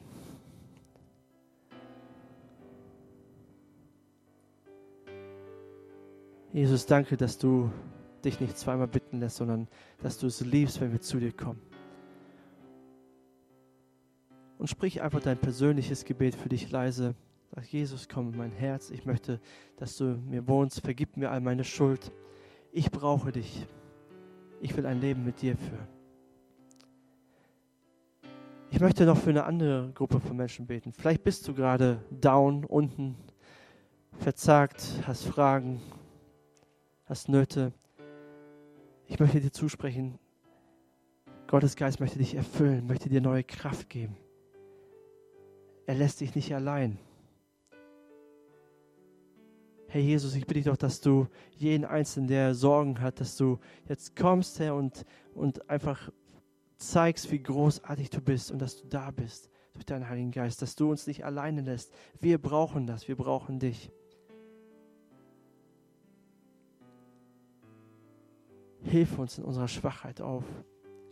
Jesus, 6.53 6.86
danke, 6.86 7.16
dass 7.16 7.36
du 7.36 7.70
dich 8.24 8.40
nicht 8.40 8.57
zweimal 8.57 8.86
bitten 8.86 9.18
lässt, 9.18 9.36
sondern 9.36 9.66
dass 10.03 10.18
du 10.18 10.28
es 10.28 10.40
liebst, 10.40 10.80
wenn 10.80 10.92
wir 10.92 11.01
zu 11.01 11.18
dir 11.18 11.32
kommen. 11.32 11.61
Und 14.59 14.68
sprich 14.68 15.03
einfach 15.03 15.20
dein 15.20 15.36
persönliches 15.36 16.05
Gebet 16.05 16.34
für 16.36 16.49
dich 16.49 16.70
leise. 16.70 17.14
Sag, 17.55 17.72
Jesus, 17.72 18.09
komm 18.09 18.32
in 18.32 18.38
mein 18.38 18.50
Herz. 18.50 18.90
Ich 18.90 19.05
möchte, 19.05 19.40
dass 19.76 19.96
du 19.96 20.16
mir 20.28 20.48
wohnst. 20.48 20.80
Vergib 20.80 21.16
mir 21.16 21.30
all 21.30 21.40
meine 21.40 21.62
Schuld. 21.62 22.11
Ich 22.72 22.90
brauche 22.90 23.30
dich. 23.30 23.64
Ich 24.61 24.76
will 24.76 24.86
ein 24.86 25.00
Leben 25.00 25.24
mit 25.24 25.40
dir 25.40 25.57
führen. 25.57 25.86
Ich 28.70 28.80
möchte 28.80 29.05
noch 29.05 29.16
für 29.16 29.30
eine 29.30 29.44
andere 29.44 29.92
Gruppe 29.94 30.18
von 30.18 30.36
Menschen 30.36 30.66
beten. 30.66 30.92
Vielleicht 30.92 31.22
bist 31.22 31.46
du 31.46 31.55
gerade 31.55 32.02
down, 32.11 32.64
unten, 32.64 33.14
verzagt, 34.18 34.84
hast 35.07 35.24
Fragen, 35.24 35.80
hast 37.05 37.28
Nöte. 37.28 37.72
Ich 39.07 39.20
möchte 39.20 39.40
dir 39.40 39.52
zusprechen, 39.52 40.18
Gottes 41.46 41.76
Geist 41.76 42.00
möchte 42.00 42.18
dich 42.18 42.34
erfüllen, 42.34 42.88
möchte 42.88 43.09
dir 43.09 43.20
neue 43.20 43.44
Kraft 43.44 43.88
geben. 43.90 44.16
Er 45.86 45.94
lässt 45.94 46.20
dich 46.20 46.34
nicht 46.34 46.52
allein. 46.52 46.98
Herr 49.95 50.01
Jesus, 50.01 50.34
ich 50.34 50.45
bitte 50.45 50.55
dich 50.55 50.64
doch, 50.64 50.76
dass 50.76 51.01
du 51.01 51.28
jeden 51.57 51.84
Einzelnen, 51.84 52.26
der 52.26 52.57
Sorgen 52.57 53.01
hat, 53.01 53.20
dass 53.20 53.36
du 53.36 53.61
jetzt 53.88 54.16
kommst, 54.16 54.59
Herr, 54.59 54.74
und, 54.74 55.05
und 55.36 55.70
einfach 55.70 56.11
zeigst, 56.78 57.30
wie 57.30 57.40
großartig 57.40 58.11
du 58.11 58.20
bist 58.20 58.51
und 58.51 58.59
dass 58.59 58.82
du 58.82 58.88
da 58.88 59.12
bist 59.12 59.51
durch 59.72 59.86
deinen 59.86 60.09
Heiligen 60.09 60.32
Geist, 60.32 60.61
dass 60.62 60.74
du 60.74 60.90
uns 60.90 61.07
nicht 61.07 61.24
alleine 61.24 61.61
lässt. 61.61 61.95
Wir 62.18 62.38
brauchen 62.38 62.88
das, 62.88 63.07
wir 63.07 63.14
brauchen 63.14 63.61
dich. 63.61 63.92
Hilf 68.82 69.16
uns 69.16 69.38
in 69.38 69.45
unserer 69.45 69.68
Schwachheit 69.68 70.20
auf. 70.20 70.42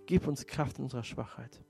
Gib 0.07 0.27
uns 0.27 0.45
Kraft 0.45 0.79
in 0.79 0.85
unserer 0.87 1.05
Schwachheit. 1.05 1.63